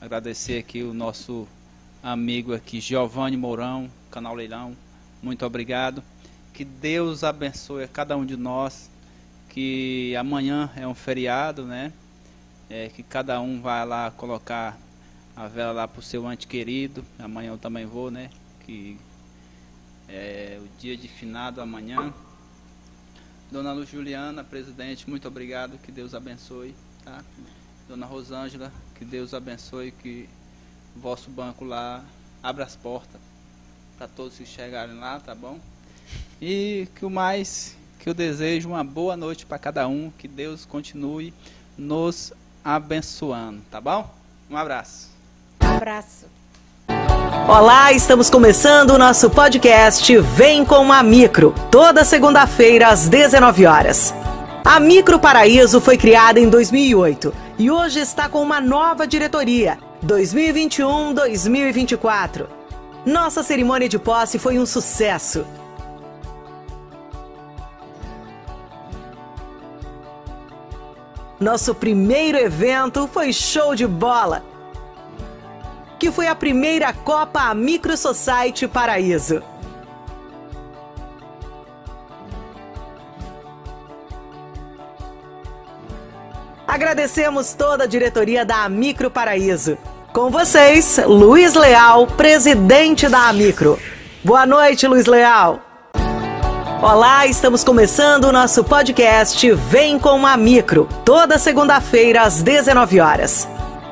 Agradecer 0.01 0.59
aqui 0.59 0.83
o 0.83 0.93
nosso 0.93 1.47
amigo 2.03 2.55
aqui, 2.55 2.81
Giovanni 2.81 3.37
Mourão, 3.37 3.91
canal 4.11 4.35
Leilão. 4.35 4.77
Muito 5.23 5.45
obrigado. 5.45 6.03
Que 6.53 6.65
Deus 6.65 7.23
abençoe 7.23 7.85
a 7.85 7.89
cada 7.89 8.17
um 8.17 8.25
de 8.25 8.37
nós. 8.37 8.91
Que 9.51 10.15
amanhã 10.17 10.71
é 10.77 10.87
um 10.87 10.95
feriado, 10.95 11.65
né? 11.65 11.93
É, 12.69 12.89
que 12.89 13.03
cada 13.03 13.41
um 13.41 13.61
vai 13.61 13.87
lá 13.87 14.11
colocar 14.11 14.77
a 15.37 15.47
vela 15.47 15.73
lá 15.73 15.89
pro 15.89 16.03
seu 16.03 16.27
ante 16.27 16.47
querido. 16.47 17.05
Amanhã 17.19 17.51
eu 17.51 17.59
também 17.59 17.87
vou, 17.87 18.11
né? 18.11 18.31
Que 18.65 18.99
é, 20.09 20.59
o 20.61 20.69
dia 20.79 20.97
de 20.97 21.09
finado 21.09 21.61
amanhã. 21.61 22.13
Dona 23.51 23.73
Luz 23.73 23.89
Juliana, 23.89 24.43
presidente, 24.43 25.09
muito 25.09 25.29
obrigado, 25.29 25.79
que 25.79 25.93
Deus 25.93 26.15
abençoe, 26.15 26.75
tá? 27.05 27.23
Dona 27.89 28.05
Rosângela, 28.05 28.73
que 28.97 29.05
Deus 29.05 29.33
abençoe, 29.33 29.93
que 29.93 30.29
vosso 30.97 31.31
banco 31.31 31.65
lá 31.65 32.05
abra 32.43 32.65
as 32.65 32.75
portas 32.75 33.21
para 33.97 34.09
todos 34.09 34.37
que 34.37 34.45
chegarem 34.45 34.97
lá, 34.97 35.21
tá 35.21 35.35
bom? 35.35 35.61
E 36.41 36.89
que 36.97 37.05
o 37.05 37.11
mais 37.11 37.77
que 37.99 38.09
eu 38.09 38.15
desejo 38.15 38.69
uma 38.69 38.85
boa 38.85 39.17
noite 39.17 39.47
para 39.47 39.59
cada 39.59 39.87
um, 39.89 40.11
que 40.11 40.29
Deus 40.29 40.67
continue 40.67 41.33
nos 41.79 42.33
abençoando, 42.67 43.63
tá 43.71 43.81
bom? 43.81 44.11
Um 44.51 44.57
abraço. 44.57 45.07
Um 45.63 45.77
abraço. 45.77 46.27
Olá, 47.49 47.93
estamos 47.93 48.29
começando 48.29 48.91
o 48.91 48.99
nosso 48.99 49.31
podcast 49.31 50.19
Vem 50.19 50.65
com 50.65 50.93
a 50.93 51.01
Micro, 51.01 51.55
toda 51.71 52.05
segunda-feira 52.05 52.89
às 52.89 53.09
19 53.09 53.67
horas. 53.67 54.13
A 54.65 54.81
Micro 54.81 55.21
Paraíso 55.21 55.81
foi 55.81 55.97
criada 55.97 56.41
em 56.41 56.51
2008 56.51 57.33
e 57.57 57.71
hoje 57.71 58.01
está 58.01 58.29
com 58.29 58.43
uma 58.43 58.61
nova 58.61 59.07
diretoria, 59.07 59.79
2021-2024. 60.05 62.47
Nossa 63.05 63.45
cerimônia 63.45 63.89
de 63.89 64.01
posse 64.01 64.41
foi 64.41 64.59
um 64.59 64.67
sucesso. 64.67 65.47
Nosso 71.39 71.75
primeiro 71.75 72.39
evento 72.39 73.07
foi 73.07 73.31
show 73.31 73.75
de 73.75 73.87
bola, 73.87 74.43
que 75.99 76.11
foi 76.11 76.27
a 76.27 76.35
primeira 76.35 76.95
Copa 76.95 77.53
Micro 77.53 77.95
Society 77.95 78.67
Paraíso. 78.67 79.43
Agradecemos 86.67 87.53
toda 87.53 87.85
a 87.85 87.87
diretoria 87.87 88.45
da 88.45 88.67
Micro 88.69 89.11
Paraíso. 89.11 89.77
Com 90.15 90.31
vocês, 90.31 90.99
Luiz 91.07 91.55
Leal, 91.55 92.07
presidente 92.07 93.09
da 93.09 93.31
Micro. 93.35 93.79
Boa 94.25 94.47
noite, 94.47 94.87
Luiz 94.87 95.05
Leal. 95.05 95.66
Olá, 96.89 97.27
estamos 97.27 97.65
começando 97.65 98.27
o 98.27 98.33
nosso 98.33 98.63
podcast 98.63 99.53
Vem 99.55 99.99
com 99.99 100.25
a 100.25 100.37
Micro, 100.37 100.89
toda 101.05 101.37
segunda-feira 101.37 102.23
às 102.23 102.45
19 102.45 103.01
horas. 103.01 103.49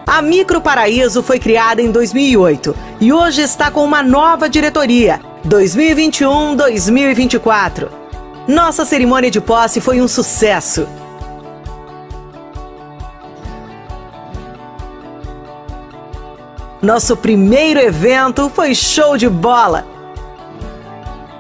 A 0.07 0.23
Micro 0.23 0.61
Paraíso 0.61 1.21
foi 1.21 1.41
criada 1.41 1.83
em 1.83 1.91
2008 1.91 2.73
e 3.01 3.13
hoje 3.13 3.43
está 3.43 3.69
com 3.69 3.83
uma 3.83 4.01
nova 4.01 4.49
diretoria, 4.49 5.21
2021-2024. 5.45 7.89
Nossa 8.47 8.85
cerimônia 8.85 9.29
de 9.29 9.41
posse 9.41 9.81
foi 9.81 10.01
um 10.01 10.07
sucesso. 10.07 10.87
Nosso 16.81 17.17
primeiro 17.17 17.81
evento 17.81 18.49
foi 18.49 18.73
show 18.73 19.17
de 19.17 19.29
bola, 19.29 19.85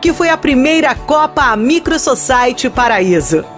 que 0.05 0.12
foi 0.12 0.28
a 0.28 0.36
primeira 0.36 0.94
Copa 0.94 1.56
Micro 1.56 1.98
Society 1.98 2.68
Paraíso. 2.68 3.53